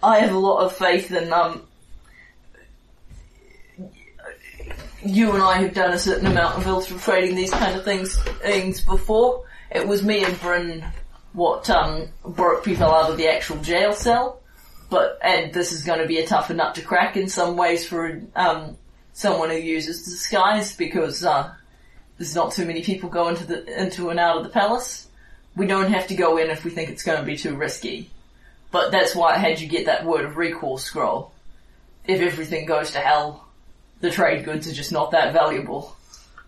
[0.02, 1.66] I have a lot of faith in um,
[5.04, 8.80] you and I have done a certain amount of infiltrating these kind of things things
[8.80, 9.44] before.
[9.70, 10.84] It was me and Bryn
[11.32, 14.40] what um, broke people out of the actual jail cell.
[14.90, 17.86] But and this is going to be a tougher nut to crack in some ways
[17.86, 18.76] for um,
[19.14, 21.52] someone who uses disguise because uh,
[22.18, 25.08] there's not too many people go into the into and out of the palace.
[25.56, 28.10] We don't have to go in if we think it's going to be too risky.
[28.70, 31.32] But that's why I had you get that word of recall scroll.
[32.06, 33.46] If everything goes to hell,
[34.00, 35.94] the trade goods are just not that valuable.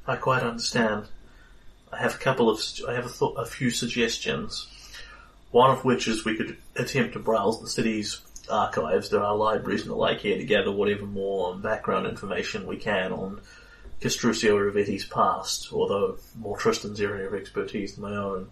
[0.06, 1.06] I quite understand.
[1.92, 4.66] I have a couple of, I have a, th- a few suggestions.
[5.54, 8.20] One of which is we could attempt to browse the city's
[8.50, 9.08] archives.
[9.08, 13.12] There are libraries and the like here to gather whatever more background information we can
[13.12, 13.40] on
[14.00, 18.48] Castruccio Irovetti's past, although more Tristan's area of expertise than my own.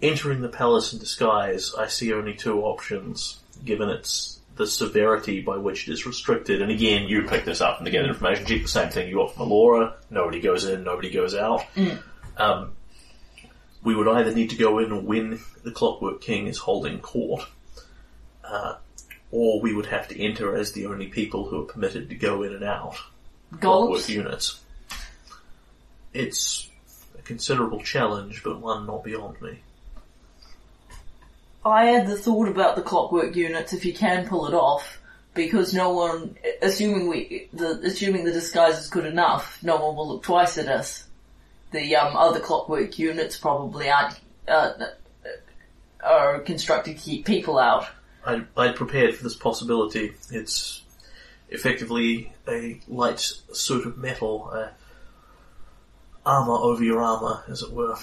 [0.00, 5.56] Entering the palace in disguise, I see only two options, given its the severity by
[5.56, 6.62] which it is restricted.
[6.62, 8.62] And again, you pick this up and to get information check.
[8.62, 9.96] The same thing you got from Alora.
[10.08, 11.64] Nobody goes in, nobody goes out.
[12.36, 12.74] Um,
[13.82, 17.46] we would either need to go in when the Clockwork King is holding court,
[18.44, 18.74] uh,
[19.30, 22.42] or we would have to enter as the only people who are permitted to go
[22.42, 22.96] in and out.
[23.60, 24.60] Clockwork units.
[26.12, 26.68] It's
[27.18, 29.60] a considerable challenge, but one not beyond me.
[31.64, 35.00] I had the thought about the clockwork units if you can pull it off,
[35.34, 40.08] because no one, assuming we, the, assuming the disguise is good enough, no one will
[40.08, 41.04] look twice at us.
[41.72, 44.18] The um, other clockwork units probably aren't,
[44.48, 44.72] uh,
[46.02, 47.86] are constructed to keep people out.
[48.26, 50.12] I, I'd prepared for this possibility.
[50.30, 50.82] It's
[51.48, 54.68] effectively a light suit of metal, uh,
[56.26, 57.96] armor over your armor, as it were.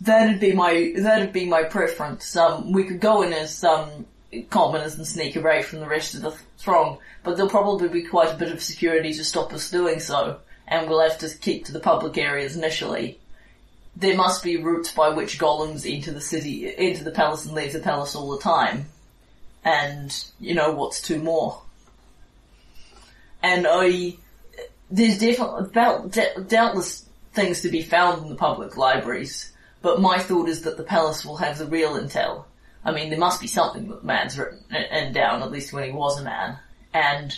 [0.00, 2.36] That'd be my that'd be my preference.
[2.36, 4.06] Um, we could go in as um,
[4.48, 8.32] commoners and sneak away from the rest of the throng, but there'll probably be quite
[8.32, 10.38] a bit of security to stop us doing so,
[10.68, 13.18] and we'll have to keep to the public areas initially.
[13.96, 17.72] There must be routes by which golems enter the city, enter the palace and leave
[17.72, 18.86] the palace all the time.
[19.64, 21.62] And, you know, what's two more?
[23.42, 24.16] And I,
[24.90, 25.70] there's definitely,
[26.46, 30.84] doubtless things to be found in the public libraries, but my thought is that the
[30.84, 32.44] palace will have the real intel.
[32.84, 35.90] I mean, there must be something that man's written and down, at least when he
[35.90, 36.58] was a man,
[36.94, 37.36] and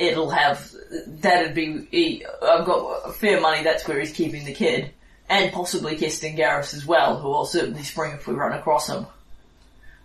[0.00, 0.72] it'll have,
[1.06, 4.92] that'd be, I've got fair money that's where he's keeping the kid,
[5.28, 9.06] and possibly Keston Garess as well, who I'll certainly spring if we run across him.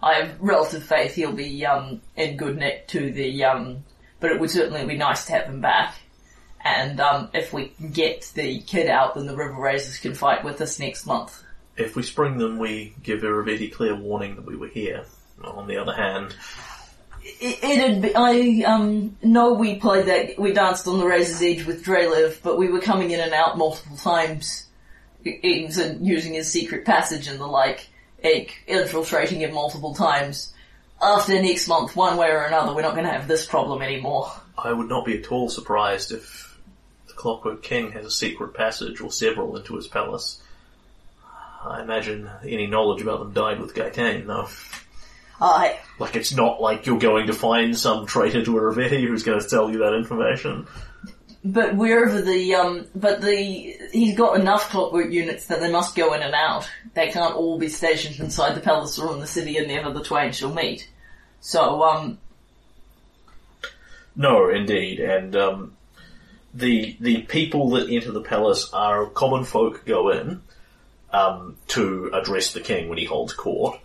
[0.03, 3.85] I have relative faith he'll be, um, in good nick to the, um,
[4.19, 5.95] but it would certainly be nice to have him back.
[6.63, 10.59] And, um, if we get the kid out, then the River Raisers can fight with
[10.59, 11.41] us next month.
[11.77, 15.05] If we spring them, we give Irovetti clear warning that we were here.
[15.43, 16.35] On the other hand,
[17.27, 21.83] It, be, I, um, know we played that, we danced on the Razor's Edge with
[21.83, 24.67] Drelev, but we were coming in and out multiple times,
[25.25, 27.89] i- using his secret passage and the like,
[28.67, 30.53] infiltrating him multiple times.
[31.01, 34.31] After next month, one way or another, we're not gonna have this problem anymore.
[34.57, 36.57] I would not be at all surprised if
[37.07, 40.41] the Clockwork King has a secret passage or several into his palace.
[41.65, 44.47] I imagine any knowledge about them died with Gaetane, though.
[45.39, 49.39] I, Like, it's not like you're going to find some traitor to Irovetti who's going
[49.39, 50.67] to tell you that information.
[51.43, 53.35] but wherever the, um, but the,
[53.91, 56.69] he's got enough clockwork units that they must go in and out.
[56.93, 60.03] They can't all be stationed inside the palace or in the city and never the
[60.03, 60.89] twain shall meet.
[61.41, 62.17] So, um,
[64.15, 65.77] No, indeed, and um,
[66.53, 70.41] the the people that enter the palace are common folk go in
[71.11, 73.79] um, to address the king when he holds court.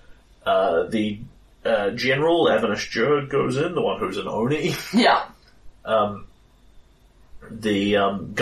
[0.46, 1.18] Uh, the
[1.64, 4.74] uh, general Avinash Jurrg goes in, the one who's an Oni.
[4.94, 5.24] yeah.
[5.82, 6.26] Um,
[7.50, 8.34] the um,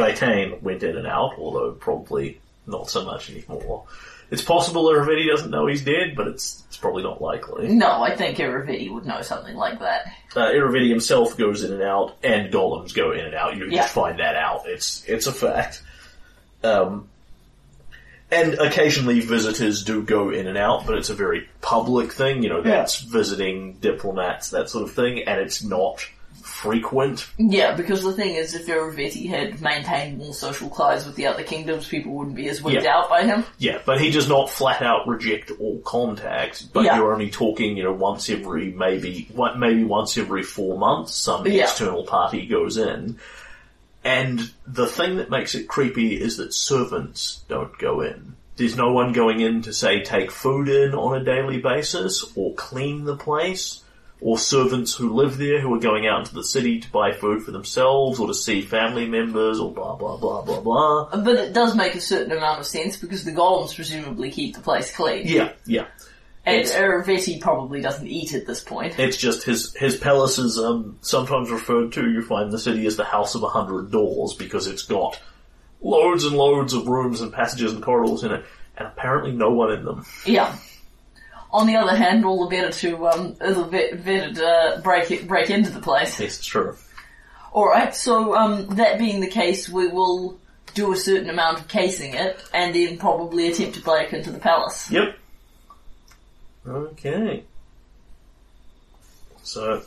[0.61, 3.85] went in and out, although probably not so much anymore.
[4.31, 7.69] It's possible Irovetti doesn't know he's dead, but it's it's probably not likely.
[7.69, 10.07] No, I think Irovetti would know something like that.
[10.37, 13.57] Uh, Irovetti himself goes in and out, and golems go in and out.
[13.57, 13.83] You Yeah.
[13.83, 14.63] just find that out.
[14.67, 15.83] It's it's a fact.
[16.63, 17.09] Um,
[18.31, 22.43] and occasionally visitors do go in and out, but it's a very public thing.
[22.43, 26.07] You know, that's visiting diplomats, that sort of thing, and it's not
[26.43, 27.29] frequent.
[27.39, 31.43] Yeah, because the thing is, if Irovetti had maintained more social ties with the other
[31.45, 32.97] kingdoms, people wouldn't be as wigged Yeah.
[32.97, 33.45] out by him.
[33.59, 36.73] Yeah, but he does not flat out reject all contact.
[36.73, 36.97] But Yeah.
[36.97, 41.47] you're only talking, you know, once every maybe one- maybe once every four months, some
[41.47, 41.63] Yeah.
[41.63, 43.19] external party goes in.
[44.05, 48.37] And the thing that makes it creepy is that servants don't go in.
[48.57, 52.55] There's no one going in to say take food in on a daily basis or
[52.55, 53.83] clean the place.
[54.21, 57.45] Or servants who live there who are going out into the city to buy food
[57.45, 61.09] for themselves or to see family members or blah blah blah blah blah.
[61.23, 64.61] But it does make a certain amount of sense because the golems presumably keep the
[64.61, 65.23] place clean.
[65.25, 65.87] Yeah, yeah.
[66.49, 68.99] And it's- probably doesn't eat at this point.
[68.99, 72.11] It's just his his palace is um, sometimes referred to.
[72.11, 75.21] You find the city as the House of a Hundred Doors because it's got
[75.81, 78.45] loads and loads of rooms and passages and corridors in it,
[78.77, 80.05] and apparently no one in them.
[80.27, 80.57] Yeah.
[81.51, 84.81] On the other hand, all the better to, um, all the bit- better to uh,
[84.83, 86.21] break it, break into the place.
[86.21, 86.77] Yes, it's true.
[87.55, 90.39] Alright, so, um, that being the case, we will
[90.75, 94.39] do a certain amount of casing it, and then probably attempt to break into the
[94.39, 94.91] palace.
[94.91, 95.17] Yep.
[96.69, 97.45] Okay.
[99.43, 99.83] So.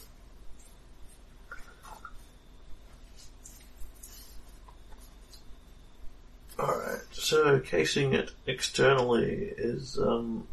[6.59, 10.47] Alright, so casing it externally is, um,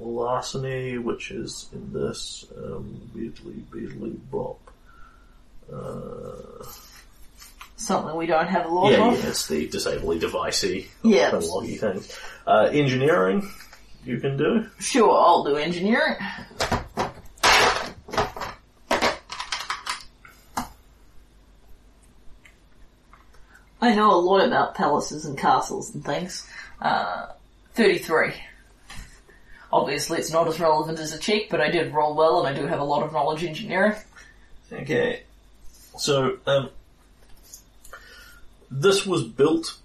[0.00, 4.58] larceny, which is in this, um, beedly, beedly bop.
[5.72, 6.64] Uh,
[7.76, 9.22] something we don't have a lot Yeah, of.
[9.22, 11.30] yeah, it's the disably devicey, Yeah.
[11.34, 12.16] loggy things.
[12.46, 13.48] Uh, engineering,
[14.08, 14.66] you can do.
[14.80, 16.16] Sure, I'll do engineering.
[23.80, 26.48] I know a lot about palaces and castles and things.
[26.80, 27.26] Uh,
[27.74, 28.32] 33.
[29.70, 32.58] Obviously it's not as relevant as a check, but I did roll well and I
[32.58, 33.94] do have a lot of knowledge engineering.
[34.72, 35.22] Okay.
[35.98, 36.70] So, um,
[38.70, 39.76] this was built,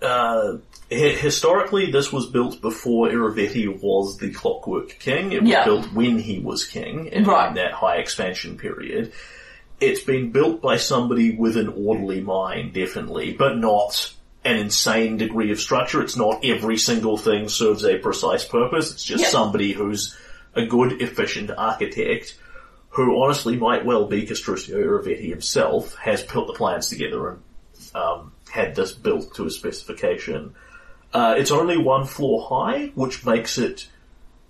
[0.00, 0.58] uh,
[0.90, 5.32] historically this was built before Irovetti was the Clockwork King.
[5.32, 5.64] It was Yeah.
[5.64, 7.54] built when he was king in, Right.
[7.54, 9.12] that high expansion period.
[9.80, 14.12] It's been built by somebody with an orderly mind, definitely, but not
[14.44, 16.02] an insane degree of structure.
[16.02, 18.90] It's not every single thing serves a precise purpose.
[18.92, 19.30] It's just Yeah.
[19.30, 20.16] somebody who's
[20.54, 22.34] a good, efficient architect
[22.90, 27.38] who honestly might well be Castruccio Irovetti himself, has put the plans together and
[27.94, 30.54] um, had this built to a specification.
[31.12, 33.88] Uh, it's only one floor high, which makes it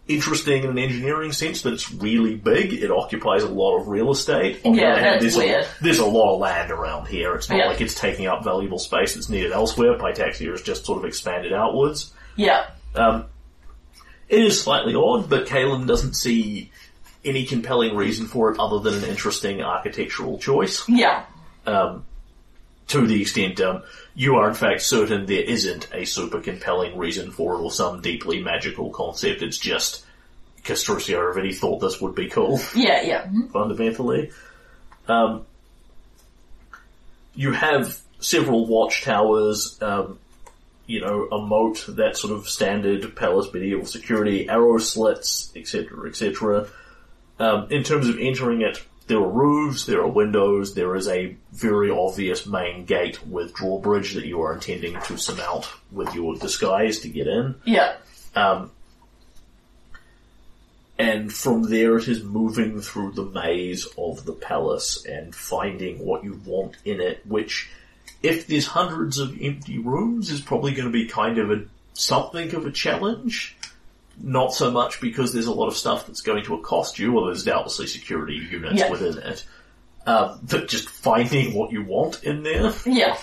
[0.09, 2.73] interesting in an engineering sense that it's really big.
[2.73, 4.61] It occupies a lot of real estate.
[4.65, 5.65] On the Yeah, other hand, there's weird.
[5.65, 7.35] A, there's a lot of land around here.
[7.35, 7.69] It's not Yeah.
[7.69, 9.97] like it's taking up valuable space that's needed elsewhere.
[9.99, 12.13] Pitaxia has just sort of expanded outwards.
[12.37, 12.67] Yeah.
[12.95, 13.27] Um,
[14.29, 16.71] it is slightly odd, but Kalen doesn't see
[17.25, 20.83] any compelling reason for it other than an interesting architectural choice.
[20.89, 21.25] Yeah.
[21.67, 22.05] Um,
[22.91, 23.83] to the extent um,
[24.15, 28.01] you are in fact certain there isn't a super compelling reason for it or some
[28.03, 29.43] deeply magical concept.
[29.43, 30.05] It's just
[30.65, 33.27] Castruccio already thought this would be cool Yeah, yeah.
[33.27, 33.51] Mhm.
[33.53, 34.31] fundamentally.
[35.09, 35.47] Um,
[37.35, 40.19] you have several watchtowers, um,
[40.87, 46.67] you know, a moat, that sort of standard palace medieval security, arrow slits, etc., etc.
[47.39, 51.37] Um, in terms of entering it, there are roofs, there are windows, there is a
[51.51, 57.01] very obvious main gate with drawbridge that you are intending to surmount with your disguise
[57.01, 57.57] to get in.
[57.65, 57.97] Yeah.
[58.37, 58.71] Um,
[60.97, 66.23] and from there it is moving through the maze of the palace and finding what
[66.23, 67.69] you want in it, which,
[68.23, 71.65] if there's hundreds of empty rooms, is probably going to be kind of a,
[71.95, 73.57] something of a challenge.
[74.23, 77.27] Not so much because there's a lot of stuff that's going to accost you, or
[77.27, 78.91] there's obviously security units Yeah.
[78.91, 79.45] within it.
[80.07, 82.73] Um, but just finding what you want in there.
[82.87, 83.17] Yeah.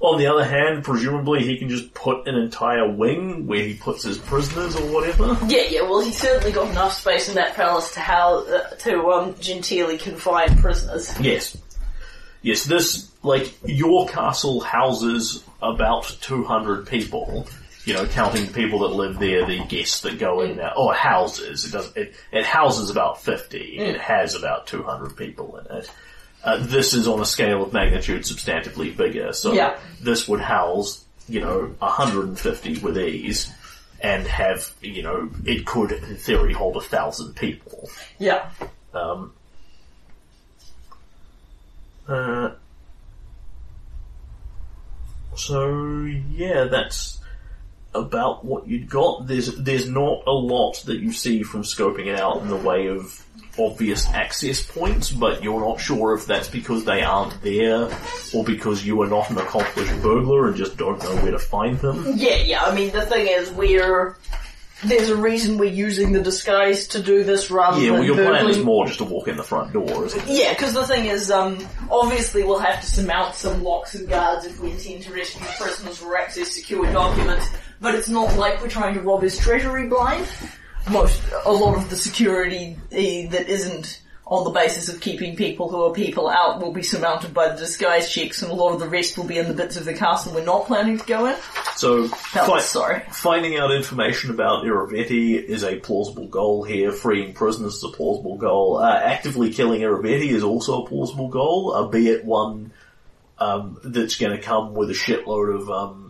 [0.00, 4.02] On the other hand, presumably he can just put an entire wing where he puts
[4.04, 5.36] his prisoners or whatever.
[5.46, 9.10] Yeah, yeah, well he's certainly got enough space in that palace to how, uh, to,
[9.10, 11.12] um, genteelly confine prisoners.
[11.20, 11.56] Yes.
[12.42, 17.46] Yes, this, like, your castle houses about 200 people,
[17.90, 20.94] you know, counting the people that live there, the guests that go in there, or
[20.94, 25.90] houses, it does, it, it houses about 50, it has about 200 people in it.
[26.44, 29.76] Uh, this is on a scale of magnitude substantively bigger, so Yeah.
[30.00, 33.50] this would house, you know, 150 with ease,
[34.00, 37.90] and have, you know, it could, in theory, hold a thousand people.
[38.20, 38.50] Yeah.
[38.94, 39.32] Um,
[42.06, 42.50] uh,
[45.34, 47.19] so yeah, that's
[47.94, 49.26] about what you'd got.
[49.26, 52.88] There's there's not a lot that you see from scoping it out in the way
[52.88, 53.24] of
[53.58, 57.90] obvious access points, but you're not sure if that's because they aren't there
[58.32, 61.78] or because you are not an accomplished burglar and just don't know where to find
[61.80, 62.04] them.
[62.16, 64.16] Yeah, yeah, I mean the thing is we're,
[64.84, 67.84] there's a reason we're using the disguise to do this rather than...
[67.84, 70.28] Yeah, than well your plan is more just to walk in the front door, isn't
[70.28, 70.28] it?
[70.28, 71.58] Yeah, because the thing is, um,
[71.90, 76.00] obviously we'll have to surmount some locks and guards if we intend to rescue prisoners
[76.02, 77.46] or access secure documents,
[77.80, 80.26] but it's not like we're trying to rob his treasury blind.
[80.90, 84.00] Most, a lot of the security eh, that isn't
[84.30, 87.56] on the basis of keeping people who are people out will be surmounted by the
[87.56, 89.92] disguise checks and a lot of the rest will be in the bits of the
[89.92, 91.36] castle we're not planning to go in.
[91.74, 93.02] So fi- sorry.
[93.10, 96.92] Finding out information about Irovetti is a plausible goal here.
[96.92, 98.78] Freeing prisoners is a plausible goal.
[98.78, 102.72] Uh, actively killing Irovetti is also a plausible goal, albeit one
[103.40, 106.09] um, that's going to come with a shitload of um,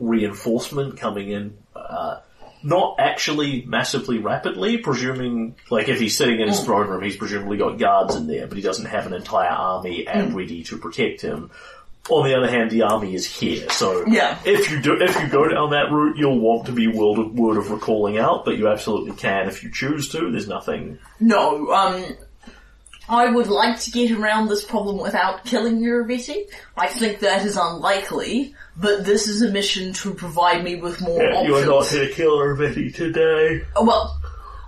[0.00, 1.56] reinforcement coming in.
[1.76, 2.20] Uh,
[2.62, 7.56] not actually massively rapidly, presuming, like if he's sitting in his throne room, he's presumably
[7.56, 11.22] got guards in there, but he doesn't have an entire army and ready to protect
[11.22, 11.50] him.
[12.10, 14.38] On the other hand, the army is here, so Yeah.
[14.44, 17.32] if you do, if you go down that route, you'll want to be word of,
[17.38, 20.30] word of recalling out, but you absolutely can if you choose to.
[20.30, 20.98] There's nothing.
[21.18, 22.04] No, um,
[23.10, 26.48] I would like to get around this problem without killing Irovetti.
[26.76, 31.20] I think that is unlikely, but this is a mission to provide me with more
[31.20, 31.48] options.
[31.48, 33.64] you are not here to kill Ravetti today.
[33.74, 34.16] Oh, well,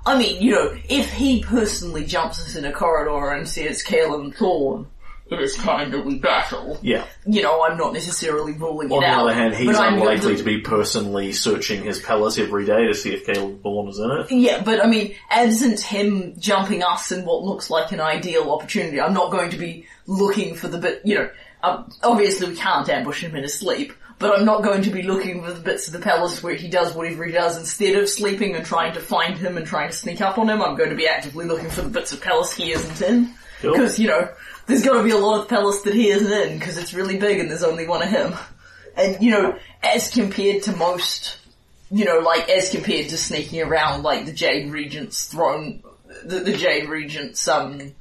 [0.04, 4.34] I mean, you know, if he personally jumps us in a corridor and says Kalen
[4.34, 4.88] Thorne,
[5.30, 6.78] it is time that we battle.
[6.82, 7.04] Yeah.
[7.26, 9.20] You know, I'm not necessarily ruling On it the out.
[9.24, 12.94] other hand, he's but I'm unlikely to- be personally searching his palace every day to
[12.94, 14.30] see if Caleb Bourne is in it.
[14.30, 19.00] Yeah, but I mean, absent him jumping us in what looks like an ideal opportunity,
[19.00, 21.30] I'm not going to be looking for the bit, you know,
[21.62, 25.02] um, obviously we can't ambush him in his sleep, but I'm not going to be
[25.02, 28.08] looking for the bits of the palace where he does whatever he does instead of
[28.08, 30.60] sleeping and trying to find him and trying to sneak up on him.
[30.60, 33.32] I'm going to be actively looking for the bits of palace he isn't in.
[33.60, 33.72] Cool.
[33.72, 34.28] Because, you know,
[34.66, 37.40] there's gotta be a lot of palace that he isn't in, because it's really big
[37.40, 38.34] and there's only one of him.
[38.96, 41.38] And, you know, as compared to most
[41.92, 45.82] you know, like as compared to sneaking around like the Jade Regent's throne,
[46.24, 47.92] the, the Jade Regent's um,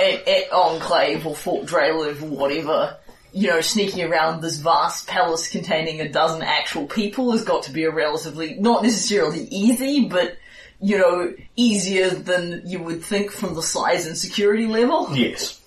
[0.00, 2.96] at, at Enclave or Fort Drelev or whatever,
[3.34, 7.70] you know, sneaking around this vast palace containing a dozen actual people has got to
[7.70, 10.38] be a relatively, not necessarily easy, but,
[10.80, 15.14] you know, easier than you would think from the size and security level.
[15.14, 15.61] Yes.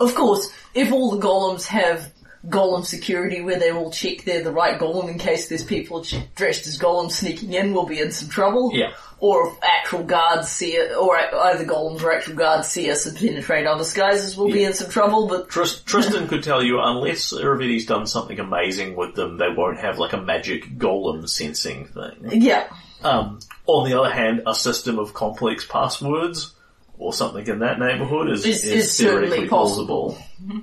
[0.00, 2.12] Of course, if all the golems have
[2.48, 6.02] golem security where they will check they're the right golem in case there's people
[6.36, 8.70] dressed as golems sneaking in, we'll be in some trouble.
[8.72, 8.92] Yeah.
[9.18, 13.14] Or if actual guards see it, or either golems or actual guards see us and
[13.14, 17.34] penetrate our disguises, we'll be in some trouble, but Tris- Tristan could tell you unless
[17.34, 22.40] Irovetti's done something amazing with them, they won't have like a magic golem sensing thing.
[22.40, 22.68] yeah.
[23.02, 26.54] Um, on the other hand, a system of complex passwords
[27.00, 30.10] or something in that neighborhood is, Is- is, is certainly theoretically possible.
[30.12, 30.62] plausible.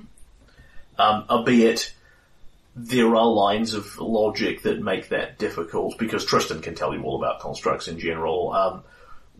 [0.98, 1.92] Um, albeit
[2.74, 7.16] there are lines of logic that make that difficult because Tristan can tell you all
[7.22, 8.52] about constructs in general.
[8.52, 8.82] Um,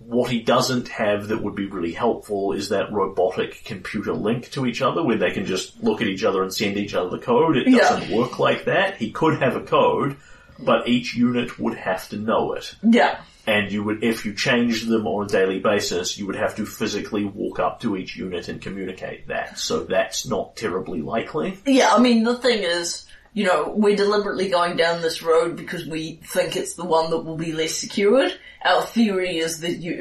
[0.07, 4.65] what he doesn't have that would be really helpful is that robotic computer link to
[4.67, 7.19] each other where they can just look at each other and send each other the
[7.19, 7.57] code.
[7.57, 7.79] It Yeah.
[7.79, 8.97] doesn't work like that.
[8.97, 10.17] He could have a code,
[10.61, 13.19] but each unit would have to know it Yeah.
[13.49, 16.67] And you would, if you changed them on a daily basis, you would have to
[16.67, 19.59] physically walk up to each unit and communicate that.
[19.59, 21.59] So that's not terribly likely.
[21.65, 25.87] Yeah, I mean, the thing is, you know, we're deliberately going down this road because
[25.87, 28.39] we think it's the one that will be less secured.
[28.63, 29.97] Our theory is that you,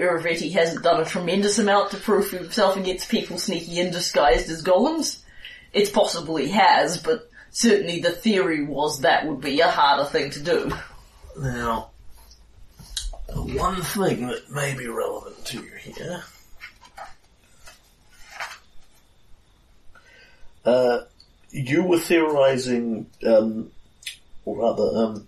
[0.51, 5.21] hasn't done a tremendous amount to prove himself against people sneaking in disguised as golems.
[5.71, 10.31] It's possible he has, but certainly the theory was that would be a harder thing
[10.31, 10.73] to do.
[11.39, 11.91] Now,
[13.35, 16.23] one thing that may be relevant to you here.
[20.65, 20.99] Uh,
[21.51, 23.71] you were theorizing, um,
[24.45, 25.27] or rather, um,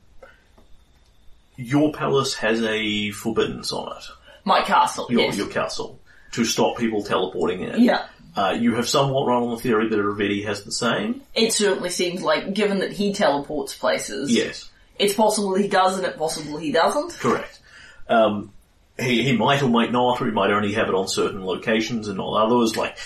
[1.56, 4.04] your palace has a forbiddance on it.
[4.44, 5.38] My castle, Your, yes.
[5.38, 6.00] your castle.
[6.34, 7.82] To stop people teleporting in.
[7.82, 8.06] Yeah.
[8.36, 11.22] Uh, you have somewhat run on the theory that Irovetti has the same.
[11.34, 16.06] It certainly seems like, given that he teleports places, Yes, it's possible he does and
[16.06, 17.14] it's possible he doesn't.
[17.20, 17.59] correct.
[18.10, 18.52] Um,
[19.00, 22.08] he, he might or might not, or he might only have it on certain locations
[22.08, 22.76] and not others.
[22.76, 22.98] Like,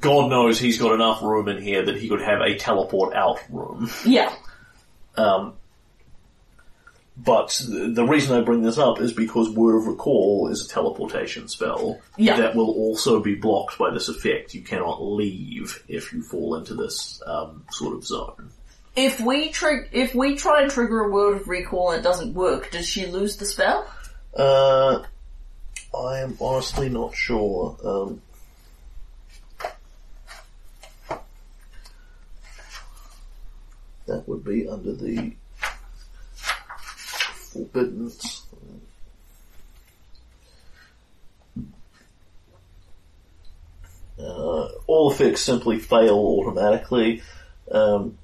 [0.00, 3.40] God knows he's got enough room in here that he could have a teleport out
[3.50, 3.90] room.
[4.04, 4.32] Yeah.
[5.16, 5.54] Um,
[7.16, 11.46] but the, reason I bring this up is because Word of Recall is a teleportation
[11.46, 12.36] spell Yeah.
[12.38, 14.54] that will also be blocked by this effect.
[14.54, 18.50] You cannot leave if you fall into this um, sort of zone.
[18.96, 22.34] If we trig- if we try and trigger a word of recall and it doesn't
[22.34, 23.86] work, does she lose the spell?
[24.34, 25.02] Uh,
[25.94, 27.76] I am honestly not sure.
[27.84, 28.22] Um,
[34.06, 35.34] that would be under the
[37.52, 38.46] forbiddance.
[44.18, 47.22] Uh, all effects simply fail automatically.
[47.70, 48.16] Um,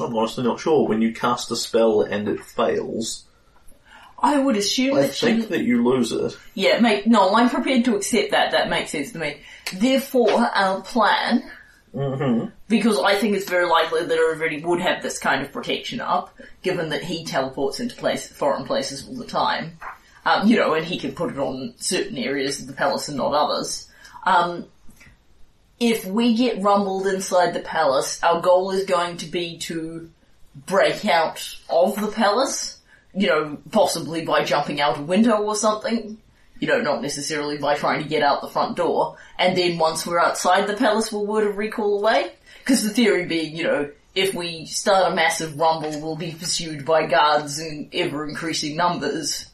[0.00, 0.86] I'm honestly not sure.
[0.86, 3.24] When you cast a spell and it fails,
[4.20, 6.36] I would assume I that think that you lose it.
[6.54, 7.34] Yeah, make no.
[7.34, 8.52] I'm prepared to accept that.
[8.52, 9.40] That makes sense to me.
[9.74, 11.42] Therefore, our plan,
[11.94, 12.50] Mm-hmm.
[12.68, 16.36] because I think it's very likely that everybody would have this kind of protection up,
[16.62, 19.78] given that he teleports into place, foreign places all the time.
[20.26, 23.16] Um, you know, and he can put it on certain areas of the palace and
[23.16, 23.88] not others.
[24.26, 24.66] Um,
[25.80, 30.10] if we get rumbled inside the palace, our goal is going to be to
[30.66, 32.76] break out of the palace.
[33.14, 36.18] You know, possibly by jumping out a window or something.
[36.60, 39.16] You know, not necessarily by trying to get out the front door.
[39.38, 42.32] And then once we're outside the palace, we'll word of recall away.
[42.58, 46.84] Because the theory being, you know, if we start a massive rumble, we'll be pursued
[46.84, 49.46] by guards in ever increasing numbers.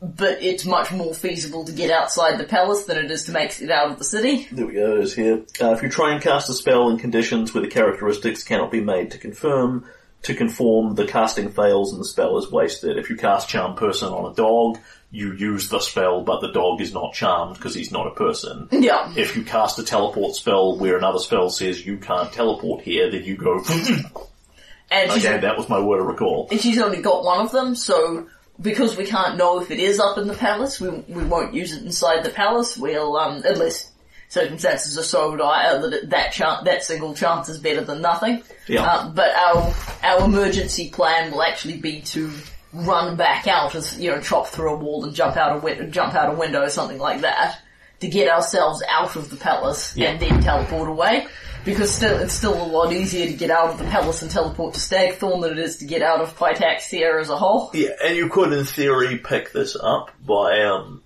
[0.00, 3.60] But it's much more feasible to get outside the palace than it is to make
[3.60, 4.46] it out of the city.
[4.52, 5.44] There we go, it is here.
[5.60, 8.80] Uh, if you try and cast a spell in conditions where the characteristics cannot be
[8.80, 9.84] made to confirm,
[10.22, 12.96] to conform, the casting fails and the spell is wasted.
[12.96, 14.78] If you cast Charm Person on a dog,
[15.10, 18.68] you use the spell, but the dog is not charmed because he's not a person.
[18.70, 19.12] Yeah.
[19.16, 23.24] If you cast a teleport spell where another spell says you can't teleport here, then
[23.24, 23.62] you go,
[24.90, 26.48] And okay, that was my word of recall.
[26.50, 28.26] and she's only got one of them, so
[28.60, 31.72] because we can't know if it is up in the palace, we, we won't use
[31.72, 32.76] it inside the palace.
[32.76, 33.90] We'll, um, unless
[34.28, 38.42] circumstances are so dire that it, that chance, that single chance is better than nothing.
[38.66, 38.84] Yeah.
[38.84, 42.30] Uh, but our, our emergency plan will actually be to
[42.72, 45.90] run back out as, you know, chop through a wall and jump out a win-
[45.90, 47.60] jump out a window or something like that
[48.00, 50.10] to get ourselves out of the palace Yeah.
[50.10, 51.26] and then teleport away.
[51.64, 54.74] Because still, it's still a lot easier to get out of the palace and teleport
[54.74, 57.70] to Stagthorn than it is to get out of Pitaxia as a whole.
[57.74, 61.02] Yeah, and you could in theory pick this up by, um,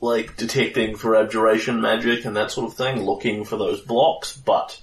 [0.00, 4.80] like detecting for abjuration magic and that sort of thing, looking for those blocks, but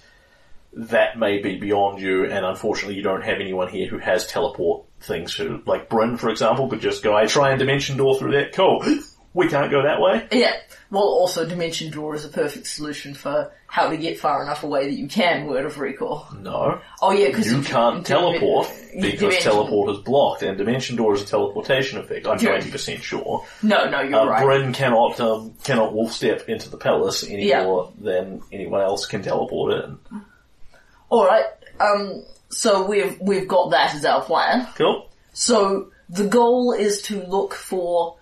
[0.74, 4.86] that may be beyond you, and unfortunately you don't have anyone here who has teleport
[5.02, 8.34] things who, like Bryn for example, could just go, I try and dimension door through
[8.34, 8.84] that, cool.
[9.34, 10.28] We can't go that way.
[10.32, 10.54] Yeah.
[10.92, 14.86] Well, also Dimension Door is a perfect solution for how to get far enough away
[14.88, 16.28] that you can Word of Recall.
[16.42, 16.82] No.
[17.00, 18.68] Oh yeah, because You can't teleport
[19.00, 22.26] because Dimension- teleport is blocked, and dimension door is a teleportation effect.
[22.26, 22.58] I'm Yeah.
[22.58, 23.46] 90% sure.
[23.62, 24.44] No, no, you're Uh, right.
[24.44, 27.66] Bryn cannot um, cannot wolf step into the palace any Yeah.
[27.66, 30.00] more than anyone else can teleport in.
[31.12, 31.46] Alright,
[31.80, 34.68] um, so we've, we've got that as our plan.
[34.76, 35.08] Cool.
[35.34, 38.16] So the goal is to look for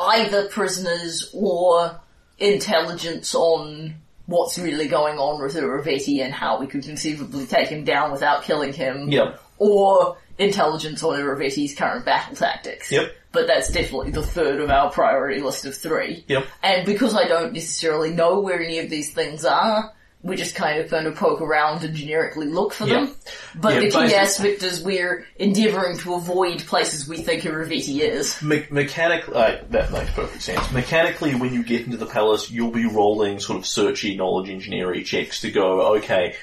[0.00, 2.00] either prisoners or
[2.38, 3.94] intelligence on
[4.26, 8.44] what's really going on with Irovetti and how we could conceivably take him down without
[8.44, 9.10] killing him.
[9.10, 9.40] Yep.
[9.58, 12.90] Or intelligence on Irovetti's current battle tactics.
[12.90, 13.14] Yep.
[13.32, 16.24] But that's definitely the third of our priority list of three.
[16.28, 16.46] Yep.
[16.62, 20.78] And because I don't necessarily know where any of these things are, we just kind
[20.80, 23.06] of kind of poke around and generically look for Yeah.
[23.06, 23.14] them.
[23.54, 28.40] But Yeah, the key aspect is we're endeavouring to avoid places we think Irovetti is.
[28.42, 30.70] Me- mechanically, uh, that makes perfect sense.
[30.72, 35.04] Mechanically, when you get into the palace, you'll be rolling sort of searchy knowledge engineering
[35.04, 36.34] checks to go, okay,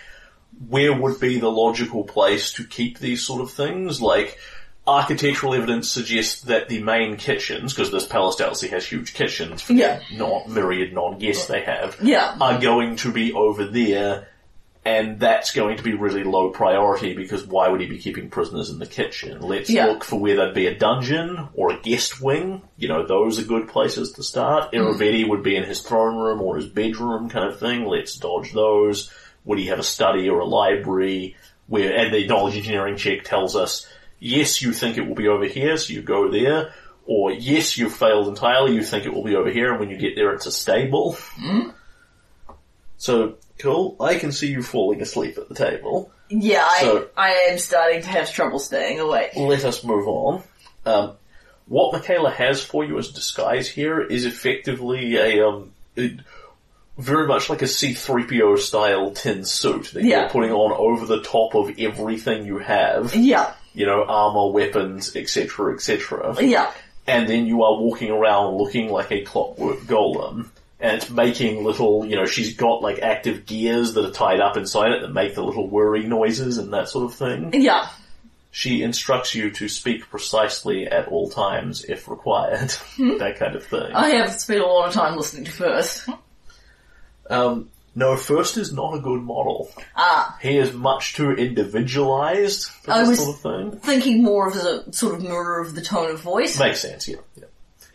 [0.67, 4.01] where would be the logical place to keep these sort of things?
[4.01, 4.39] Like,
[4.87, 9.73] architectural evidence suggests that the main kitchens, because this palace obviously has huge kitchens for
[9.73, 9.99] Yeah.
[10.09, 12.35] the not myriad non-guests they have, Yeah.
[12.39, 14.29] are going to be over there,
[14.85, 18.69] and that's going to be really low priority because why would he be keeping prisoners
[18.69, 19.41] in the kitchen?
[19.41, 19.87] Let's Yeah.
[19.87, 22.61] look for where there'd be a dungeon or a guest wing.
[22.77, 24.71] You know, those are good places to start.
[24.71, 25.27] Mm.
[25.29, 27.85] Would be in his throne room or his bedroom kind of thing.
[27.85, 29.09] Let's dodge those.
[29.43, 31.35] Would he have a study or a library?
[31.67, 33.85] Where, and the knowledge engineering check tells us,
[34.19, 36.73] yes, you think it will be over here, so you go there.
[37.05, 39.97] Or yes, you've failed entirely, you think it will be over here, and when you
[39.97, 41.17] get there it's a stable.
[42.97, 43.95] So, cool.
[43.99, 46.11] I can see you falling asleep at the table.
[46.29, 49.31] Yeah, I, So- I am starting to have trouble staying awake.
[49.35, 50.43] Let us move on.
[50.85, 51.11] Um,
[51.67, 56.19] what Michaela has for you as disguise here is effectively a, um, it-
[56.97, 60.21] very much like a C-3PO style tin suit that Yeah.
[60.21, 63.13] you're putting on over the top of everything you have.
[63.15, 66.35] Yeah, You know, armor, weapons, etc., etc.
[66.41, 66.71] yeah,
[67.07, 70.49] and then you are walking around looking like a clockwork golem.
[70.79, 74.57] And it's making little, you know, she's got like active gears that are tied up
[74.57, 77.61] inside it that make the little whirry noises and that sort of thing.
[77.63, 77.89] yeah.
[78.51, 82.69] She instructs you to speak precisely at all times if required.
[82.97, 83.91] that kind of thing.
[83.93, 86.09] I have spent a lot of time listening to first.
[87.29, 89.69] Um, no, first is not a good model.
[89.95, 93.41] Ah, He is much too individualized for I this was- sort of
[93.71, 93.79] thing.
[93.81, 96.59] thinking more of a sort of mirror of the tone of voice.
[96.59, 97.17] Makes sense, yeah.
[97.35, 97.45] yeah.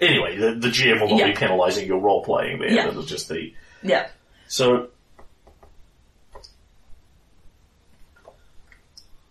[0.01, 1.27] Anyway, the, the GM will not Yeah.
[1.29, 2.73] be penalising your role playing there.
[2.73, 2.89] Yeah.
[2.89, 3.55] It'll just the.
[3.85, 4.09] Yeah,
[4.49, 4.89] So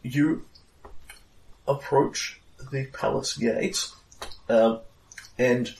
[0.03, 0.45] you
[1.68, 2.39] approach
[2.72, 3.93] the palace gates,
[4.49, 4.80] um,
[5.38, 5.73] and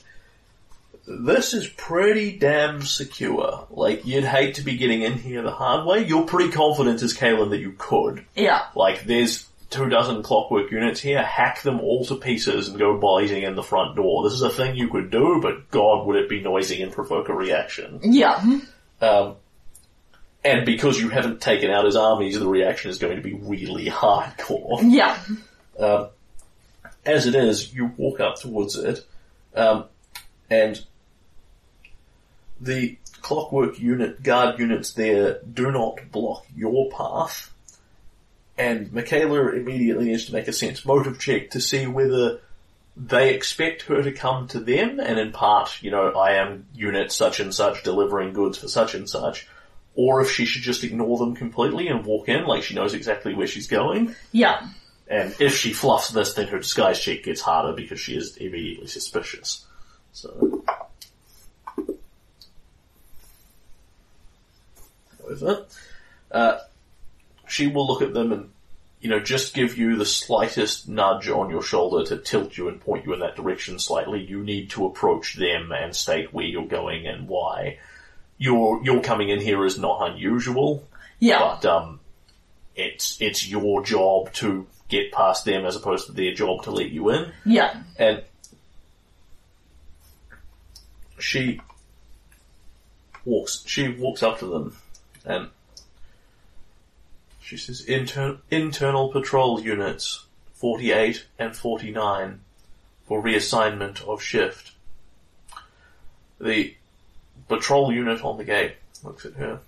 [1.06, 3.66] this is pretty damn secure.
[3.70, 6.04] Like you'd hate to be getting in here the hard way.
[6.04, 8.24] You're pretty confident as Kalen that you could.
[8.36, 12.98] yeah, Like there's two dozen clockwork units here, hack them all to pieces and go
[12.98, 14.22] blazing in the front door.
[14.24, 17.28] This is a thing you could do, but god would it be noisy and provoke
[17.30, 17.98] a reaction.
[18.02, 18.60] yeah.
[19.00, 19.36] Um,
[20.44, 23.86] and because you haven't taken out his armies, the reaction is going to be really
[23.86, 24.80] hardcore.
[24.82, 25.18] Yeah,
[25.78, 26.08] Um,
[27.06, 29.04] as it is, you walk up towards it,
[29.56, 29.84] um,
[30.50, 30.84] and
[32.62, 37.52] the clockwork unit, guard units there do not block your path.
[38.56, 42.40] And Michaela immediately needs to make a sense motive check to see whether
[42.96, 47.10] they expect her to come to them and in part, you know, I am unit
[47.10, 49.48] such and such delivering goods for such and such,
[49.94, 53.34] or if she should just ignore them completely and walk in like she knows exactly
[53.34, 54.14] where she's going.
[54.30, 54.68] Yeah.
[55.08, 58.86] And if she fluffs this, then her disguise check gets harder because she is immediately
[58.86, 59.66] suspicious.
[60.12, 60.64] So.
[65.40, 65.66] However,
[66.30, 66.58] uh,
[67.46, 68.50] she will look at them and,
[69.00, 72.80] you know, just give you the slightest nudge on your shoulder to tilt you and
[72.80, 74.24] point you in that direction slightly.
[74.24, 77.78] You need to approach them and state where you're going and why.
[78.38, 80.86] Your, your coming in here is not unusual,
[81.18, 81.38] Yeah.
[81.38, 82.00] but, um,
[82.74, 86.90] it's, it's your job to get past them as opposed to their job to let
[86.90, 87.30] you in.
[87.44, 87.82] Yeah.
[87.98, 88.22] And
[91.18, 91.60] she
[93.24, 94.76] walks, she walks up to them
[95.24, 95.48] and
[97.40, 102.40] she says, Inter- internal patrol units 48 and 49
[103.06, 104.72] for reassignment of shift.
[106.40, 106.74] The
[107.48, 109.60] patrol unit on the gate looks at her.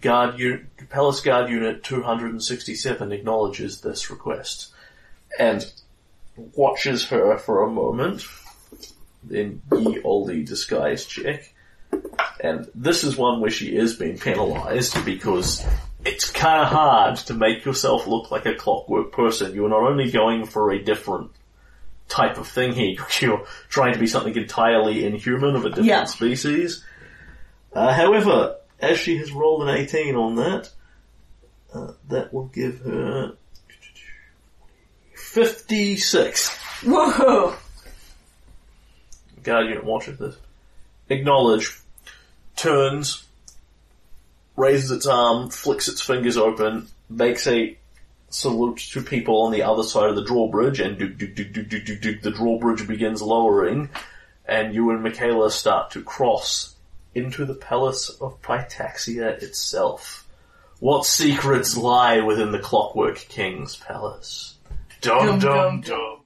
[0.00, 4.72] Guard u- Palace Guard Unit 267 acknowledges this request
[5.38, 5.70] and
[6.54, 8.26] watches her for a moment.
[9.22, 11.52] Then ye olde disguise check.
[12.42, 15.64] And this is one where she is being penalised because
[16.04, 19.54] it's kind of hard to make yourself look like a clockwork person.
[19.54, 21.32] You're not only going for a different
[22.08, 26.04] type of thing here, you're trying to be something entirely inhuman of a different Yeah.
[26.04, 26.82] species.
[27.72, 30.70] Uh, however, as she has rolled an 18 on that,
[31.74, 33.34] uh, that will give her
[35.14, 36.48] 56.
[36.84, 37.54] Whoa.
[39.42, 40.36] Guard unit watches this.
[41.08, 41.78] Acknowledge.
[42.60, 43.24] Turns.
[44.54, 47.78] Raises its arm, flicks its fingers open, makes a
[48.28, 51.62] salute to people on the other side of the drawbridge, and do, do, do, do,
[51.62, 53.88] do, do, do, the drawbridge begins lowering,
[54.44, 56.74] and you and Michaela start to cross
[57.14, 60.28] into the palace of Pitaxia itself.
[60.80, 64.56] What secrets lie within the Clockwork King's palace?
[65.00, 66.18] Dum Dum, dum dum, dum.